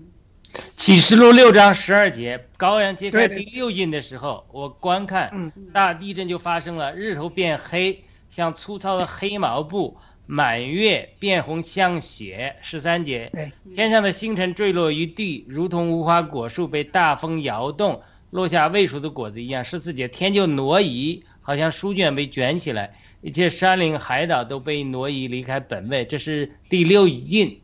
[0.74, 12.56] 启示录六章十二节，羔羊揭开第六印的时候，我观看嗯，大地震就发生了，日头变黑，像粗糙的黑毛布；满月变红，像血。
[12.62, 13.30] 十三节，
[13.74, 18.00] 天上的星辰坠落于地，如同无花果树被大风摇动，
[18.30, 19.62] 落下未熟的果子一样。
[19.62, 26.04] 十四节，天就挪移，好像书卷被卷起来，一切山林海岛都被挪移离开本位。
[26.04, 27.60] 这是第六印，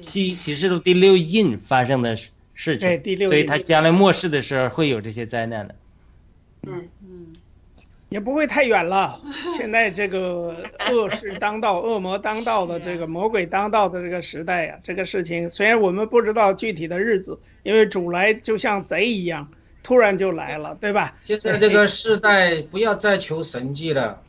[0.00, 2.88] 启启示录第六印发生的事事情。
[2.88, 5.74] 对第六印所以他将来末世的时候会有这些灾难的。
[6.66, 7.26] 嗯嗯
[8.08, 9.22] 也不会太远了。
[9.56, 10.56] 现在这个
[10.90, 19.48] 恶事当道、恶魔当道的这个魔鬼当道的这个时代呀、这个事情虽然我们不知道具体的日子，因为主来就像贼一样，
[19.82, 21.14] 突然就来了，对吧？
[21.24, 24.20] 现在这个时代不要再求神迹了。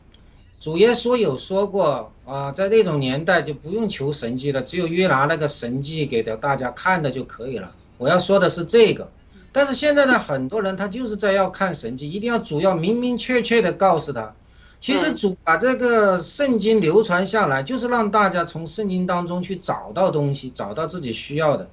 [0.60, 7.70] 主耶稣有说过啊，在那种年代就不用求神迹了，只有约拿那个神迹给到大家看的就可以了。
[7.98, 9.10] 我要说的是这个，
[9.50, 14.32] 但是现在呢，很多人他就是在要看神迹，一定要主要明明确确的告诉他。
[14.80, 21.68] 其实主把这个圣经流传下来，就是让大家从圣经当中去找到东西，找到自己需要的。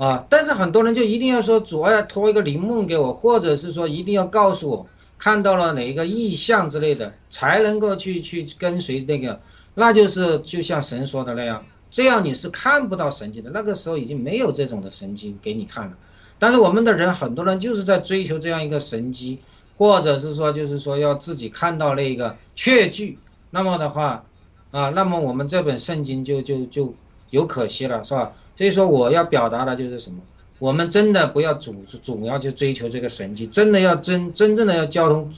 [0.00, 4.86] 啊，但是很多人就一定要说主要托一个灵梦给我，或者是说一定要告诉我
[5.18, 9.38] 看到了哪一个意象之类的，才能够去去跟随那个，
[9.74, 13.50] 那就是就像神说的那样，这样你是看不到神迹的。
[13.50, 15.92] 那个时候已经没有这种的神迹给你看了，
[16.38, 19.38] 但是我们的人很多人就是在追求这样一个神迹，
[19.76, 23.18] 或者是说就是说要自己看到那个确据，
[23.50, 24.24] 那么的话，
[24.70, 26.94] 啊，那么我们这本圣经就就就
[27.28, 28.32] 有可惜了，是吧？
[28.60, 30.18] 所以说我要表达的就是什么？
[30.58, 35.32] 我们真的不要主主要去追求这个神迹，真的要真真正的要交通。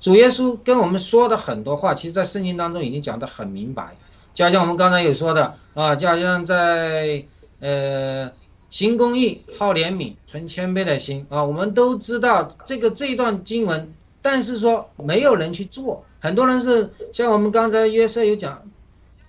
[0.00, 3.94] 主耶稣跟我们说的很多话，其实在圣经当中已经讲得很明白。
[4.34, 7.24] 就好像我们刚才有说的啊，就好像在
[7.60, 8.28] 呃
[8.68, 18.60] 行公义、好怜悯、存谦卑的心啊，我们都知道这个这一段经文，但是说没有人去做，很多人是像我们刚才约瑟有讲，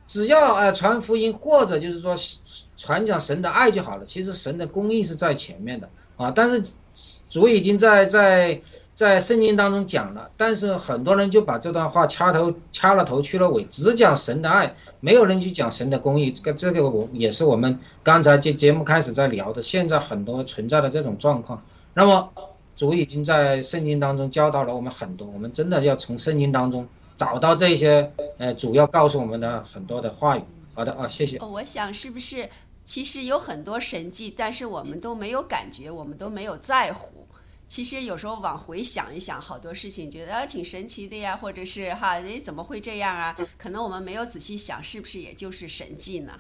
[0.08, 2.16] 只要呃传福音或者就是说
[2.78, 4.06] 传讲神的爱就好了。
[4.06, 6.64] 其实神的公义是在前面的啊，但是
[7.30, 8.62] 主已经在在
[8.96, 16.32] 在圣经当中讲了，但是很多人就把这段话掐头掐了头去了尾，只讲神的爱，没有人去讲神的公义。
[16.32, 21.64] 这个这个我也是我们刚才节节目开始在聊的，现在很多存在的这种状况。
[21.94, 22.32] 那么
[22.76, 30.42] 主已经在圣经当中教导了我们很多，我们真的要从圣经当中找到这些呃主要告诉我们的很多的话语。
[30.74, 31.40] 好的啊，谢谢。
[31.40, 32.48] 我想是不是
[32.88, 37.28] 其实有很多神迹，但是我们都没有感觉，我们都没有在乎。
[37.68, 43.38] 其实有时候往回想一想，好多事情觉得啊挺神奇的呀，或者是哈，诶怎么会这样啊？
[43.58, 46.40] 可能我们没有仔细想，是不是也就是神迹呢？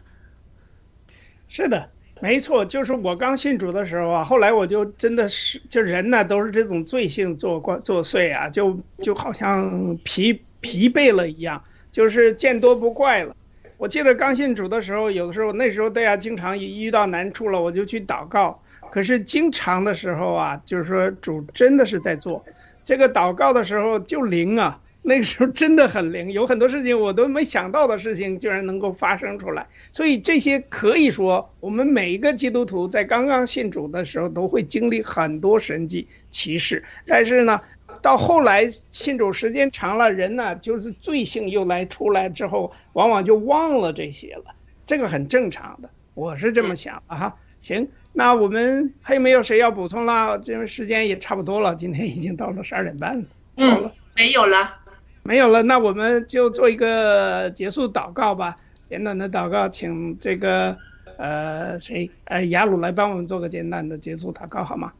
[1.49, 1.91] 是的，
[2.21, 11.61] 没错，就是我刚信主的时候啊，后来我就真的是，就人呢都是这种罪性作怪作祟啊，就就好像疲疲惫了一样，
[11.91, 13.35] 就是见多不怪了。
[13.77, 18.59] 我记得刚信主的时候，有的时候那时候大家经常遇到难处了，我就去祷告。
[18.89, 22.43] 可是经常的时候啊，就是说主真的是在做
[22.83, 29.67] 这个祷告的时候就灵啊，那个时候真的很灵，有很多事情我都没想到的事情，居然能够发生出来。
[29.91, 37.61] 所以这些可以说，我们每一个基督徒在刚刚信主的时候都会经历很多神迹奇事，但是呢，
[38.01, 44.55] 到后来信主时间长了，人呢就是罪性又来出来之后，往往就忘了这些了，
[44.85, 47.35] 这个很正常的，我是这么想的哈。
[47.59, 47.87] 行。
[48.13, 50.35] 那我们还有没有谁要补充啦？
[50.39, 53.25] 这时间也差不多了，今天已经到了十二点半了。
[53.57, 54.75] 嗯，没有了，
[55.21, 55.61] 没有了。
[55.61, 58.55] 那我们就做一个结束祷告吧，
[58.89, 60.75] 简短的祷告，请这个
[61.17, 64.91] 呃谁呃雅鲁来帮我们做个简单的结束祷告好吗？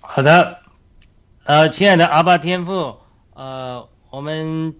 [0.00, 0.56] 好的，
[1.44, 2.96] 呃，亲爱的阿爸天父，
[3.34, 4.76] 呃，我们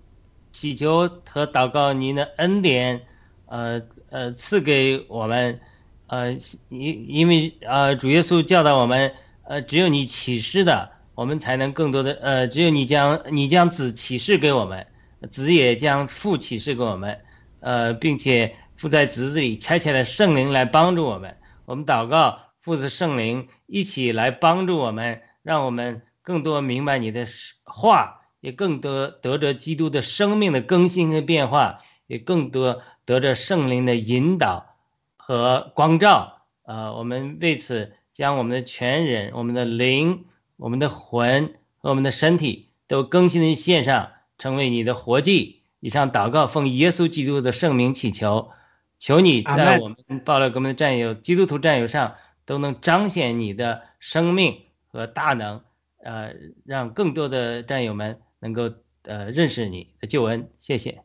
[0.53, 3.03] 祈求和祷告您的恩典，
[3.47, 5.59] 呃呃赐给我们，
[6.07, 6.33] 呃
[6.69, 9.13] 因因为呃主耶稣教导我们，
[9.43, 10.89] 呃只有你启示的。
[11.15, 14.87] 我们才能更多的呃，只有你将你将子启示给我们，
[15.31, 17.21] 子也将父启示给我们，
[17.61, 21.37] 呃，并且父在子里差遣了圣灵来帮助我们。
[21.67, 27.27] 我们祷告父子圣灵一起来帮助我们，让我们更多明白你的
[27.65, 34.77] 话，也更多得着基督的生命的更新和变化，也更多得着圣灵的引导
[35.17, 36.43] 和光照。
[36.63, 40.25] 呃，我们为此将我们的全人，我们的灵。
[40.59, 45.63] 我们的魂和我们的身体都更新的献上，成为你的活祭。
[45.81, 48.53] 以上祷告，奉耶稣基督的圣名祈求，
[48.97, 55.65] 求你在我们报了我们的战友、基督徒战友上都能彰显你的生命和大能，
[56.03, 56.35] 呃，
[56.65, 58.73] 让更多的战友们能够
[59.03, 60.49] 呃认识你的救恩。
[60.59, 61.03] 谢谢。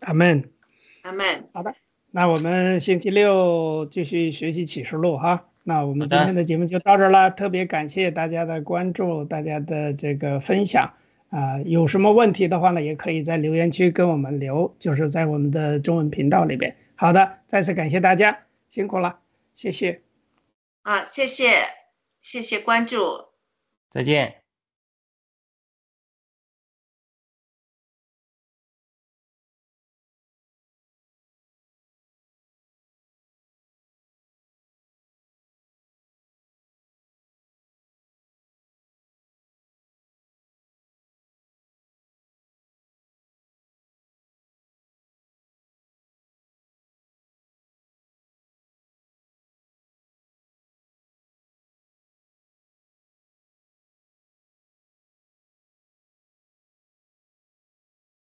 [0.00, 0.50] 阿门。
[1.02, 1.48] 阿门。
[1.52, 1.74] 好的，
[2.10, 5.48] 那我们星期六继续学习启示录哈。
[5.64, 10.94] 那我们今天的节目就到这儿了，特别感谢大家的关注，大家的这个分享
[11.28, 16.74] 啊，有什么问题的话呢，也可以在留言区跟我们留，就是在我们的中文频道里边。
[16.94, 19.18] 好的，再次感谢大家，辛苦了，
[19.54, 20.00] 谢谢。
[20.82, 21.64] 啊，谢谢，
[22.22, 23.27] 谢谢关注，
[23.90, 24.42] 再见。